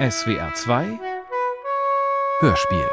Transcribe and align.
SWR 0.00 0.54
2 0.54 0.98
Hörspiel 2.40 2.88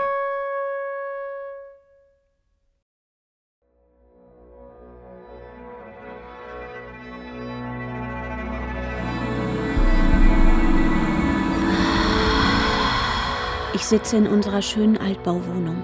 Ich 13.73 13.85
sitze 13.85 14.17
in 14.17 14.27
unserer 14.27 14.61
schönen 14.61 14.97
Altbauwohnung. 14.97 15.81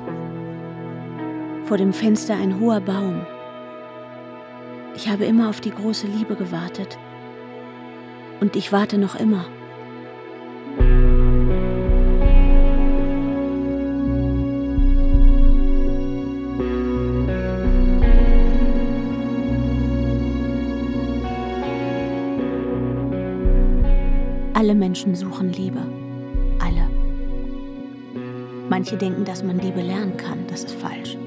Vor 1.64 1.78
dem 1.78 1.94
Fenster 1.94 2.36
ein 2.36 2.60
hoher 2.60 2.82
Baum. 2.82 3.26
Ich 4.98 5.08
habe 5.08 5.24
immer 5.24 5.48
auf 5.48 5.62
die 5.62 5.72
große 5.72 6.08
Liebe 6.08 6.36
gewartet. 6.36 6.98
Und 8.42 8.58
ich 8.58 8.74
warte 8.74 8.98
noch 8.98 9.16
immer. 9.16 9.46
Alle 24.64 24.76
Menschen 24.76 25.14
suchen 25.14 25.52
Liebe. 25.52 25.82
Alle. 26.60 26.88
Manche 28.70 28.96
denken, 28.96 29.26
dass 29.26 29.44
man 29.44 29.60
Liebe 29.60 29.82
lernen 29.82 30.16
kann. 30.16 30.48
Das 30.48 30.64
ist 30.64 30.76
falsch. 30.76 31.18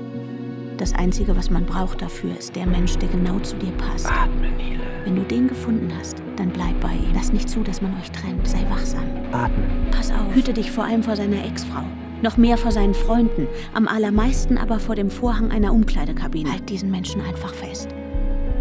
Das 0.79 0.95
Einzige, 0.95 1.37
was 1.37 1.51
man 1.51 1.67
braucht 1.67 2.01
dafür, 2.01 2.31
ist 2.39 2.57
der 2.57 2.65
Mensch, 2.65 2.97
der 2.97 3.11
genau 3.11 3.39
zu 3.41 3.55
dir 3.57 3.73
passt. 3.73 4.07
Atme, 4.07 4.49
Nile. 4.53 4.85
Wenn 5.05 5.17
du 5.17 5.23
den 5.23 5.49
gefunden 5.49 5.93
hast, 5.99 6.23
dann 6.37 6.49
bleib 6.49 6.81
bei 6.81 6.95
ihm. 6.95 7.13
Lass 7.13 7.31
nicht 7.31 7.51
zu, 7.51 7.63
dass 7.63 7.83
man 7.83 7.93
euch 8.01 8.11
trennt. 8.11 8.49
Sei 8.49 8.65
wachsam. 8.71 9.05
Atmen. 9.33 9.87
Pass 9.91 10.11
auf. 10.11 10.35
Hüte 10.35 10.55
dich 10.55 10.71
vor 10.71 10.85
allem 10.85 11.03
vor 11.03 11.17
seiner 11.17 11.45
Ex-Frau. 11.45 11.85
Noch 12.23 12.39
mehr 12.39 12.57
vor 12.57 12.73
seinen 12.73 12.95
Freunden. 12.95 13.49
Am 13.75 13.87
allermeisten 13.87 14.57
aber 14.57 14.79
vor 14.79 14.95
dem 14.95 15.11
Vorhang 15.11 15.51
einer 15.51 15.75
Umkleidekabine. 15.75 16.53
Halt 16.53 16.71
diesen 16.71 16.91
Menschen 16.91 17.21
einfach 17.21 17.53
fest. 17.53 17.91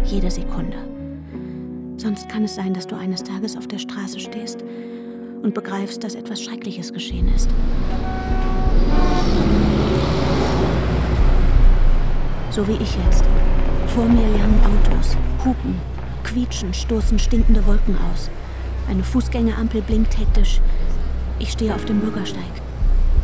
Jede 0.04 0.30
Sekunde. 0.30 0.85
Sonst 2.06 2.28
kann 2.28 2.44
es 2.44 2.54
sein, 2.54 2.72
dass 2.72 2.86
du 2.86 2.94
eines 2.94 3.24
Tages 3.24 3.56
auf 3.56 3.66
der 3.66 3.80
Straße 3.80 4.20
stehst 4.20 4.62
und 5.42 5.54
begreifst, 5.54 6.04
dass 6.04 6.14
etwas 6.14 6.40
Schreckliches 6.40 6.92
geschehen 6.92 7.26
ist. 7.34 7.50
So 12.52 12.68
wie 12.68 12.74
ich 12.80 12.96
jetzt. 13.04 13.24
Vor 13.88 14.04
mir 14.04 14.20
lernen 14.20 14.60
Autos, 14.62 15.16
hupen, 15.44 15.80
quietschen, 16.22 16.72
stoßen 16.72 17.18
stinkende 17.18 17.66
Wolken 17.66 17.96
aus. 18.12 18.30
Eine 18.88 19.02
Fußgängerampel 19.02 19.82
blinkt 19.82 20.16
hektisch. 20.16 20.60
Ich 21.40 21.50
stehe 21.50 21.74
auf 21.74 21.86
dem 21.86 21.98
Bürgersteig. 21.98 22.62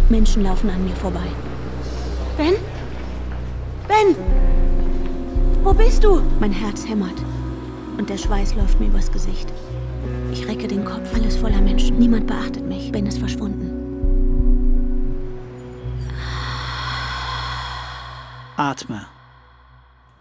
Menschen 0.08 0.42
laufen 0.42 0.68
an 0.68 0.82
mir 0.84 0.96
vorbei. 0.96 1.28
Ben? 2.36 2.54
Ben! 3.86 4.16
Wo 5.62 5.72
bist 5.72 6.02
du? 6.02 6.20
Mein 6.40 6.50
Herz 6.50 6.84
hämmert 6.84 7.22
und 7.98 8.08
der 8.10 8.18
Schweiß 8.18 8.54
läuft 8.54 8.80
mir 8.80 8.86
übers 8.86 9.10
Gesicht. 9.10 9.52
Ich 10.32 10.46
recke 10.46 10.66
den 10.66 10.84
Kopf, 10.84 11.14
alles 11.14 11.36
voller 11.36 11.60
Menschen. 11.60 11.98
Niemand 11.98 12.26
beachtet 12.26 12.66
mich. 12.66 12.90
Ben 12.90 13.06
ist 13.06 13.18
verschwunden. 13.18 13.70
Atme. 18.56 19.06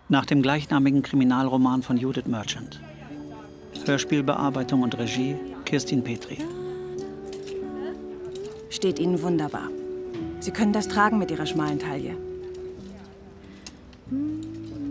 Nach 0.10 0.26
dem 0.26 0.42
gleichnamigen 0.42 1.02
Kriminalroman 1.02 1.84
von 1.84 1.98
Judith 1.98 2.26
Merchant. 2.26 2.82
Hörspielbearbeitung 3.86 4.82
und 4.82 4.98
Regie 4.98 5.36
Kirstin 5.66 6.04
Petri. 6.04 6.38
Steht 8.70 9.00
Ihnen 9.00 9.22
wunderbar. 9.22 9.70
Sie 10.40 10.52
können 10.52 10.74
das 10.74 10.88
tragen 10.88 11.18
mit 11.18 11.32
Ihrer 11.32 11.46
schmalen 11.46 11.80
Taille. 11.80 12.16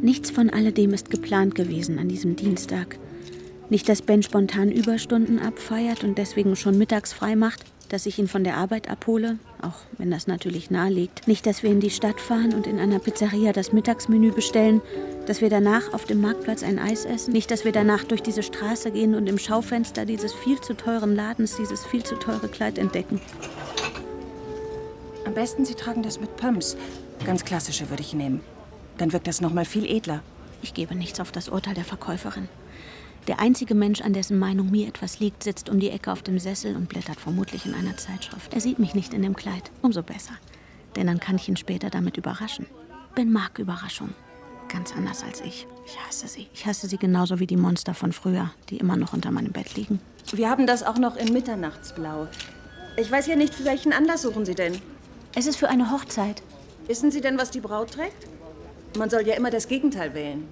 Nichts 0.02 0.30
von 0.30 0.48
alledem 0.48 0.94
ist 0.94 1.10
geplant 1.10 1.54
gewesen 1.54 1.98
an 1.98 2.08
diesem 2.08 2.34
Dienstag. 2.34 2.98
Nicht, 3.68 3.88
dass 3.88 4.02
Ben 4.02 4.22
spontan 4.22 4.72
Überstunden 4.72 5.38
abfeiert 5.38 6.04
und 6.04 6.16
deswegen 6.16 6.56
schon 6.56 6.78
mittags 6.78 7.12
frei 7.12 7.36
macht, 7.36 7.64
dass 7.90 8.06
ich 8.06 8.18
ihn 8.18 8.28
von 8.28 8.42
der 8.42 8.56
Arbeit 8.56 8.88
abhole, 8.88 9.38
auch 9.60 9.80
wenn 9.98 10.10
das 10.10 10.26
natürlich 10.26 10.70
nahe 10.70 10.90
liegt. 10.90 11.28
Nicht, 11.28 11.44
dass 11.44 11.62
wir 11.62 11.70
in 11.70 11.80
die 11.80 11.90
Stadt 11.90 12.20
fahren 12.20 12.54
und 12.54 12.66
in 12.66 12.78
einer 12.78 12.98
Pizzeria 12.98 13.52
das 13.52 13.72
Mittagsmenü 13.72 14.32
bestellen, 14.32 14.80
dass 15.26 15.40
wir 15.40 15.50
danach 15.50 15.92
auf 15.92 16.04
dem 16.04 16.20
Marktplatz 16.20 16.62
ein 16.62 16.78
Eis 16.78 17.04
essen. 17.04 17.32
Nicht, 17.32 17.50
dass 17.50 17.64
wir 17.64 17.72
danach 17.72 18.04
durch 18.04 18.22
diese 18.22 18.42
Straße 18.42 18.92
gehen 18.92 19.14
und 19.14 19.28
im 19.28 19.38
Schaufenster 19.38 20.06
dieses 20.06 20.32
viel 20.32 20.60
zu 20.60 20.74
teuren 20.74 21.14
Ladens 21.14 21.56
dieses 21.56 21.84
viel 21.84 22.04
zu 22.04 22.14
teure 22.14 22.48
Kleid 22.48 22.78
entdecken. 22.78 23.20
Am 25.26 25.34
besten 25.34 25.64
Sie 25.64 25.74
tragen 25.74 26.02
das 26.02 26.20
mit 26.20 26.36
Pumps. 26.36 26.76
Ganz 27.26 27.44
klassische 27.44 27.90
würde 27.90 28.02
ich 28.02 28.14
nehmen. 28.14 28.40
Dann 29.00 29.14
wirkt 29.14 29.28
das 29.28 29.40
noch 29.40 29.54
mal 29.54 29.64
viel 29.64 29.86
edler. 29.86 30.22
Ich 30.60 30.74
gebe 30.74 30.94
nichts 30.94 31.20
auf 31.20 31.32
das 31.32 31.48
Urteil 31.48 31.72
der 31.72 31.86
Verkäuferin. 31.86 32.50
Der 33.28 33.40
einzige 33.40 33.74
Mensch, 33.74 34.02
an 34.02 34.12
dessen 34.12 34.38
Meinung 34.38 34.70
mir 34.70 34.88
etwas 34.88 35.20
liegt, 35.20 35.42
sitzt 35.42 35.70
um 35.70 35.80
die 35.80 35.88
Ecke 35.88 36.12
auf 36.12 36.20
dem 36.20 36.38
Sessel 36.38 36.76
und 36.76 36.90
blättert 36.90 37.18
vermutlich 37.18 37.64
in 37.64 37.72
einer 37.72 37.96
Zeitschrift. 37.96 38.52
Er 38.52 38.60
sieht 38.60 38.78
mich 38.78 38.94
nicht 38.94 39.14
in 39.14 39.22
dem 39.22 39.34
Kleid. 39.34 39.70
Umso 39.80 40.02
besser. 40.02 40.34
Denn 40.96 41.06
dann 41.06 41.18
kann 41.18 41.36
ich 41.36 41.48
ihn 41.48 41.56
später 41.56 41.88
damit 41.88 42.18
überraschen. 42.18 42.66
Ben 43.14 43.32
mag 43.32 43.58
Überraschung. 43.58 44.10
Ganz 44.68 44.94
anders 44.94 45.24
als 45.24 45.40
ich. 45.40 45.66
Ich 45.86 45.98
hasse 46.06 46.28
sie. 46.28 46.48
Ich 46.52 46.66
hasse 46.66 46.86
sie 46.86 46.98
genauso 46.98 47.40
wie 47.40 47.46
die 47.46 47.56
Monster 47.56 47.94
von 47.94 48.12
früher, 48.12 48.50
die 48.68 48.76
immer 48.76 48.98
noch 48.98 49.14
unter 49.14 49.30
meinem 49.30 49.52
Bett 49.52 49.76
liegen. 49.76 49.98
Wir 50.30 50.50
haben 50.50 50.66
das 50.66 50.82
auch 50.82 50.98
noch 50.98 51.16
in 51.16 51.32
Mitternachtsblau. 51.32 52.28
Ich 52.98 53.10
weiß 53.10 53.28
ja 53.28 53.36
nicht, 53.36 53.54
für 53.54 53.64
welchen 53.64 53.94
Anlass 53.94 54.20
suchen 54.20 54.44
Sie 54.44 54.54
denn? 54.54 54.78
Es 55.34 55.46
ist 55.46 55.56
für 55.56 55.70
eine 55.70 55.90
Hochzeit. 55.90 56.42
Wissen 56.86 57.10
Sie 57.10 57.22
denn, 57.22 57.38
was 57.38 57.50
die 57.50 57.60
Braut 57.60 57.92
trägt? 57.92 58.28
Man 58.98 59.08
soll 59.08 59.26
ja 59.26 59.34
immer 59.34 59.50
das 59.50 59.68
Gegenteil 59.68 60.14
wählen. 60.14 60.48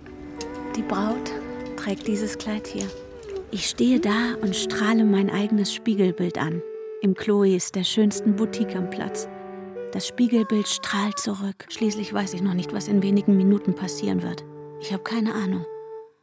Die 0.76 0.82
Braut 0.82 1.32
trägt 1.76 2.06
dieses 2.06 2.38
Kleid 2.38 2.66
hier. 2.66 2.88
Ich 3.50 3.66
stehe 3.66 3.98
da 3.98 4.34
und 4.40 4.54
strahle 4.54 5.04
mein 5.04 5.30
eigenes 5.30 5.74
Spiegelbild 5.74 6.38
an. 6.38 6.62
Im 7.02 7.14
Chloes, 7.14 7.72
der 7.72 7.84
schönsten 7.84 8.36
Boutique 8.36 8.76
am 8.76 8.90
Platz. 8.90 9.28
Das 9.92 10.06
Spiegelbild 10.06 10.68
strahlt 10.68 11.18
zurück. 11.18 11.66
Schließlich 11.68 12.12
weiß 12.12 12.34
ich 12.34 12.42
noch 12.42 12.54
nicht, 12.54 12.72
was 12.72 12.88
in 12.88 13.02
wenigen 13.02 13.36
Minuten 13.36 13.74
passieren 13.74 14.22
wird. 14.22 14.44
Ich 14.80 14.92
habe 14.92 15.02
keine 15.02 15.34
Ahnung. 15.34 15.64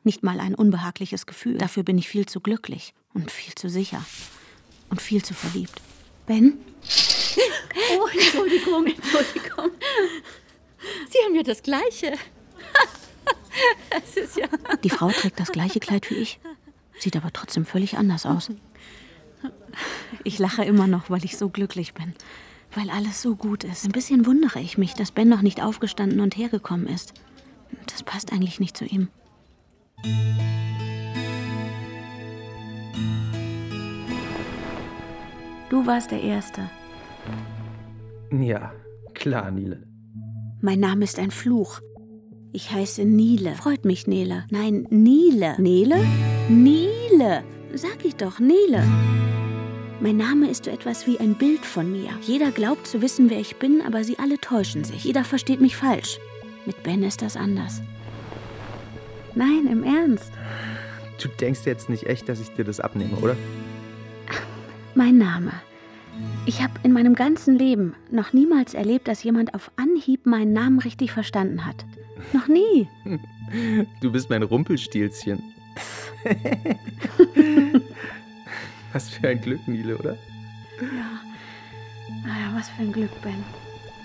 Nicht 0.03 0.23
mal 0.23 0.39
ein 0.39 0.55
unbehagliches 0.55 1.25
Gefühl. 1.25 1.57
Dafür 1.57 1.83
bin 1.83 1.97
ich 1.97 2.07
viel 2.07 2.27
zu 2.27 2.39
glücklich 2.39 2.93
und 3.13 3.31
viel 3.31 3.55
zu 3.55 3.69
sicher 3.69 4.05
und 4.89 5.01
viel 5.01 5.23
zu 5.23 5.33
verliebt. 5.33 5.81
Ben? 6.27 6.59
Oh, 7.97 8.07
Entschuldigung, 8.07 8.87
Entschuldigung. 8.87 9.71
Sie 11.09 11.17
haben 11.25 11.35
ja 11.35 11.43
das 11.43 11.63
Gleiche. 11.63 12.13
Es 13.89 14.17
ist 14.17 14.35
ja. 14.35 14.47
Die 14.83 14.89
Frau 14.89 15.09
trägt 15.09 15.39
das 15.39 15.53
gleiche 15.53 15.79
Kleid 15.79 16.09
wie 16.09 16.15
ich, 16.15 16.39
sieht 16.99 17.15
aber 17.15 17.31
trotzdem 17.31 17.65
völlig 17.65 17.97
anders 17.97 18.25
aus. 18.25 18.51
Ich 20.25 20.39
lache 20.39 20.65
immer 20.65 20.87
noch, 20.87 21.09
weil 21.09 21.23
ich 21.23 21.37
so 21.37 21.49
glücklich 21.49 21.93
bin. 21.93 22.13
Weil 22.73 22.89
alles 22.89 23.21
so 23.21 23.35
gut 23.35 23.63
ist. 23.63 23.85
Ein 23.85 23.93
bisschen 23.93 24.25
wundere 24.25 24.59
ich 24.59 24.77
mich, 24.77 24.93
dass 24.93 25.11
Ben 25.11 25.29
noch 25.29 25.41
nicht 25.41 25.63
aufgestanden 25.63 26.19
und 26.19 26.35
hergekommen 26.35 26.87
ist. 26.87 27.13
Das 27.87 28.03
passt 28.03 28.33
eigentlich 28.33 28.59
nicht 28.59 28.75
zu 28.75 28.83
ihm. 28.83 29.07
Du 35.69 35.85
warst 35.85 36.11
der 36.11 36.21
Erste. 36.21 36.69
Ja, 38.31 38.73
klar, 39.13 39.51
Nile. 39.51 39.94
Mein 40.65 40.79
Name 40.79 41.03
ist 41.03 41.19
ein 41.19 41.29
Fluch. 41.29 41.79
Ich 42.51 42.71
heiße 42.71 43.05
Nile. 43.05 43.53
Freut 43.53 43.85
mich, 43.85 44.07
Nele. 44.07 44.45
Nein, 44.49 44.87
Nile. 44.89 45.53
Nele? 45.59 46.03
Nile. 46.49 47.43
Sag 47.75 48.03
ich 48.03 48.15
doch, 48.15 48.39
Nele. 48.39 48.83
Mein 49.99 50.17
Name 50.17 50.49
ist 50.49 50.65
so 50.65 50.71
etwas 50.71 51.05
wie 51.05 51.19
ein 51.19 51.35
Bild 51.35 51.63
von 51.63 51.91
mir. 51.91 52.09
Jeder 52.23 52.49
glaubt 52.49 52.87
zu 52.87 53.03
wissen, 53.03 53.29
wer 53.29 53.39
ich 53.39 53.57
bin, 53.57 53.83
aber 53.85 54.03
sie 54.03 54.17
alle 54.17 54.39
täuschen 54.39 54.83
sich. 54.83 55.03
Jeder 55.03 55.23
versteht 55.23 55.61
mich 55.61 55.77
falsch. 55.77 56.17
Mit 56.65 56.81
Ben 56.81 57.03
ist 57.03 57.21
das 57.21 57.37
anders. 57.37 57.83
Nein, 59.35 59.67
im 59.71 59.83
Ernst. 59.83 60.31
Du 61.21 61.27
denkst 61.27 61.61
jetzt 61.65 61.89
nicht 61.89 62.07
echt, 62.07 62.27
dass 62.27 62.39
ich 62.39 62.49
dir 62.49 62.65
das 62.65 62.79
abnehme, 62.79 63.17
oder? 63.17 63.37
Mein 64.95 65.19
Name. 65.19 65.51
Ich 66.45 66.61
habe 66.61 66.73
in 66.83 66.91
meinem 66.91 67.15
ganzen 67.15 67.57
Leben 67.57 67.95
noch 68.11 68.33
niemals 68.33 68.73
erlebt, 68.73 69.07
dass 69.07 69.23
jemand 69.23 69.53
auf 69.53 69.71
Anhieb 69.77 70.25
meinen 70.25 70.53
Namen 70.53 70.79
richtig 70.79 71.11
verstanden 71.11 71.65
hat. 71.65 71.85
Noch 72.33 72.47
nie. 72.47 72.87
Du 74.01 74.11
bist 74.11 74.31
mein 74.31 74.41
Rumpelstilzchen. 74.41 75.39
was 78.91 79.07
für 79.09 79.27
ein 79.27 79.39
Glück, 79.39 79.67
Nile, 79.67 79.95
oder? 79.95 80.17
Ja. 80.81 81.21
Naja, 82.25 82.55
was 82.55 82.69
für 82.69 82.81
ein 82.81 82.91
Glück, 82.91 83.11
Ben. 83.21 83.43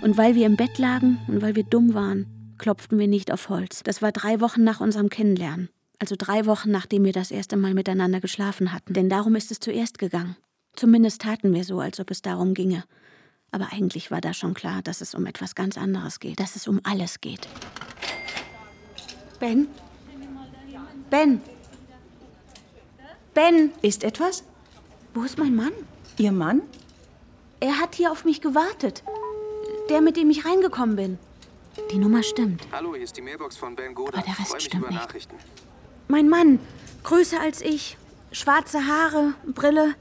Und 0.01 0.15
weil 0.15 0.35
wir 0.35 0.45
im 0.45 0.57
Bett 0.57 0.77
lagen 0.77 1.17
und 1.27 1.41
weil 1.41 1.55
wir 1.55 1.63
dumm 1.63 1.95
waren, 1.95 2.27
klopften 2.59 2.99
wir 2.99 3.07
nicht 3.07 3.31
auf 3.31 3.49
Holz. 3.49 3.81
Das 3.83 4.03
war 4.03 4.11
drei 4.11 4.39
Wochen 4.41 4.63
nach 4.63 4.79
unserem 4.79 5.09
Kennenlernen. 5.09 5.69
Also 5.97 6.15
drei 6.17 6.45
Wochen, 6.45 6.71
nachdem 6.71 7.03
wir 7.03 7.13
das 7.13 7.31
erste 7.31 7.57
Mal 7.57 7.73
miteinander 7.73 8.21
geschlafen 8.21 8.73
hatten. 8.73 8.93
Denn 8.93 9.09
darum 9.09 9.35
ist 9.35 9.51
es 9.51 9.59
zuerst 9.59 9.97
gegangen. 9.97 10.35
Zumindest 10.75 11.21
taten 11.21 11.53
wir 11.53 11.63
so, 11.63 11.79
als 11.79 11.99
ob 11.99 12.11
es 12.11 12.21
darum 12.21 12.53
ginge. 12.53 12.83
Aber 13.51 13.71
eigentlich 13.71 14.11
war 14.11 14.21
da 14.21 14.33
schon 14.33 14.53
klar, 14.53 14.81
dass 14.81 15.01
es 15.01 15.13
um 15.13 15.25
etwas 15.25 15.55
ganz 15.55 15.77
anderes 15.77 16.19
geht, 16.19 16.39
dass 16.39 16.55
es 16.55 16.67
um 16.67 16.79
alles 16.83 17.19
geht. 17.19 17.47
Ben? 19.39 19.67
Ben? 21.09 21.41
Ben? 23.33 23.71
Ist 23.81 24.03
etwas? 24.03 24.43
Wo 25.13 25.23
ist 25.23 25.37
mein 25.37 25.55
Mann? 25.55 25.73
Ihr 26.17 26.31
Mann? 26.31 26.61
Er 27.59 27.79
hat 27.79 27.95
hier 27.95 28.11
auf 28.11 28.23
mich 28.23 28.41
gewartet. 28.41 29.03
Der, 29.89 30.01
mit 30.01 30.15
dem 30.15 30.29
ich 30.29 30.45
reingekommen 30.45 30.95
bin. 30.95 31.19
Die 31.91 31.97
Nummer 31.97 32.23
stimmt. 32.23 32.65
Hallo, 32.71 32.93
hier 32.95 33.03
ist 33.03 33.17
die 33.17 33.21
Mailbox 33.21 33.57
von 33.57 33.75
Ben 33.75 33.93
Goda. 33.93 34.17
Aber 34.17 34.25
der 34.25 34.39
Rest 34.39 34.61
stimmt 34.61 34.83
über 34.83 34.91
nicht. 34.91 35.01
Nachrichten. 35.01 35.35
Mein 36.07 36.29
Mann. 36.29 36.59
Größer 37.03 37.39
als 37.41 37.61
ich. 37.61 37.97
Schwarze 38.31 38.87
Haare, 38.87 39.33
Brille. 39.45 39.95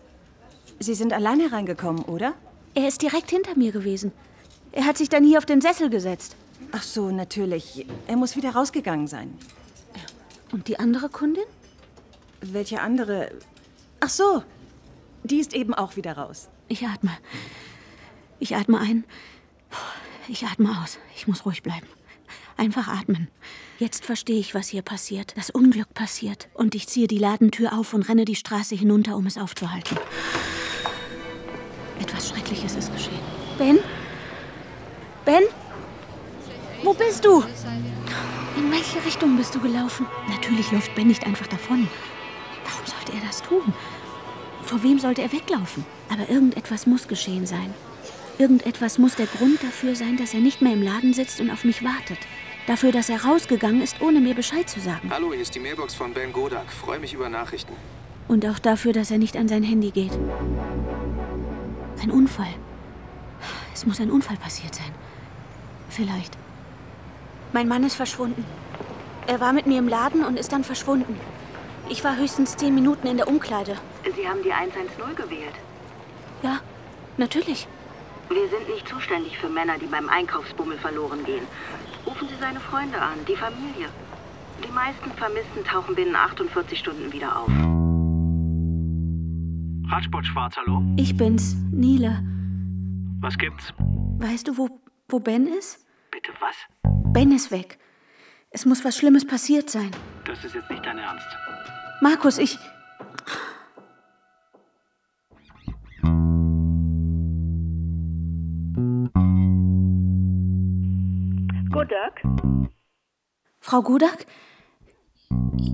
Sie 0.82 0.94
sind 0.94 1.12
allein 1.12 1.40
hereingekommen, 1.40 2.04
oder? 2.04 2.34
Er 2.74 2.88
ist 2.88 3.02
direkt 3.02 3.30
hinter 3.30 3.54
mir 3.54 3.70
gewesen. 3.70 4.12
Er 4.72 4.86
hat 4.86 4.96
sich 4.96 5.10
dann 5.10 5.24
hier 5.24 5.36
auf 5.36 5.44
den 5.44 5.60
Sessel 5.60 5.90
gesetzt. 5.90 6.36
Ach 6.72 6.82
so, 6.82 7.10
natürlich. 7.10 7.86
Er 8.06 8.16
muss 8.16 8.34
wieder 8.34 8.52
rausgegangen 8.52 9.06
sein. 9.06 9.36
Und 10.52 10.68
die 10.68 10.78
andere 10.78 11.10
Kundin? 11.10 11.44
Welche 12.40 12.80
andere? 12.80 13.30
Ach 14.00 14.08
so, 14.08 14.42
die 15.22 15.38
ist 15.38 15.52
eben 15.52 15.74
auch 15.74 15.96
wieder 15.96 16.16
raus. 16.16 16.48
Ich 16.68 16.86
atme. 16.86 17.10
Ich 18.38 18.56
atme 18.56 18.78
ein. 18.78 19.04
Ich 20.28 20.46
atme 20.46 20.80
aus. 20.82 20.98
Ich 21.14 21.28
muss 21.28 21.44
ruhig 21.44 21.62
bleiben. 21.62 21.86
Einfach 22.56 22.88
atmen. 22.88 23.28
Jetzt 23.78 24.06
verstehe 24.06 24.38
ich, 24.38 24.54
was 24.54 24.68
hier 24.68 24.82
passiert. 24.82 25.36
Das 25.36 25.50
Unglück 25.50 25.92
passiert. 25.92 26.48
Und 26.54 26.74
ich 26.74 26.88
ziehe 26.88 27.06
die 27.06 27.18
Ladentür 27.18 27.74
auf 27.74 27.92
und 27.92 28.08
renne 28.08 28.24
die 28.24 28.36
Straße 28.36 28.74
hinunter, 28.74 29.16
um 29.16 29.26
es 29.26 29.36
aufzuhalten. 29.36 29.98
Etwas 32.00 32.30
Schreckliches 32.30 32.76
ist 32.76 32.92
geschehen. 32.92 33.18
Ben? 33.58 33.78
Ben? 35.24 35.42
Wo 36.82 36.94
bist 36.94 37.24
du? 37.24 37.44
In 38.56 38.72
welche 38.72 39.04
Richtung 39.04 39.36
bist 39.36 39.54
du 39.54 39.60
gelaufen? 39.60 40.06
Natürlich 40.28 40.72
läuft 40.72 40.94
Ben 40.94 41.08
nicht 41.08 41.26
einfach 41.26 41.46
davon. 41.46 41.88
Warum 42.64 42.86
sollte 42.86 43.12
er 43.12 43.26
das 43.26 43.42
tun? 43.42 43.74
Vor 44.62 44.82
wem 44.82 44.98
sollte 44.98 45.22
er 45.22 45.32
weglaufen? 45.32 45.84
Aber 46.10 46.28
irgendetwas 46.28 46.86
muss 46.86 47.06
geschehen 47.06 47.46
sein. 47.46 47.74
Irgendetwas 48.38 48.98
muss 48.98 49.16
der 49.16 49.26
Grund 49.26 49.62
dafür 49.62 49.94
sein, 49.94 50.16
dass 50.16 50.32
er 50.32 50.40
nicht 50.40 50.62
mehr 50.62 50.72
im 50.72 50.82
Laden 50.82 51.12
sitzt 51.12 51.40
und 51.40 51.50
auf 51.50 51.64
mich 51.64 51.84
wartet. 51.84 52.18
Dafür, 52.66 52.92
dass 52.92 53.10
er 53.10 53.24
rausgegangen 53.24 53.82
ist, 53.82 54.00
ohne 54.00 54.20
mir 54.20 54.34
Bescheid 54.34 54.68
zu 54.68 54.80
sagen. 54.80 55.10
Hallo, 55.10 55.32
hier 55.32 55.42
ist 55.42 55.54
die 55.54 55.60
Mailbox 55.60 55.94
von 55.94 56.14
Ben 56.14 56.32
Godak. 56.32 56.70
Freue 56.72 56.98
mich 56.98 57.12
über 57.12 57.28
Nachrichten. 57.28 57.74
Und 58.28 58.46
auch 58.46 58.58
dafür, 58.58 58.92
dass 58.92 59.10
er 59.10 59.18
nicht 59.18 59.36
an 59.36 59.48
sein 59.48 59.62
Handy 59.62 59.90
geht. 59.90 60.12
Ein 62.02 62.10
Unfall. 62.10 62.54
Es 63.74 63.84
muss 63.84 64.00
ein 64.00 64.10
Unfall 64.10 64.36
passiert 64.36 64.74
sein. 64.74 64.92
Vielleicht. 65.90 66.36
Mein 67.52 67.68
Mann 67.68 67.84
ist 67.84 67.94
verschwunden. 67.94 68.44
Er 69.26 69.40
war 69.40 69.52
mit 69.52 69.66
mir 69.66 69.78
im 69.78 69.88
Laden 69.88 70.24
und 70.24 70.38
ist 70.38 70.52
dann 70.52 70.64
verschwunden. 70.64 71.20
Ich 71.88 72.02
war 72.02 72.16
höchstens 72.16 72.56
zehn 72.56 72.74
Minuten 72.74 73.06
in 73.06 73.16
der 73.16 73.28
Umkleide. 73.28 73.76
Sie 74.16 74.26
haben 74.26 74.42
die 74.42 74.52
110 74.52 75.16
gewählt. 75.16 75.54
Ja, 76.42 76.60
natürlich. 77.16 77.68
Wir 78.28 78.48
sind 78.48 78.68
nicht 78.68 78.88
zuständig 78.88 79.36
für 79.38 79.48
Männer, 79.48 79.76
die 79.78 79.86
beim 79.86 80.08
Einkaufsbummel 80.08 80.78
verloren 80.78 81.24
gehen. 81.24 81.46
Rufen 82.06 82.28
Sie 82.28 82.36
seine 82.40 82.60
Freunde 82.60 83.00
an, 83.00 83.18
die 83.26 83.36
Familie. 83.36 83.88
Die 84.64 84.72
meisten 84.72 85.10
Vermissten 85.16 85.64
tauchen 85.64 85.94
binnen 85.94 86.14
48 86.14 86.78
Stunden 86.78 87.12
wieder 87.12 87.36
auf. 87.36 87.50
Radsport 89.90 90.24
Schwarz, 90.24 90.56
hallo? 90.56 90.84
Ich 90.96 91.16
bin's, 91.16 91.56
Nile. 91.72 92.22
Was 93.18 93.36
gibt's? 93.36 93.74
Weißt 94.18 94.46
du, 94.46 94.56
wo, 94.56 94.80
wo 95.08 95.18
Ben 95.18 95.48
ist? 95.48 95.84
Bitte 96.12 96.30
was? 96.38 96.54
Ben 97.12 97.32
ist 97.32 97.50
weg. 97.50 97.76
Es 98.50 98.64
muss 98.64 98.84
was 98.84 98.96
Schlimmes 98.96 99.26
passiert 99.26 99.68
sein. 99.68 99.90
Das 100.24 100.44
ist 100.44 100.54
jetzt 100.54 100.70
nicht 100.70 100.86
dein 100.86 100.98
Ernst. 100.98 101.26
Markus, 102.00 102.38
ich. 102.38 102.56
Godak? 111.68 112.22
Frau 113.58 113.82
Gudak? 113.82 114.24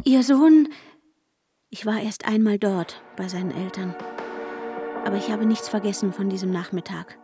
Ihr 0.05 0.23
Sohn. 0.23 0.69
Ich 1.79 1.85
war 1.85 2.01
erst 2.01 2.27
einmal 2.27 2.59
dort 2.59 3.03
bei 3.19 3.29
seinen 3.29 3.51
Eltern. 3.51 3.95
Aber 5.05 5.17
ich 5.17 5.31
habe 5.31 5.45
nichts 5.45 5.69
vergessen 5.69 6.11
von 6.11 6.31
diesem 6.31 6.51
Nachmittag. 6.51 7.19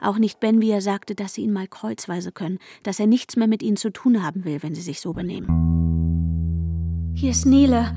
Auch 0.00 0.16
nicht 0.16 0.40
Ben, 0.40 0.62
wie 0.62 0.70
er 0.70 0.80
sagte, 0.80 1.14
dass 1.14 1.34
sie 1.34 1.42
ihn 1.42 1.52
mal 1.52 1.68
kreuzweise 1.68 2.32
können, 2.32 2.60
dass 2.82 2.98
er 2.98 3.06
nichts 3.06 3.36
mehr 3.36 3.46
mit 3.46 3.62
ihnen 3.62 3.76
zu 3.76 3.92
tun 3.92 4.22
haben 4.22 4.46
will, 4.46 4.62
wenn 4.62 4.74
sie 4.74 4.80
sich 4.80 5.02
so 5.02 5.12
benehmen. 5.12 7.12
Hier 7.14 7.28
ist 7.28 7.44
Nele. 7.44 7.94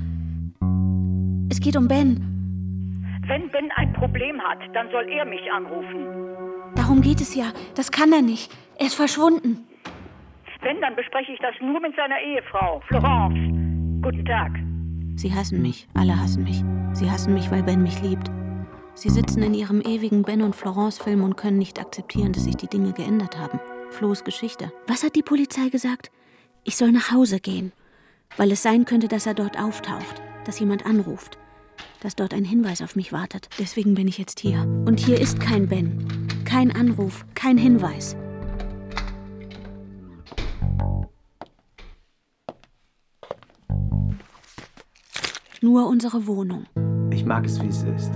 Es 1.50 1.62
geht 1.62 1.78
um 1.78 1.88
Ben. 1.88 3.22
Wenn 3.26 3.50
Ben 3.52 3.72
ein 3.78 3.94
Problem 3.94 4.42
hat, 4.42 4.60
dann 4.74 4.92
soll 4.92 5.08
er 5.08 5.24
mich 5.24 5.50
anrufen. 5.54 6.06
Darum 6.76 7.00
geht 7.00 7.22
es 7.22 7.34
ja. 7.34 7.54
Das 7.76 7.92
kann 7.92 8.12
er 8.12 8.22
nicht. 8.22 8.52
Er 8.78 8.88
ist 8.88 8.96
verschwunden. 8.96 9.66
Wenn, 10.64 10.82
dann 10.82 10.98
bespreche 10.98 11.32
ich 11.32 11.40
das 11.40 11.56
nur 11.62 11.80
mit 11.80 11.96
seiner 11.96 12.20
Ehefrau, 12.20 12.82
Florence. 12.90 13.40
Guten 14.02 14.26
Tag. 14.26 14.52
Sie 15.16 15.34
hassen 15.34 15.62
mich. 15.62 15.88
Alle 15.94 16.20
hassen 16.20 16.44
mich. 16.44 16.64
Sie 16.94 17.10
hassen 17.10 17.34
mich, 17.34 17.52
weil 17.52 17.64
Ben 17.64 17.84
mich 17.84 18.02
liebt. 18.02 18.30
Sie 18.96 19.10
sitzen 19.10 19.42
in 19.42 19.54
ihrem 19.54 19.82
ewigen 19.82 20.24
Ben 20.24 20.42
und 20.42 20.56
Florence-Film 20.56 21.24
und 21.24 21.36
können 21.36 21.58
nicht 21.58 21.80
akzeptieren, 21.80 22.32
dass 22.34 22.44
sich 22.44 22.56
die 22.56 22.68
Dinge 22.68 22.94
geändert 22.94 23.38
haben. 23.38 23.60
Flo's 23.90 24.24
Geschichte. 24.24 24.72
Was 24.88 25.04
hat 25.04 25.16
die 25.16 25.24
Polizei 25.24 25.70
gesagt? 25.70 26.12
Ich 26.64 26.78
soll 26.78 26.92
nach 26.92 27.12
Hause 27.12 27.40
gehen, 27.40 27.72
weil 28.38 28.52
es 28.52 28.64
sein 28.64 28.86
könnte, 28.86 29.08
dass 29.08 29.26
er 29.26 29.34
dort 29.34 29.60
auftaucht, 29.60 30.22
dass 30.46 30.60
jemand 30.60 30.86
anruft, 30.86 31.38
dass 32.02 32.16
dort 32.16 32.34
ein 32.34 32.46
Hinweis 32.46 32.82
auf 32.82 32.96
mich 32.96 33.12
wartet. 33.12 33.50
Deswegen 33.60 33.96
bin 33.96 34.08
ich 34.08 34.18
jetzt 34.18 34.40
hier. 34.40 34.62
Und 34.86 35.00
hier 35.00 35.20
ist 35.20 35.40
kein 35.40 35.68
Ben, 35.68 36.28
kein 36.46 36.76
Anruf, 36.76 37.26
kein 37.36 37.58
Hinweis. 37.58 38.16
Nur 45.64 45.88
unsere 45.88 46.28
Wohnung. 46.28 46.66
Ich 47.10 47.24
mag 47.24 47.46
es, 47.46 47.62
wie 47.62 47.68
es 47.68 47.84
ist. 47.84 48.12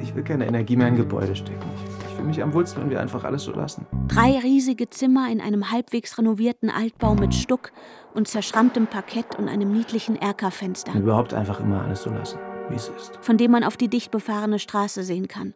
Ich 0.00 0.14
will 0.14 0.22
keine 0.22 0.46
Energie 0.46 0.76
mehr 0.76 0.86
in 0.86 0.94
Gebäude 0.94 1.34
stecken. 1.34 1.68
Ich, 2.06 2.12
fühle 2.14 2.28
mich 2.28 2.40
am 2.40 2.54
wohlsten, 2.54 2.80
wenn 2.84 2.88
wir 2.90 3.00
einfach 3.00 3.24
alles 3.24 3.42
so 3.42 3.50
lassen. 3.50 3.84
Drei 4.06 4.38
riesige 4.38 4.88
Zimmer 4.88 5.28
in 5.28 5.40
einem 5.40 5.72
halbwegs 5.72 6.16
renovierten 6.18 6.70
Altbau 6.70 7.16
mit 7.16 7.34
Stuck 7.34 7.72
und 8.14 8.28
zerschrammtem 8.28 8.86
Parkett 8.86 9.34
und 9.40 9.48
einem 9.48 9.72
niedlichen 9.72 10.14
Erkerfenster, 10.14 10.94
Und 10.94 11.02
überhaupt 11.02 11.34
einfach 11.34 11.58
immer 11.58 11.82
alles 11.82 12.04
so 12.04 12.10
lassen, 12.10 12.38
wie 12.68 12.76
es 12.76 12.90
ist. 12.90 13.18
von 13.22 13.38
dem 13.38 13.50
man 13.50 13.64
auf 13.64 13.76
die 13.76 13.88
dicht 13.88 14.12
befahrene 14.12 14.60
Straße 14.60 15.02
sehen 15.02 15.26
kann. 15.26 15.54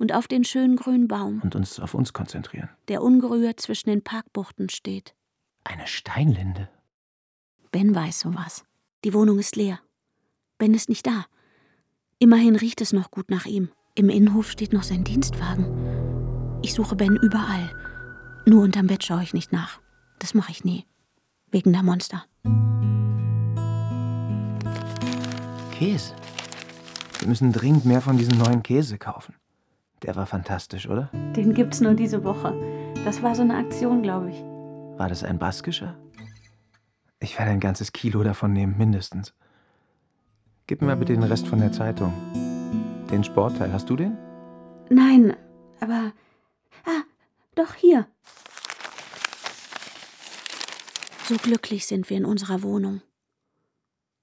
Und 0.00 0.12
auf 0.12 0.26
den 0.26 0.42
schönen 0.42 0.74
grünen 0.74 1.06
Baum, 1.06 1.42
Und 1.44 1.54
uns 1.54 1.78
auf 1.78 1.94
uns 1.94 2.12
konzentrieren. 2.12 2.70
der 2.88 3.02
ungerührt 3.04 3.60
zwischen 3.60 3.88
den 3.88 4.02
Parkbuchten 4.02 4.68
steht. 4.68 5.14
Eine 5.62 5.86
Steinlinde. 5.86 6.68
Ben 7.70 7.94
weiß 7.94 8.18
sowas. 8.18 8.64
Die 9.04 9.14
Wohnung 9.14 9.38
ist 9.38 9.54
leer. 9.54 9.78
Ben 10.60 10.74
ist 10.74 10.90
nicht 10.90 11.06
da. 11.06 11.24
Immerhin 12.18 12.54
riecht 12.54 12.82
es 12.82 12.92
noch 12.92 13.10
gut 13.10 13.30
nach 13.30 13.46
ihm. 13.46 13.70
Im 13.94 14.10
Innenhof 14.10 14.50
steht 14.50 14.74
noch 14.74 14.82
sein 14.82 15.04
Dienstwagen. 15.04 16.60
Ich 16.62 16.74
suche 16.74 16.96
Ben 16.96 17.16
überall. 17.16 17.70
Nur 18.44 18.62
unterm 18.62 18.86
Bett 18.86 19.02
schaue 19.02 19.22
ich 19.22 19.32
nicht 19.32 19.52
nach. 19.52 19.80
Das 20.18 20.34
mache 20.34 20.52
ich 20.52 20.62
nie. 20.62 20.84
Wegen 21.50 21.72
der 21.72 21.82
Monster. 21.82 22.26
Käse. 25.72 26.14
Wir 27.20 27.28
müssen 27.28 27.54
dringend 27.54 27.86
mehr 27.86 28.02
von 28.02 28.18
diesem 28.18 28.36
neuen 28.36 28.62
Käse 28.62 28.98
kaufen. 28.98 29.34
Der 30.02 30.14
war 30.14 30.26
fantastisch, 30.26 30.86
oder? 30.90 31.08
Den 31.34 31.54
gibt's 31.54 31.80
nur 31.80 31.94
diese 31.94 32.22
Woche. 32.22 32.52
Das 33.06 33.22
war 33.22 33.34
so 33.34 33.40
eine 33.40 33.56
Aktion, 33.56 34.02
glaube 34.02 34.28
ich. 34.28 34.36
War 34.98 35.08
das 35.08 35.24
ein 35.24 35.38
baskischer? 35.38 35.96
Ich 37.18 37.38
werde 37.38 37.50
ein 37.50 37.60
ganzes 37.60 37.92
Kilo 37.92 38.22
davon 38.22 38.52
nehmen, 38.52 38.76
mindestens. 38.76 39.32
Gib 40.70 40.82
mir 40.82 40.94
bitte 40.94 41.14
den 41.14 41.24
Rest 41.24 41.48
von 41.48 41.58
der 41.58 41.72
Zeitung. 41.72 42.12
Den 43.10 43.24
Sportteil, 43.24 43.72
hast 43.72 43.90
du 43.90 43.96
den? 43.96 44.16
Nein, 44.88 45.34
aber. 45.80 46.12
Ah, 46.84 47.02
doch 47.56 47.74
hier. 47.74 48.06
So 51.24 51.34
glücklich 51.38 51.86
sind 51.86 52.08
wir 52.08 52.18
in 52.18 52.24
unserer 52.24 52.62
Wohnung. 52.62 53.02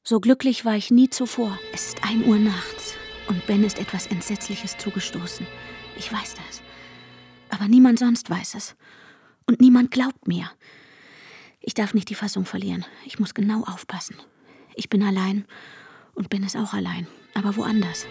So 0.06 0.22
glücklich 0.22 0.64
war 0.64 0.78
ich 0.78 0.90
nie 0.90 1.10
zuvor. 1.10 1.60
Es 1.74 1.88
ist 1.90 2.06
ein 2.06 2.26
Uhr 2.26 2.38
nachts 2.38 2.96
und 3.28 3.46
Ben 3.46 3.66
ist 3.66 3.78
etwas 3.78 4.08
Entsetzliches 4.08 4.78
zugestoßen. 4.78 5.46
Ich 5.98 6.14
weiß 6.14 6.36
das. 6.36 6.62
Aber 7.50 7.68
niemand 7.68 8.00
sonst 8.00 8.30
weiß 8.30 8.56
es. 8.56 8.78
Und 9.48 9.60
niemand 9.60 9.92
glaubt 9.92 10.30
mir. 10.30 10.50
Ich 11.60 11.74
darf 11.74 11.94
nicht 11.94 12.08
die 12.08 12.16
Fassung 12.16 12.46
verlieren. 12.46 12.86
Ich 13.04 13.20
muss 13.20 13.34
genau 13.34 13.64
aufpassen. 13.66 14.16
Ich 14.76 14.88
bin 14.88 15.04
allein 15.04 15.46
und 16.18 16.30
Ben 16.30 16.44
ist 16.44 16.58
auch 16.58 16.74
allein, 16.74 17.08
aber 17.36 17.56
woanders. 17.56 18.06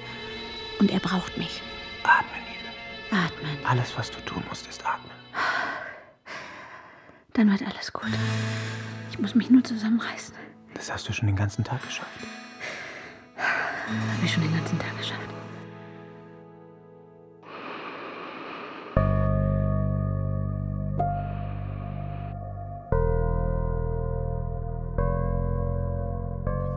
Und 0.79 0.91
er 0.91 1.01
braucht 1.01 1.37
mich. 1.37 1.61
Atme, 2.05 2.39
Nele. 2.39 3.25
Atmen. 3.25 3.67
Alles, 3.67 3.97
was 3.99 4.11
du 4.11 4.21
tun 4.21 4.43
musst, 4.49 4.67
ist 4.69 4.87
atmen. 4.87 5.11
Dann 7.33 7.51
wird 7.51 7.63
alles 7.63 7.93
gut. 7.93 8.11
Ich 9.11 9.19
muss 9.19 9.35
mich 9.35 9.51
nur 9.51 9.63
zusammenreißen. 9.65 10.35
Das 10.75 10.91
hast 10.91 11.09
du 11.09 11.13
schon 11.13 11.27
den 11.27 11.37
ganzen 11.37 11.65
Tag 11.65 11.83
geschafft. 11.85 12.11
Habe 13.37 14.25
ich 14.25 14.33
schon 14.33 14.43
den 14.43 14.55
ganzen 14.55 14.79
Tag 14.79 14.97
geschafft. 14.97 15.26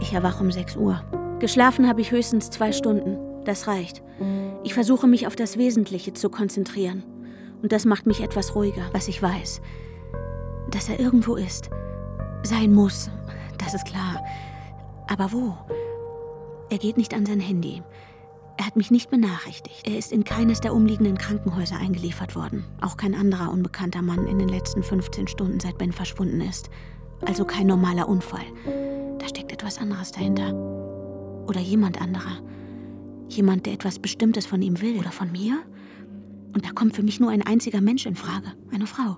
Ich 0.09 0.15
erwache 0.15 0.43
um 0.43 0.51
6 0.51 0.75
Uhr. 0.75 1.03
Geschlafen 1.37 1.87
habe 1.87 2.01
ich 2.01 2.09
höchstens 2.09 2.49
zwei 2.49 2.71
Stunden. 2.71 3.19
Das 3.45 3.67
reicht. 3.67 4.01
Ich 4.63 4.73
versuche 4.73 5.05
mich 5.05 5.27
auf 5.27 5.35
das 5.35 5.55
Wesentliche 5.55 6.13
zu 6.13 6.31
konzentrieren. 6.31 7.03
Und 7.61 7.71
das 7.71 7.85
macht 7.85 8.07
mich 8.07 8.21
etwas 8.21 8.55
ruhiger, 8.55 8.81
was 8.91 9.07
ich 9.07 9.21
weiß. 9.21 9.61
Dass 10.71 10.89
er 10.89 10.99
irgendwo 10.99 11.35
ist. 11.35 11.69
Sein 12.41 12.73
muss. 12.73 13.11
Das 13.59 13.75
ist 13.75 13.85
klar. 13.85 14.23
Aber 15.07 15.31
wo? 15.31 15.55
Er 16.71 16.79
geht 16.79 16.97
nicht 16.97 17.13
an 17.13 17.27
sein 17.27 17.39
Handy. 17.39 17.83
Er 18.57 18.65
hat 18.65 18.77
mich 18.77 18.89
nicht 18.89 19.11
benachrichtigt. 19.11 19.87
Er 19.87 19.95
ist 19.95 20.11
in 20.11 20.23
keines 20.23 20.59
der 20.59 20.73
umliegenden 20.73 21.19
Krankenhäuser 21.19 21.77
eingeliefert 21.77 22.35
worden. 22.35 22.65
Auch 22.81 22.97
kein 22.97 23.13
anderer 23.13 23.51
unbekannter 23.51 24.01
Mann 24.01 24.25
in 24.25 24.39
den 24.39 24.49
letzten 24.49 24.81
15 24.81 25.27
Stunden, 25.27 25.59
seit 25.59 25.77
Ben 25.77 25.91
verschwunden 25.91 26.41
ist. 26.41 26.71
Also 27.27 27.45
kein 27.45 27.67
normaler 27.67 28.09
Unfall. 28.09 28.45
Da 29.19 29.27
steckt 29.27 29.51
etwas 29.51 29.77
anderes 29.77 30.11
dahinter. 30.11 30.53
Oder 31.47 31.59
jemand 31.59 32.01
anderer. 32.01 32.41
Jemand, 33.27 33.65
der 33.65 33.73
etwas 33.73 33.99
Bestimmtes 33.99 34.45
von 34.45 34.61
ihm 34.61 34.81
will. 34.81 34.97
Oder 34.97 35.11
von 35.11 35.31
mir? 35.31 35.59
Und 36.53 36.65
da 36.65 36.71
kommt 36.71 36.95
für 36.95 37.03
mich 37.03 37.19
nur 37.19 37.29
ein 37.29 37.45
einziger 37.45 37.81
Mensch 37.81 38.05
in 38.05 38.15
Frage. 38.15 38.53
Eine 38.71 38.87
Frau. 38.87 39.17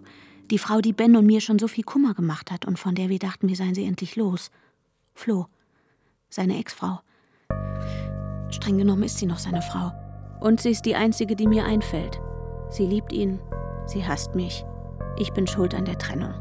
Die 0.49 0.57
Frau, 0.57 0.81
die 0.81 0.93
Ben 0.93 1.15
und 1.15 1.25
mir 1.25 1.39
schon 1.39 1.59
so 1.59 1.67
viel 1.67 1.85
Kummer 1.85 2.13
gemacht 2.13 2.51
hat 2.51 2.65
und 2.65 2.77
von 2.77 2.95
der 2.95 3.07
wir 3.07 3.19
dachten, 3.19 3.47
wir 3.47 3.55
seien 3.55 3.73
sie 3.73 3.85
endlich 3.85 4.17
los. 4.17 4.51
Flo. 5.13 5.45
Seine 6.29 6.57
Ex-Frau. 6.59 6.99
Streng 8.49 8.77
genommen 8.77 9.03
ist 9.03 9.17
sie 9.17 9.27
noch 9.27 9.39
seine 9.39 9.61
Frau. 9.61 9.91
Und 10.41 10.59
sie 10.59 10.71
ist 10.71 10.85
die 10.85 10.95
einzige, 10.95 11.35
die 11.35 11.47
mir 11.47 11.65
einfällt. 11.65 12.19
Sie 12.69 12.85
liebt 12.85 13.13
ihn. 13.13 13.39
Sie 13.85 14.05
hasst 14.05 14.35
mich. 14.35 14.65
Ich 15.17 15.31
bin 15.31 15.47
schuld 15.47 15.73
an 15.73 15.85
der 15.85 15.97
Trennung. 15.97 16.33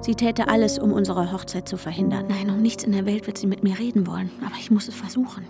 Sie 0.00 0.14
täte 0.14 0.48
alles, 0.48 0.78
um 0.78 0.92
unsere 0.92 1.32
Hochzeit 1.32 1.68
zu 1.68 1.76
verhindern. 1.76 2.26
Nein, 2.28 2.50
um 2.50 2.62
nichts 2.62 2.84
in 2.84 2.92
der 2.92 3.04
Welt 3.04 3.26
wird 3.26 3.36
sie 3.36 3.46
mit 3.46 3.62
mir 3.64 3.78
reden 3.78 4.06
wollen. 4.06 4.30
Aber 4.44 4.54
ich 4.58 4.70
muss 4.70 4.88
es 4.88 4.94
versuchen. 4.94 5.44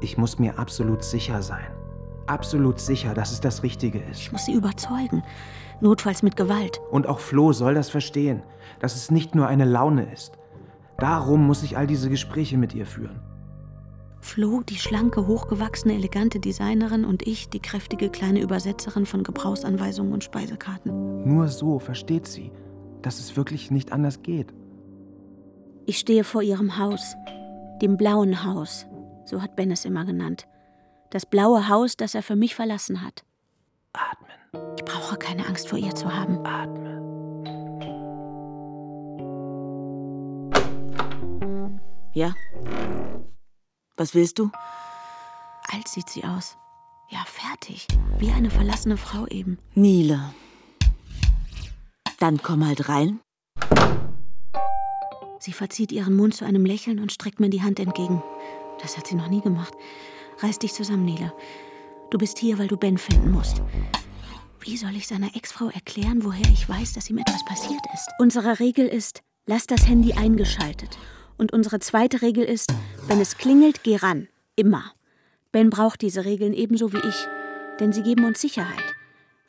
Ich 0.00 0.16
muss 0.16 0.38
mir 0.38 0.58
absolut 0.58 1.04
sicher 1.04 1.42
sein. 1.42 1.66
Absolut 2.26 2.78
sicher, 2.80 3.14
dass 3.14 3.32
es 3.32 3.40
das 3.40 3.62
Richtige 3.62 3.98
ist. 3.98 4.20
Ich 4.20 4.32
muss 4.32 4.46
sie 4.46 4.52
überzeugen. 4.52 5.22
Notfalls 5.80 6.22
mit 6.22 6.36
Gewalt. 6.36 6.80
Und 6.90 7.06
auch 7.06 7.20
Flo 7.20 7.52
soll 7.52 7.74
das 7.74 7.90
verstehen, 7.90 8.42
dass 8.80 8.96
es 8.96 9.10
nicht 9.10 9.34
nur 9.34 9.46
eine 9.46 9.64
Laune 9.64 10.10
ist. 10.12 10.32
Darum 10.98 11.46
muss 11.46 11.62
ich 11.62 11.76
all 11.76 11.86
diese 11.86 12.10
Gespräche 12.10 12.58
mit 12.58 12.74
ihr 12.74 12.86
führen. 12.86 13.20
Flo, 14.20 14.62
die 14.62 14.76
schlanke, 14.76 15.26
hochgewachsene, 15.26 15.94
elegante 15.94 16.40
Designerin 16.40 17.04
und 17.04 17.26
ich, 17.26 17.48
die 17.48 17.60
kräftige 17.60 18.10
kleine 18.10 18.40
Übersetzerin 18.40 19.06
von 19.06 19.22
Gebrauchsanweisungen 19.22 20.12
und 20.12 20.24
Speisekarten. 20.24 21.24
Nur 21.24 21.48
so 21.48 21.78
versteht 21.78 22.26
sie, 22.26 22.50
dass 23.02 23.18
es 23.18 23.36
wirklich 23.36 23.70
nicht 23.70 23.92
anders 23.92 24.22
geht. 24.22 24.52
Ich 25.86 25.98
stehe 25.98 26.24
vor 26.24 26.42
ihrem 26.42 26.78
Haus, 26.78 27.14
dem 27.80 27.96
blauen 27.96 28.44
Haus, 28.44 28.86
so 29.24 29.40
hat 29.40 29.56
Ben 29.56 29.70
es 29.70 29.84
immer 29.84 30.04
genannt. 30.04 30.46
Das 31.10 31.24
blaue 31.24 31.68
Haus, 31.68 31.96
das 31.96 32.14
er 32.14 32.22
für 32.22 32.36
mich 32.36 32.54
verlassen 32.54 33.02
hat. 33.02 33.24
Atmen. 33.92 34.30
Ich 34.76 34.84
brauche 34.84 35.16
keine 35.16 35.46
Angst 35.46 35.68
vor 35.68 35.78
ihr 35.78 35.94
zu 35.94 36.12
haben. 36.14 36.44
Atmen. 36.44 36.98
Ja? 42.12 42.34
Was 43.96 44.14
willst 44.14 44.38
du? 44.38 44.50
Alt 45.72 45.88
sieht 45.88 46.08
sie 46.08 46.24
aus. 46.24 46.56
Ja, 47.10 47.20
fertig. 47.24 47.86
Wie 48.18 48.30
eine 48.30 48.50
verlassene 48.50 48.96
Frau 48.96 49.26
eben. 49.26 49.58
Nile. 49.74 50.20
Dann 52.18 52.42
komm 52.42 52.66
halt 52.66 52.88
rein. 52.88 53.20
Sie 55.38 55.52
verzieht 55.52 55.92
ihren 55.92 56.16
Mund 56.16 56.34
zu 56.34 56.44
einem 56.44 56.64
Lächeln 56.64 56.98
und 56.98 57.12
streckt 57.12 57.38
mir 57.38 57.48
die 57.48 57.62
Hand 57.62 57.78
entgegen. 57.78 58.22
Das 58.82 58.96
hat 58.96 59.06
sie 59.06 59.14
noch 59.14 59.28
nie 59.28 59.40
gemacht. 59.40 59.72
Reiß 60.40 60.58
dich 60.58 60.72
zusammen, 60.72 61.04
Nele. 61.04 61.32
Du 62.10 62.18
bist 62.18 62.38
hier, 62.38 62.58
weil 62.58 62.66
du 62.66 62.76
Ben 62.76 62.98
finden 62.98 63.30
musst. 63.30 63.62
Wie 64.60 64.76
soll 64.76 64.96
ich 64.96 65.06
seiner 65.06 65.34
Ex-Frau 65.36 65.68
erklären, 65.68 66.24
woher 66.24 66.50
ich 66.52 66.68
weiß, 66.68 66.92
dass 66.94 67.08
ihm 67.08 67.18
etwas 67.18 67.44
passiert 67.44 67.80
ist? 67.94 68.08
Unsere 68.18 68.58
Regel 68.58 68.86
ist, 68.86 69.22
lass 69.46 69.66
das 69.66 69.86
Handy 69.86 70.14
eingeschaltet. 70.14 70.98
Und 71.36 71.52
unsere 71.52 71.78
zweite 71.78 72.20
Regel 72.20 72.44
ist, 72.44 72.72
wenn 73.06 73.20
es 73.20 73.38
klingelt, 73.38 73.84
geh 73.84 73.96
ran. 73.96 74.26
Immer. 74.56 74.92
Ben 75.52 75.70
braucht 75.70 76.02
diese 76.02 76.24
Regeln 76.24 76.52
ebenso 76.52 76.92
wie 76.92 76.98
ich, 76.98 77.26
denn 77.78 77.92
sie 77.92 78.02
geben 78.02 78.24
uns 78.24 78.40
Sicherheit. 78.40 78.97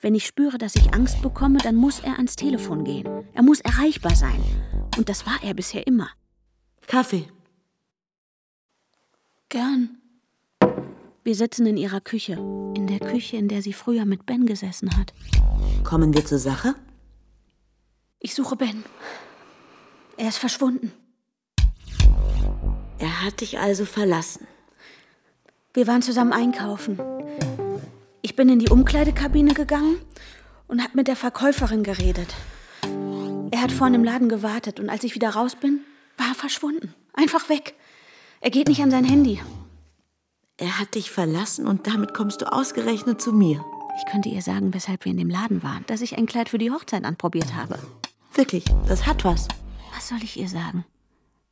Wenn 0.01 0.15
ich 0.15 0.25
spüre, 0.25 0.57
dass 0.57 0.75
ich 0.75 0.93
Angst 0.93 1.21
bekomme, 1.21 1.57
dann 1.57 1.75
muss 1.75 1.99
er 1.99 2.13
ans 2.13 2.37
Telefon 2.37 2.85
gehen. 2.85 3.07
Er 3.33 3.43
muss 3.43 3.59
erreichbar 3.59 4.15
sein. 4.15 4.41
Und 4.97 5.09
das 5.09 5.25
war 5.25 5.39
er 5.43 5.53
bisher 5.53 5.85
immer. 5.87 6.09
Kaffee. 6.87 7.27
Gern. 9.49 9.97
Wir 11.23 11.35
sitzen 11.35 11.65
in 11.65 11.75
ihrer 11.75 11.99
Küche. 11.99 12.33
In 12.75 12.87
der 12.87 12.99
Küche, 12.99 13.35
in 13.35 13.49
der 13.49 13.61
sie 13.61 13.73
früher 13.73 14.05
mit 14.05 14.25
Ben 14.25 14.45
gesessen 14.45 14.95
hat. 14.97 15.13
Kommen 15.83 16.13
wir 16.13 16.25
zur 16.25 16.39
Sache? 16.39 16.75
Ich 18.19 18.33
suche 18.35 18.55
Ben. 18.55 18.85
Er 20.15 20.29
ist 20.29 20.37
verschwunden. 20.37 20.93
Er 22.99 23.23
hat 23.23 23.41
dich 23.41 23.59
also 23.59 23.85
verlassen. 23.85 24.47
Wir 25.73 25.87
waren 25.87 26.01
zusammen 26.01 26.33
einkaufen. 26.33 26.99
Ich 28.21 28.35
bin 28.35 28.49
in 28.49 28.59
die 28.59 28.69
Umkleidekabine 28.69 29.53
gegangen 29.53 29.99
und 30.67 30.81
habe 30.81 30.91
mit 30.95 31.07
der 31.07 31.15
Verkäuferin 31.15 31.83
geredet. 31.83 32.33
Er 33.51 33.61
hat 33.61 33.71
vorne 33.71 33.95
im 33.95 34.03
Laden 34.03 34.29
gewartet 34.29 34.79
und 34.79 34.89
als 34.89 35.03
ich 35.03 35.15
wieder 35.15 35.29
raus 35.29 35.55
bin, 35.55 35.81
war 36.17 36.27
er 36.27 36.35
verschwunden. 36.35 36.93
Einfach 37.13 37.49
weg. 37.49 37.75
Er 38.41 38.51
geht 38.51 38.67
nicht 38.67 38.81
an 38.81 38.91
sein 38.91 39.05
Handy. 39.05 39.39
Er 40.57 40.79
hat 40.79 40.95
dich 40.95 41.11
verlassen 41.11 41.65
und 41.65 41.87
damit 41.87 42.13
kommst 42.13 42.41
du 42.41 42.51
ausgerechnet 42.51 43.21
zu 43.21 43.31
mir. 43.31 43.63
Ich 43.97 44.11
könnte 44.11 44.29
ihr 44.29 44.41
sagen, 44.41 44.73
weshalb 44.73 45.05
wir 45.05 45.11
in 45.11 45.17
dem 45.17 45.29
Laden 45.29 45.63
waren, 45.63 45.85
dass 45.87 46.01
ich 46.01 46.17
ein 46.17 46.25
Kleid 46.25 46.49
für 46.49 46.57
die 46.57 46.71
Hochzeit 46.71 47.05
anprobiert 47.05 47.55
habe. 47.55 47.79
Wirklich, 48.33 48.65
das 48.87 49.05
hat 49.05 49.23
was. 49.23 49.47
Was 49.95 50.09
soll 50.09 50.19
ich 50.23 50.37
ihr 50.37 50.49
sagen? 50.49 50.85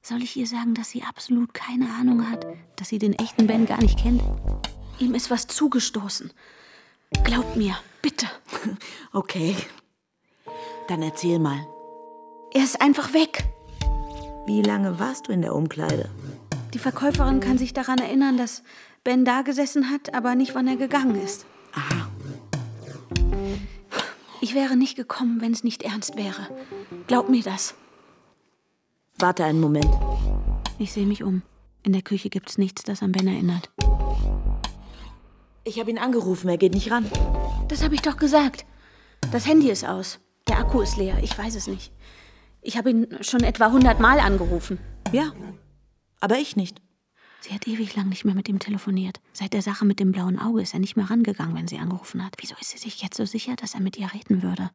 Soll 0.01 0.21
ich 0.21 0.35
ihr 0.37 0.47
sagen, 0.47 0.73
dass 0.73 0.89
sie 0.89 1.03
absolut 1.03 1.53
keine 1.53 1.89
Ahnung 1.99 2.29
hat, 2.29 2.45
dass 2.75 2.89
sie 2.89 2.99
den 2.99 3.13
echten 3.13 3.47
Ben 3.47 3.65
gar 3.65 3.81
nicht 3.81 3.99
kennt? 3.99 4.21
Ihm 4.99 5.15
ist 5.15 5.29
was 5.29 5.47
zugestoßen. 5.47 6.31
Glaubt 7.23 7.55
mir, 7.55 7.77
bitte. 8.01 8.27
Okay. 9.13 9.55
Dann 10.87 11.01
erzähl 11.01 11.39
mal. 11.39 11.65
Er 12.53 12.63
ist 12.63 12.81
einfach 12.81 13.13
weg. 13.13 13.43
Wie 14.45 14.61
lange 14.61 14.99
warst 14.99 15.27
du 15.27 15.31
in 15.31 15.41
der 15.41 15.55
Umkleide? 15.55 16.09
Die 16.73 16.79
Verkäuferin 16.79 17.39
kann 17.39 17.57
sich 17.57 17.73
daran 17.73 17.97
erinnern, 17.97 18.37
dass 18.37 18.63
Ben 19.03 19.25
da 19.25 19.41
gesessen 19.41 19.89
hat, 19.89 20.13
aber 20.13 20.35
nicht, 20.35 20.53
wann 20.53 20.67
er 20.67 20.75
gegangen 20.75 21.15
ist. 21.21 21.45
Aha. 21.73 22.09
Ich 24.39 24.53
wäre 24.53 24.77
nicht 24.77 24.95
gekommen, 24.95 25.41
wenn 25.41 25.51
es 25.51 25.63
nicht 25.63 25.83
ernst 25.83 26.15
wäre. 26.15 26.47
Glaub 27.07 27.29
mir 27.29 27.43
das. 27.43 27.75
Warte 29.17 29.43
einen 29.43 29.59
Moment. 29.59 29.89
Ich 30.77 30.91
sehe 30.93 31.07
mich 31.07 31.23
um. 31.23 31.41
In 31.83 31.93
der 31.93 32.01
Küche 32.01 32.29
gibt's 32.29 32.57
nichts, 32.57 32.83
das 32.83 33.01
an 33.01 33.11
Ben 33.11 33.27
erinnert. 33.27 33.71
Ich 35.67 35.81
habe 35.81 35.89
ihn 35.91 35.97
angerufen, 35.97 36.47
er 36.47 36.57
geht 36.57 36.73
nicht 36.73 36.91
ran. 36.91 37.05
Das 37.67 37.83
habe 37.83 37.93
ich 37.93 38.01
doch 38.01 38.15
gesagt. 38.15 38.65
Das 39.33 39.45
Handy 39.45 39.69
ist 39.69 39.85
aus. 39.85 40.21
Der 40.47 40.59
Akku 40.59 40.79
ist 40.79 40.95
leer. 40.95 41.17
Ich 41.21 41.37
weiß 41.37 41.55
es 41.55 41.67
nicht. 41.67 41.91
Ich 42.61 42.77
habe 42.77 42.89
ihn 42.89 43.07
schon 43.19 43.41
etwa 43.41 43.69
hundertmal 43.69 44.21
angerufen. 44.21 44.79
Ja, 45.11 45.33
aber 46.21 46.37
ich 46.37 46.55
nicht. 46.55 46.81
Sie 47.41 47.53
hat 47.53 47.67
ewig 47.67 47.93
lang 47.97 48.07
nicht 48.07 48.23
mehr 48.23 48.33
mit 48.33 48.47
ihm 48.47 48.59
telefoniert. 48.59 49.19
Seit 49.33 49.51
der 49.51 49.61
Sache 49.61 49.83
mit 49.83 49.99
dem 49.99 50.13
blauen 50.13 50.39
Auge 50.39 50.61
ist 50.61 50.73
er 50.73 50.79
nicht 50.79 50.95
mehr 50.95 51.09
rangegangen, 51.09 51.53
wenn 51.53 51.67
sie 51.67 51.79
angerufen 51.79 52.25
hat. 52.25 52.35
Wieso 52.39 52.55
ist 52.61 52.69
sie 52.69 52.77
sich 52.77 53.01
jetzt 53.01 53.17
so 53.17 53.25
sicher, 53.25 53.57
dass 53.57 53.73
er 53.73 53.81
mit 53.81 53.97
ihr 53.97 54.09
reden 54.13 54.43
würde? 54.43 54.71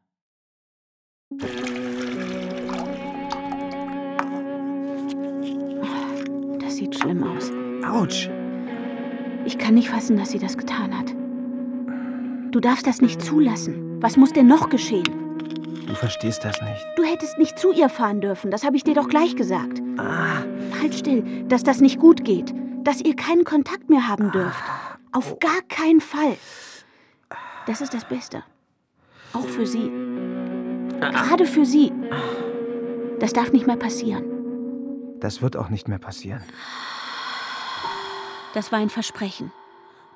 Das 6.61 6.77
sieht 6.77 6.95
schlimm 6.99 7.23
aus. 7.23 7.51
Autsch! 7.83 8.29
Ich 9.45 9.59
kann 9.59 9.75
nicht 9.75 9.91
fassen, 9.91 10.17
dass 10.17 10.31
sie 10.31 10.39
das 10.39 10.57
getan 10.57 10.97
hat. 10.97 11.13
Du 12.53 12.61
darfst 12.61 12.87
das 12.87 13.01
nicht 13.01 13.21
zulassen. 13.23 14.01
Was 14.01 14.17
muss 14.17 14.33
denn 14.33 14.47
noch 14.47 14.69
geschehen? 14.69 15.05
Du 15.87 15.95
verstehst 15.95 16.45
das 16.45 16.61
nicht. 16.63 16.87
Du 16.97 17.03
hättest 17.03 17.39
nicht 17.39 17.59
zu 17.59 17.73
ihr 17.73 17.89
fahren 17.89 18.21
dürfen, 18.21 18.51
das 18.51 18.65
habe 18.65 18.77
ich 18.77 18.85
dir 18.85 18.95
doch 18.95 19.09
gleich 19.09 19.37
gesagt. 19.37 19.81
Ah, 19.99 20.43
Halt 20.81 20.95
still, 20.95 21.23
dass 21.49 21.63
das 21.65 21.81
nicht 21.81 21.99
gut 21.99 22.25
geht. 22.25 22.55
dass 22.85 23.01
ihr 23.01 23.15
keinen 23.15 23.45
Kontakt 23.45 23.89
mehr 23.91 24.09
haben 24.09 24.33
dürft. 24.33 24.65
Auf 25.13 25.39
gar 25.39 25.61
keinen 25.69 26.01
Fall. 26.01 26.37
Das 27.67 27.81
ist 27.81 27.95
das 27.95 28.05
Beste. 28.05 28.43
Auch 29.33 29.47
für 29.47 29.67
Sie. 29.67 29.89
Gerade 31.01 31.47
für 31.47 31.65
Sie. 31.65 31.93
Das 33.21 33.33
darf 33.33 33.53
nicht 33.53 33.69
mehr 33.69 33.77
passieren. 33.77 34.25
Das 35.21 35.43
wird 35.43 35.57
auch 35.57 35.69
nicht 35.69 35.87
mehr 35.87 36.01
passieren. 36.01 36.43
Das 38.55 38.73
war 38.73 38.79
ein 38.79 38.91
Versprechen. 38.91 39.53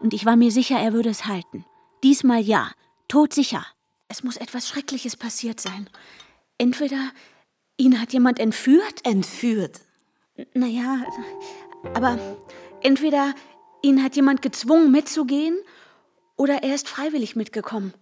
Und 0.01 0.13
ich 0.13 0.27
war 0.27 0.37
mir 0.37 0.51
sicher, 0.51 0.79
er 0.79 0.93
würde 0.93 1.09
es 1.09 1.27
halten. 1.27 1.65
Diesmal 2.03 2.41
ja. 2.41 2.71
Todsicher. 3.09 3.65
Es 4.09 4.23
muss 4.23 4.37
etwas 4.37 4.69
Schreckliches 4.69 5.17
passiert 5.17 5.61
sein. 5.61 5.89
Entweder 6.59 7.11
ihn 7.77 8.01
hat 8.01 8.13
jemand 8.13 8.39
entführt. 8.39 9.05
Entführt? 9.05 9.81
Naja, 10.55 11.05
aber 11.95 12.19
entweder 12.83 13.35
ihn 13.83 14.03
hat 14.03 14.17
jemand 14.17 14.43
gezwungen 14.43 14.91
mitzugehen 14.91 15.57
oder 16.37 16.63
er 16.63 16.75
ist 16.75 16.89
freiwillig 16.89 17.37
mitgekommen. 17.37 17.95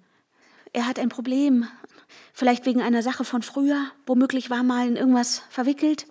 Er 0.72 0.86
hat 0.86 0.98
ein 0.98 1.08
Problem. 1.08 1.68
Vielleicht 2.32 2.66
wegen 2.66 2.82
einer 2.82 3.02
Sache 3.02 3.24
von 3.24 3.42
früher. 3.42 3.86
Womöglich 4.06 4.50
war 4.50 4.62
mal 4.62 4.88
in 4.88 4.96
irgendwas 4.96 5.42
verwickelt. 5.50 6.06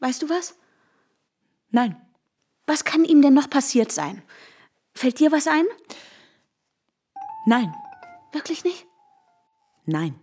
Weißt 0.00 0.22
du 0.22 0.28
was? 0.28 0.58
Nein. 1.70 1.96
Was 2.72 2.84
kann 2.84 3.04
ihm 3.04 3.20
denn 3.20 3.34
noch 3.34 3.50
passiert 3.50 3.92
sein? 3.92 4.22
Fällt 4.94 5.20
dir 5.20 5.30
was 5.30 5.46
ein? 5.46 5.66
Nein. 7.44 7.70
Wirklich 8.32 8.64
nicht? 8.64 8.86
Nein. 9.84 10.14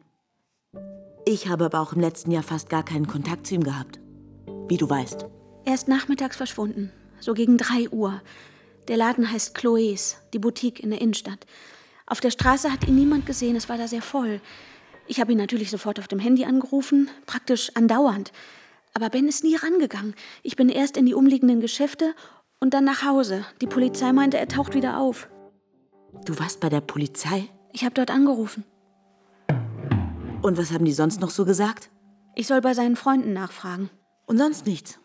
Ich 1.27 1.47
habe 1.47 1.65
aber 1.65 1.79
auch 1.79 1.93
im 1.93 2.01
letzten 2.01 2.31
Jahr 2.31 2.41
fast 2.41 2.67
gar 2.67 2.81
keinen 2.81 3.05
Kontakt 3.05 3.45
zu 3.45 3.53
ihm 3.53 3.63
gehabt. 3.63 3.99
Wie 4.67 4.77
du 4.77 4.89
weißt. 4.89 5.27
Er 5.65 5.75
ist 5.75 5.87
nachmittags 5.87 6.37
verschwunden. 6.37 6.91
So 7.19 7.35
gegen 7.35 7.59
drei 7.59 7.87
Uhr. 7.91 8.19
Der 8.87 8.97
Laden 8.97 9.31
heißt 9.31 9.55
Chloés, 9.55 10.15
die 10.33 10.39
Boutique 10.39 10.79
in 10.79 10.89
der 10.89 11.01
Innenstadt. 11.01 11.45
Auf 12.07 12.19
der 12.19 12.31
Straße 12.31 12.73
hat 12.73 12.87
ihn 12.87 12.95
niemand 12.95 13.27
gesehen, 13.27 13.57
es 13.57 13.69
war 13.69 13.77
da 13.77 13.87
sehr 13.87 14.01
voll. 14.01 14.41
Ich 15.05 15.19
habe 15.19 15.33
ihn 15.33 15.37
natürlich 15.37 15.69
sofort 15.69 15.99
auf 15.99 16.07
dem 16.07 16.17
Handy 16.17 16.45
angerufen, 16.45 17.11
praktisch 17.27 17.69
andauernd. 17.75 18.31
Aber 18.95 19.11
Ben 19.11 19.27
ist 19.27 19.43
nie 19.43 19.55
rangegangen. 19.55 20.15
Ich 20.41 20.55
bin 20.55 20.69
erst 20.69 20.97
in 20.97 21.05
die 21.05 21.13
umliegenden 21.13 21.61
Geschäfte 21.61 22.15
und 22.59 22.73
dann 22.73 22.85
nach 22.85 23.03
Hause. 23.03 23.45
Die 23.61 23.67
Polizei 23.67 24.11
meinte, 24.11 24.37
er 24.37 24.47
taucht 24.47 24.73
wieder 24.73 24.99
auf. 24.99 25.29
Du 26.25 26.37
warst 26.39 26.59
bei 26.59 26.69
der 26.69 26.81
Polizei? 26.81 27.49
Ich 27.71 27.83
habe 27.83 27.93
dort 27.93 28.11
angerufen. 28.11 28.63
Und 30.41 30.57
was 30.57 30.71
haben 30.71 30.85
die 30.85 30.93
sonst 30.93 31.21
noch 31.21 31.29
so 31.29 31.45
gesagt? 31.45 31.89
Ich 32.35 32.47
soll 32.47 32.61
bei 32.61 32.73
seinen 32.73 32.95
Freunden 32.95 33.33
nachfragen. 33.33 33.89
Und 34.25 34.37
sonst 34.37 34.65
nichts? 34.65 34.99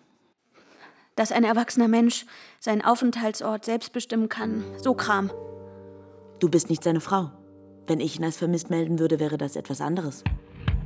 Dass 1.17 1.33
ein 1.33 1.45
erwachsener 1.45 1.89
Mensch 1.89 2.27
seinen 2.61 2.83
Aufenthaltsort 2.83 3.65
selbst 3.65 3.93
bestimmen 3.93 4.29
kann. 4.29 4.65
So 4.83 4.95
Kram. 4.95 5.31
Du 6.41 6.49
bist 6.49 6.71
nicht 6.71 6.85
seine 6.85 7.01
Frau. 7.01 7.31
Wenn 7.87 8.01
ich 8.01 8.19
ihn 8.19 8.25
als 8.25 8.37
vermisst 8.37 8.71
melden 8.71 8.99
würde, 8.99 9.21
wäre 9.21 9.39
das 9.39 9.57
etwas 9.57 9.81
anderes. 9.81 10.25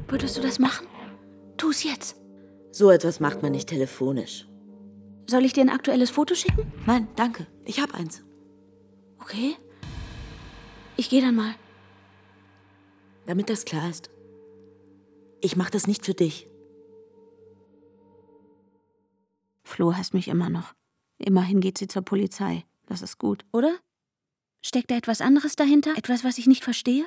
Würdest 0.09 0.37
du 0.37 0.41
das 0.41 0.59
machen? 0.59 0.87
Tu 1.57 1.71
es 1.71 1.85
jetzt. 1.85 2.17
So 2.73 2.91
etwas 2.91 3.21
macht 3.21 3.43
man 3.43 3.53
nicht 3.53 3.69
telefonisch. 3.69 4.48
Soll 5.31 5.45
ich 5.45 5.53
dir 5.53 5.61
ein 5.61 5.69
aktuelles 5.69 6.09
Foto 6.09 6.35
schicken? 6.35 6.73
Nein, 6.87 7.07
danke. 7.15 7.47
Ich 7.67 7.81
hab 7.81 7.95
eins. 7.95 8.25
Okay. 9.21 9.57
Ich 10.97 11.11
gehe 11.11 11.21
dann 11.21 11.37
mal. 11.37 11.55
Damit 13.27 13.51
das 13.51 13.67
klar 13.67 13.91
ist. 13.91 14.11
Ich 15.43 15.55
mach 15.55 15.69
das 15.69 15.87
nicht 15.87 16.07
für 16.07 16.15
dich. 16.15 16.49
Flo 19.65 19.95
hasst 19.95 20.15
mich 20.15 20.29
immer 20.29 20.49
noch. 20.49 20.73
Immerhin 21.19 21.61
geht 21.61 21.77
sie 21.77 21.89
zur 21.89 22.03
Polizei. 22.03 22.65
Das 22.87 23.03
ist 23.03 23.19
gut, 23.19 23.45
oder? 23.53 23.77
Steckt 24.63 24.91
da 24.91 24.97
etwas 24.97 25.21
anderes 25.21 25.57
dahinter? 25.57 25.95
Etwas, 25.99 26.25
was 26.25 26.39
ich 26.39 26.47
nicht 26.47 26.65
verstehe? 26.65 27.05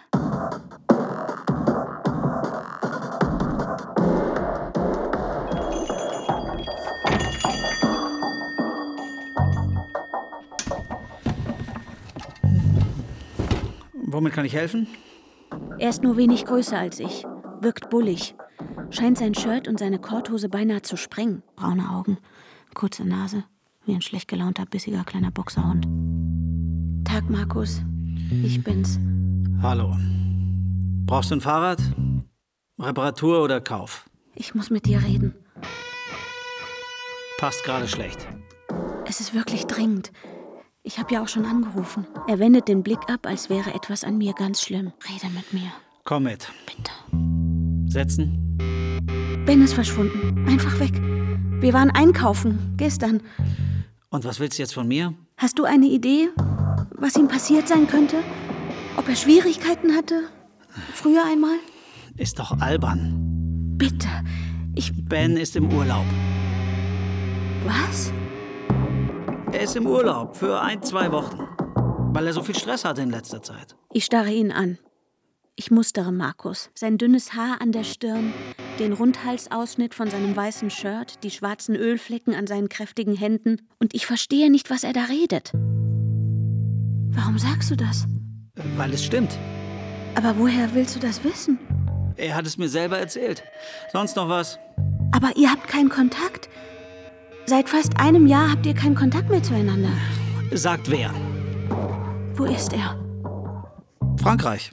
Womit 14.11 14.33
kann 14.33 14.45
ich 14.45 14.53
helfen? 14.53 14.87
Er 15.79 15.89
ist 15.89 16.03
nur 16.03 16.17
wenig 16.17 16.45
größer 16.45 16.77
als 16.77 16.99
ich, 16.99 17.23
wirkt 17.61 17.89
bullig, 17.89 18.35
scheint 18.89 19.17
sein 19.17 19.33
Shirt 19.33 19.67
und 19.67 19.79
seine 19.79 19.99
Korthose 19.99 20.49
beinahe 20.49 20.81
zu 20.81 20.97
sprengen. 20.97 21.43
Braune 21.55 21.89
Augen, 21.89 22.17
kurze 22.73 23.05
Nase, 23.05 23.45
wie 23.85 23.93
ein 23.93 24.01
schlecht 24.01 24.27
gelaunter, 24.27 24.65
bissiger 24.65 25.03
kleiner 25.05 25.31
Boxerhund. 25.31 25.87
Tag, 27.05 27.29
Markus. 27.29 27.83
Ich 28.43 28.63
bin's. 28.63 28.99
Hallo. 29.61 29.95
Brauchst 31.05 31.31
du 31.31 31.35
ein 31.35 31.41
Fahrrad? 31.41 31.81
Reparatur 32.79 33.41
oder 33.43 33.61
Kauf? 33.61 34.09
Ich 34.35 34.55
muss 34.55 34.69
mit 34.69 34.85
dir 34.85 35.03
reden. 35.03 35.35
Passt 37.37 37.63
gerade 37.63 37.87
schlecht. 37.87 38.27
Es 39.05 39.19
ist 39.19 39.33
wirklich 39.33 39.65
dringend. 39.67 40.11
Ich 40.83 40.97
habe 40.97 41.13
ja 41.13 41.21
auch 41.21 41.27
schon 41.27 41.45
angerufen. 41.45 42.07
Er 42.27 42.39
wendet 42.39 42.67
den 42.67 42.81
Blick 42.81 42.99
ab, 43.07 43.27
als 43.27 43.49
wäre 43.51 43.73
etwas 43.73 44.03
an 44.03 44.17
mir 44.17 44.33
ganz 44.33 44.61
schlimm. 44.61 44.91
Rede 45.07 45.31
mit 45.31 45.53
mir. 45.53 45.71
Komm 46.05 46.23
mit. 46.23 46.47
Bitte. 46.65 46.91
Setzen. 47.87 48.57
Ben 49.45 49.61
ist 49.61 49.73
verschwunden. 49.75 50.43
Einfach 50.47 50.79
weg. 50.79 50.93
Wir 51.61 51.73
waren 51.73 51.91
einkaufen. 51.91 52.73
Gestern. 52.77 53.21
Und 54.09 54.25
was 54.25 54.39
willst 54.39 54.57
du 54.57 54.63
jetzt 54.63 54.73
von 54.73 54.87
mir? 54.87 55.13
Hast 55.37 55.59
du 55.59 55.65
eine 55.65 55.85
Idee, 55.85 56.29
was 56.95 57.15
ihm 57.15 57.27
passiert 57.27 57.67
sein 57.67 57.85
könnte? 57.85 58.17
Ob 58.97 59.07
er 59.07 59.15
Schwierigkeiten 59.15 59.95
hatte? 59.95 60.29
Früher 60.93 61.23
einmal? 61.25 61.57
Ist 62.17 62.39
doch 62.39 62.59
albern. 62.59 63.77
Bitte. 63.77 64.07
Ich. 64.73 64.91
Ben 65.05 65.37
ist 65.37 65.55
im 65.55 65.71
Urlaub. 65.71 66.05
Was? 67.65 68.11
Er 69.53 69.61
ist 69.61 69.75
im 69.75 69.85
Urlaub 69.85 70.37
für 70.37 70.61
ein, 70.61 70.81
zwei 70.81 71.11
Wochen. 71.11 71.39
Weil 72.13 72.27
er 72.27 72.33
so 72.33 72.41
viel 72.41 72.55
Stress 72.55 72.85
hatte 72.85 73.01
in 73.01 73.09
letzter 73.09 73.41
Zeit. 73.41 73.75
Ich 73.91 74.05
starre 74.05 74.31
ihn 74.31 74.51
an. 74.51 74.77
Ich 75.57 75.71
mustere 75.71 76.13
Markus. 76.13 76.69
Sein 76.73 76.97
dünnes 76.97 77.33
Haar 77.33 77.59
an 77.59 77.73
der 77.73 77.83
Stirn, 77.83 78.33
den 78.79 78.93
Rundhalsausschnitt 78.93 79.93
von 79.93 80.09
seinem 80.09 80.35
weißen 80.35 80.69
Shirt, 80.69 81.21
die 81.23 81.31
schwarzen 81.31 81.75
Ölflecken 81.75 82.33
an 82.33 82.47
seinen 82.47 82.69
kräftigen 82.69 83.15
Händen. 83.15 83.67
Und 83.77 83.93
ich 83.93 84.05
verstehe 84.05 84.49
nicht, 84.49 84.69
was 84.69 84.85
er 84.85 84.93
da 84.93 85.03
redet. 85.03 85.51
Warum 87.13 87.37
sagst 87.37 87.71
du 87.71 87.75
das? 87.75 88.07
Weil 88.77 88.93
es 88.93 89.03
stimmt. 89.03 89.37
Aber 90.15 90.37
woher 90.37 90.73
willst 90.73 90.95
du 90.95 90.99
das 90.99 91.23
wissen? 91.25 91.59
Er 92.15 92.35
hat 92.35 92.47
es 92.47 92.57
mir 92.57 92.69
selber 92.69 92.97
erzählt. 92.97 93.43
Sonst 93.91 94.15
noch 94.15 94.29
was? 94.29 94.59
Aber 95.11 95.35
ihr 95.35 95.51
habt 95.51 95.67
keinen 95.67 95.89
Kontakt. 95.89 96.49
Seit 97.45 97.69
fast 97.69 97.99
einem 97.99 98.27
Jahr 98.27 98.51
habt 98.51 98.65
ihr 98.65 98.73
keinen 98.73 98.95
Kontakt 98.95 99.29
mehr 99.29 99.43
zueinander. 99.43 99.89
Sagt 100.51 100.89
wer? 100.89 101.13
Wo 102.35 102.45
ist 102.45 102.73
er? 102.73 102.97
Frankreich. 104.21 104.71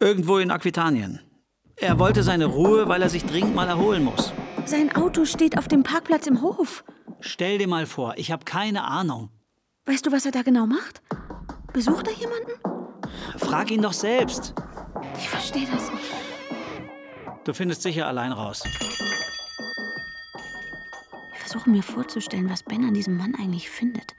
Irgendwo 0.00 0.38
in 0.38 0.50
Aquitanien. 0.50 1.20
Er 1.76 1.98
wollte 1.98 2.22
seine 2.22 2.46
Ruhe, 2.46 2.88
weil 2.88 3.02
er 3.02 3.08
sich 3.08 3.24
dringend 3.24 3.54
mal 3.54 3.68
erholen 3.68 4.04
muss. 4.04 4.32
Sein 4.66 4.94
Auto 4.94 5.24
steht 5.24 5.58
auf 5.58 5.68
dem 5.68 5.82
Parkplatz 5.82 6.26
im 6.26 6.42
Hof. 6.42 6.84
Stell 7.20 7.58
dir 7.58 7.68
mal 7.68 7.86
vor, 7.86 8.14
ich 8.16 8.30
habe 8.30 8.44
keine 8.44 8.84
Ahnung. 8.84 9.30
Weißt 9.86 10.06
du, 10.06 10.12
was 10.12 10.26
er 10.26 10.32
da 10.32 10.42
genau 10.42 10.66
macht? 10.66 11.02
Besucht 11.72 12.06
er 12.06 12.14
jemanden? 12.14 12.52
Frag 13.38 13.70
ihn 13.70 13.82
doch 13.82 13.92
selbst. 13.92 14.54
Ich 15.16 15.28
verstehe 15.28 15.66
das 15.66 15.90
nicht. 15.90 16.04
Du 17.44 17.54
findest 17.54 17.82
sicher 17.82 18.06
allein 18.06 18.32
raus. 18.32 18.62
Ich 21.50 21.52
versuche 21.52 21.70
mir 21.70 21.82
vorzustellen, 21.82 22.48
was 22.48 22.62
Ben 22.62 22.84
an 22.84 22.94
diesem 22.94 23.16
Mann 23.16 23.34
eigentlich 23.34 23.70
findet. 23.70 24.14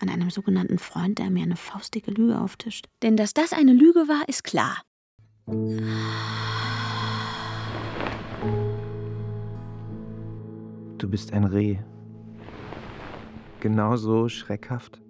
An 0.00 0.08
einem 0.08 0.30
sogenannten 0.30 0.80
Freund, 0.80 1.20
der 1.20 1.30
mir 1.30 1.44
eine 1.44 1.54
faustige 1.54 2.10
Lüge 2.10 2.40
auftischt. 2.40 2.86
Denn 3.04 3.16
dass 3.16 3.34
das 3.34 3.52
eine 3.52 3.72
Lüge 3.72 4.08
war, 4.08 4.28
ist 4.28 4.42
klar. 4.42 4.82
Du 10.98 11.08
bist 11.08 11.32
ein 11.32 11.44
Reh. 11.44 11.76
Genauso 13.60 14.28
schreckhaft. 14.28 15.00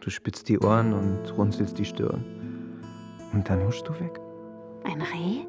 Du 0.00 0.10
spitzt 0.10 0.48
die 0.48 0.58
Ohren 0.58 0.94
und 0.94 1.38
runzelst 1.38 1.78
die 1.78 1.84
Stirn. 1.84 2.24
Und 3.32 3.48
dann 3.48 3.64
huschst 3.64 3.86
du 3.86 3.92
weg. 4.00 4.18
Ein 4.82 5.00
Reh? 5.00 5.46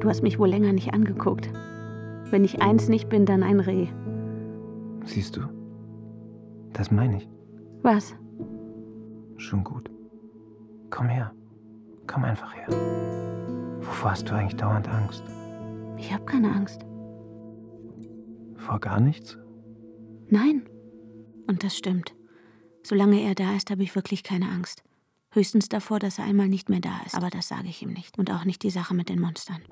Du 0.00 0.06
hast 0.06 0.22
mich 0.22 0.38
wohl 0.38 0.50
länger 0.50 0.74
nicht 0.74 0.92
angeguckt. 0.92 1.48
Wenn 2.30 2.44
ich 2.44 2.60
eins 2.60 2.88
nicht 2.88 3.08
bin, 3.08 3.26
dann 3.26 3.42
ein 3.42 3.60
Reh. 3.60 3.88
Siehst 5.04 5.36
du? 5.36 5.40
Das 6.72 6.90
meine 6.90 7.16
ich. 7.16 7.28
Was? 7.82 8.14
Schon 9.36 9.64
gut. 9.64 9.90
Komm 10.90 11.08
her. 11.08 11.32
Komm 12.06 12.24
einfach 12.24 12.54
her. 12.54 12.68
Wovor 13.80 14.10
hast 14.10 14.28
du 14.28 14.34
eigentlich 14.34 14.56
dauernd 14.56 14.88
Angst? 14.88 15.22
Ich 15.96 16.12
habe 16.12 16.24
keine 16.24 16.52
Angst. 16.52 16.84
Vor 18.56 18.80
gar 18.80 19.00
nichts? 19.00 19.38
Nein. 20.28 20.68
Und 21.46 21.64
das 21.64 21.76
stimmt. 21.76 22.14
Solange 22.82 23.20
er 23.20 23.34
da 23.34 23.54
ist, 23.56 23.70
habe 23.70 23.82
ich 23.82 23.94
wirklich 23.94 24.22
keine 24.22 24.50
Angst. 24.50 24.82
Höchstens 25.30 25.68
davor, 25.68 25.98
dass 25.98 26.18
er 26.18 26.24
einmal 26.24 26.48
nicht 26.48 26.68
mehr 26.68 26.80
da 26.80 27.00
ist. 27.04 27.14
Aber 27.14 27.30
das 27.30 27.48
sage 27.48 27.68
ich 27.68 27.82
ihm 27.82 27.92
nicht. 27.92 28.18
Und 28.18 28.30
auch 28.30 28.44
nicht 28.44 28.62
die 28.62 28.70
Sache 28.70 28.94
mit 28.94 29.08
den 29.08 29.20
Monstern. 29.20 29.62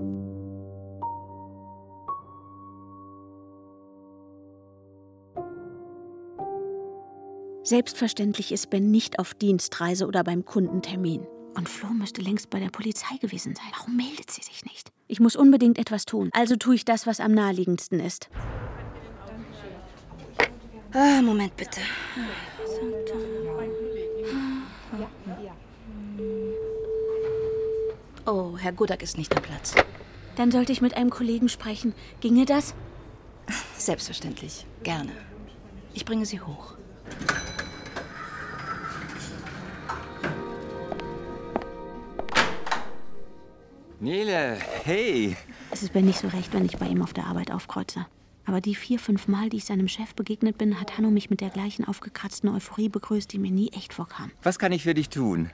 Selbstverständlich 7.66 8.52
ist 8.52 8.70
Ben 8.70 8.92
nicht 8.92 9.18
auf 9.18 9.34
Dienstreise 9.34 10.06
oder 10.06 10.22
beim 10.22 10.44
Kundentermin. 10.44 11.26
Und 11.56 11.68
Flo 11.68 11.88
müsste 11.88 12.22
längst 12.22 12.48
bei 12.48 12.60
der 12.60 12.68
Polizei 12.68 13.16
gewesen 13.16 13.56
sein. 13.56 13.66
Warum 13.76 13.96
meldet 13.96 14.30
sie 14.30 14.42
sich 14.42 14.64
nicht? 14.64 14.92
Ich 15.08 15.18
muss 15.18 15.34
unbedingt 15.34 15.76
etwas 15.76 16.04
tun. 16.04 16.30
Also 16.32 16.54
tue 16.54 16.76
ich 16.76 16.84
das, 16.84 17.08
was 17.08 17.18
am 17.18 17.32
naheliegendsten 17.32 17.98
ist. 17.98 18.30
Ah, 20.92 21.20
Moment 21.22 21.56
bitte. 21.56 21.80
Oh, 28.26 28.56
Herr 28.56 28.72
Gudak 28.72 29.02
ist 29.02 29.18
nicht 29.18 29.36
am 29.36 29.42
Platz. 29.42 29.74
Dann 30.36 30.52
sollte 30.52 30.70
ich 30.70 30.82
mit 30.82 30.96
einem 30.96 31.10
Kollegen 31.10 31.48
sprechen. 31.48 31.94
Ginge 32.20 32.44
das? 32.44 32.76
Selbstverständlich. 33.76 34.66
Gerne. 34.84 35.10
Ich 35.94 36.04
bringe 36.04 36.26
Sie 36.26 36.40
hoch. 36.40 36.76
Nele, 44.06 44.56
hey. 44.84 45.36
Es 45.72 45.82
ist 45.82 45.92
mir 45.92 46.00
nicht 46.00 46.20
so 46.20 46.28
recht, 46.28 46.54
wenn 46.54 46.64
ich 46.64 46.76
bei 46.76 46.86
ihm 46.86 47.02
auf 47.02 47.12
der 47.12 47.26
Arbeit 47.26 47.50
aufkreuze. 47.50 48.06
Aber 48.44 48.60
die 48.60 48.76
vier, 48.76 49.00
fünf 49.00 49.26
Mal, 49.26 49.48
die 49.48 49.56
ich 49.56 49.64
seinem 49.64 49.88
Chef 49.88 50.14
begegnet 50.14 50.58
bin, 50.58 50.80
hat 50.80 50.96
Hanno 50.96 51.10
mich 51.10 51.28
mit 51.28 51.40
der 51.40 51.50
gleichen 51.50 51.84
aufgekratzten 51.84 52.48
Euphorie 52.48 52.88
begrüßt, 52.88 53.32
die 53.32 53.40
mir 53.40 53.50
nie 53.50 53.72
echt 53.72 53.92
vorkam. 53.92 54.30
Was 54.44 54.60
kann 54.60 54.70
ich 54.70 54.84
für 54.84 54.94
dich 54.94 55.08
tun? 55.08 55.50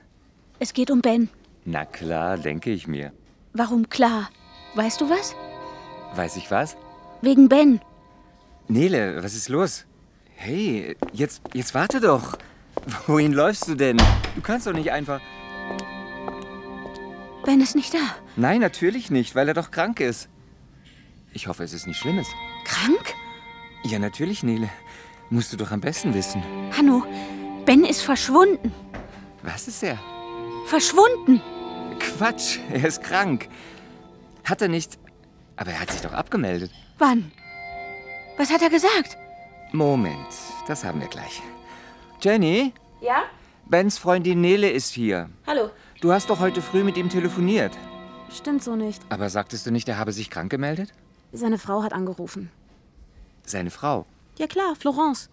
Es 0.59 0.73
geht 0.73 0.91
um 0.91 1.01
Ben. 1.01 1.29
Na 1.65 1.83
klar, 1.83 2.37
denke 2.37 2.69
ich 2.69 2.85
mir. 2.85 3.11
Warum 3.53 3.89
klar? 3.89 4.29
Weißt 4.75 5.01
du 5.01 5.09
was? 5.09 5.35
Weiß 6.13 6.37
ich 6.37 6.51
was? 6.51 6.77
Wegen 7.23 7.49
Ben. 7.49 7.81
Nele, 8.67 9.23
was 9.23 9.33
ist 9.33 9.49
los? 9.49 9.87
Hey, 10.35 10.95
jetzt, 11.11 11.41
jetzt 11.55 11.73
warte 11.73 11.99
doch. 11.99 12.37
Wohin 13.07 13.33
läufst 13.33 13.67
du 13.67 13.73
denn? 13.73 13.97
Du 14.35 14.41
kannst 14.43 14.67
doch 14.67 14.73
nicht 14.73 14.91
einfach. 14.91 15.21
Ben 17.45 17.61
ist 17.61 17.75
nicht 17.75 17.93
da. 17.93 17.99
Nein, 18.35 18.61
natürlich 18.61 19.11
nicht, 19.11 19.35
weil 19.35 19.47
er 19.47 19.53
doch 19.53 19.71
krank 19.71 19.99
ist. 19.99 20.29
Ich 21.33 21.47
hoffe, 21.47 21.63
es 21.63 21.73
ist 21.73 21.87
nichts 21.87 22.01
Schlimmes. 22.01 22.27
Krank? 22.65 23.13
Ja, 23.83 23.99
natürlich, 23.99 24.43
Nele. 24.43 24.69
Musst 25.29 25.51
du 25.51 25.57
doch 25.57 25.71
am 25.71 25.81
besten 25.81 26.13
wissen. 26.13 26.43
Hanno, 26.77 27.03
Ben 27.65 27.83
ist 27.83 28.01
verschwunden. 28.01 28.71
Was 29.41 29.67
ist 29.67 29.83
er? 29.83 29.97
Verschwunden. 30.67 31.41
Quatsch, 31.99 32.59
er 32.71 32.85
ist 32.85 33.03
krank. 33.03 33.49
Hat 34.45 34.61
er 34.61 34.67
nicht. 34.67 34.97
Aber 35.55 35.71
er 35.71 35.79
hat 35.79 35.91
sich 35.91 36.01
doch 36.01 36.13
abgemeldet. 36.13 36.71
Wann? 36.97 37.31
Was 38.37 38.51
hat 38.51 38.61
er 38.61 38.69
gesagt? 38.69 39.17
Moment, 39.71 40.27
das 40.67 40.83
haben 40.83 41.01
wir 41.01 41.07
gleich. 41.07 41.41
Jenny? 42.21 42.73
Ja? 43.01 43.23
Bens 43.65 43.97
Freundin 43.97 44.41
Nele 44.41 44.69
ist 44.69 44.91
hier. 44.91 45.29
Hallo. 45.47 45.71
Du 46.03 46.11
hast 46.11 46.29
doch 46.29 46.41
heute 46.41 46.61
früh 46.61 46.83
mit 46.83 46.97
ihm 46.97 47.07
telefoniert. 47.07 47.71
Stimmt 48.29 48.61
so 48.61 48.75
nicht. 48.75 49.01
Aber 49.07 49.29
sagtest 49.29 49.65
du 49.65 49.71
nicht, 49.71 49.87
er 49.87 49.97
habe 49.97 50.11
sich 50.11 50.29
krank 50.29 50.51
gemeldet? 50.51 50.91
Seine 51.31 51.57
Frau 51.57 51.81
hat 51.81 51.93
angerufen. 51.93 52.51
Seine 53.45 53.71
Frau? 53.71 54.05
Ja 54.37 54.47
klar, 54.47 54.75
Florence. 54.77 55.29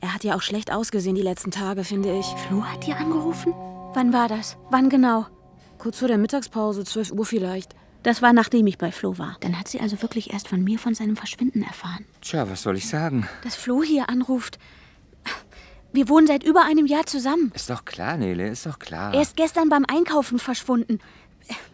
Er 0.00 0.14
hat 0.14 0.22
ja 0.22 0.36
auch 0.36 0.42
schlecht 0.42 0.70
ausgesehen 0.70 1.16
die 1.16 1.22
letzten 1.22 1.50
Tage, 1.50 1.82
finde 1.82 2.16
ich. 2.16 2.26
Flo 2.46 2.62
hat 2.62 2.86
dir 2.86 2.96
angerufen? 2.96 3.52
Wann 3.94 4.12
war 4.12 4.28
das? 4.28 4.56
Wann 4.70 4.90
genau? 4.90 5.26
Kurz 5.78 5.98
vor 5.98 6.06
der 6.06 6.18
Mittagspause, 6.18 6.84
12 6.84 7.10
Uhr 7.10 7.26
vielleicht. 7.26 7.74
Das 8.04 8.22
war 8.22 8.32
nachdem 8.32 8.68
ich 8.68 8.78
bei 8.78 8.92
Flo 8.92 9.18
war. 9.18 9.36
Dann 9.40 9.58
hat 9.58 9.66
sie 9.66 9.80
also 9.80 10.02
wirklich 10.02 10.32
erst 10.32 10.46
von 10.46 10.62
mir 10.62 10.78
von 10.78 10.94
seinem 10.94 11.16
Verschwinden 11.16 11.64
erfahren. 11.64 12.04
Tja, 12.20 12.48
was 12.48 12.62
soll 12.62 12.76
ich 12.76 12.88
sagen? 12.88 13.28
Dass 13.42 13.56
Flo 13.56 13.82
hier 13.82 14.08
anruft. 14.08 14.60
Wir 15.96 16.10
wohnen 16.10 16.26
seit 16.26 16.44
über 16.44 16.62
einem 16.62 16.84
Jahr 16.84 17.06
zusammen. 17.06 17.50
Ist 17.54 17.70
doch 17.70 17.86
klar, 17.86 18.18
Nele, 18.18 18.48
ist 18.50 18.66
doch 18.66 18.78
klar. 18.78 19.14
Er 19.14 19.22
ist 19.22 19.34
gestern 19.34 19.70
beim 19.70 19.86
Einkaufen 19.88 20.38
verschwunden. 20.38 20.98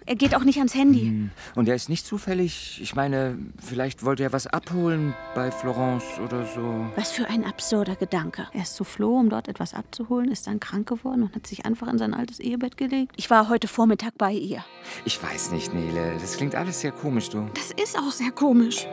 Er 0.06 0.14
geht 0.14 0.36
auch 0.36 0.44
nicht 0.44 0.58
ans 0.58 0.76
Handy. 0.76 1.06
Hm. 1.06 1.30
Und 1.56 1.68
er 1.68 1.74
ist 1.74 1.88
nicht 1.88 2.06
zufällig, 2.06 2.78
ich 2.80 2.94
meine, 2.94 3.36
vielleicht 3.60 4.04
wollte 4.04 4.22
er 4.22 4.32
was 4.32 4.46
abholen 4.46 5.12
bei 5.34 5.50
Florence 5.50 6.04
oder 6.24 6.46
so. 6.46 6.86
Was 6.94 7.10
für 7.10 7.28
ein 7.28 7.44
absurder 7.44 7.96
Gedanke. 7.96 8.46
Er 8.52 8.62
ist 8.62 8.76
zu 8.76 8.84
Flo, 8.84 9.18
um 9.18 9.28
dort 9.28 9.48
etwas 9.48 9.74
abzuholen, 9.74 10.30
ist 10.30 10.46
dann 10.46 10.60
krank 10.60 10.88
geworden 10.88 11.24
und 11.24 11.34
hat 11.34 11.48
sich 11.48 11.66
einfach 11.66 11.88
in 11.88 11.98
sein 11.98 12.14
altes 12.14 12.38
Ehebett 12.38 12.76
gelegt. 12.76 13.14
Ich 13.16 13.28
war 13.28 13.48
heute 13.48 13.66
Vormittag 13.66 14.16
bei 14.18 14.30
ihr. 14.30 14.64
Ich 15.04 15.20
weiß 15.20 15.50
nicht, 15.50 15.74
Nele. 15.74 16.16
Das 16.20 16.36
klingt 16.36 16.54
alles 16.54 16.78
sehr 16.78 16.92
komisch, 16.92 17.28
du. 17.30 17.48
Das 17.54 17.72
ist 17.72 17.98
auch 17.98 18.12
sehr 18.12 18.30
komisch. 18.30 18.86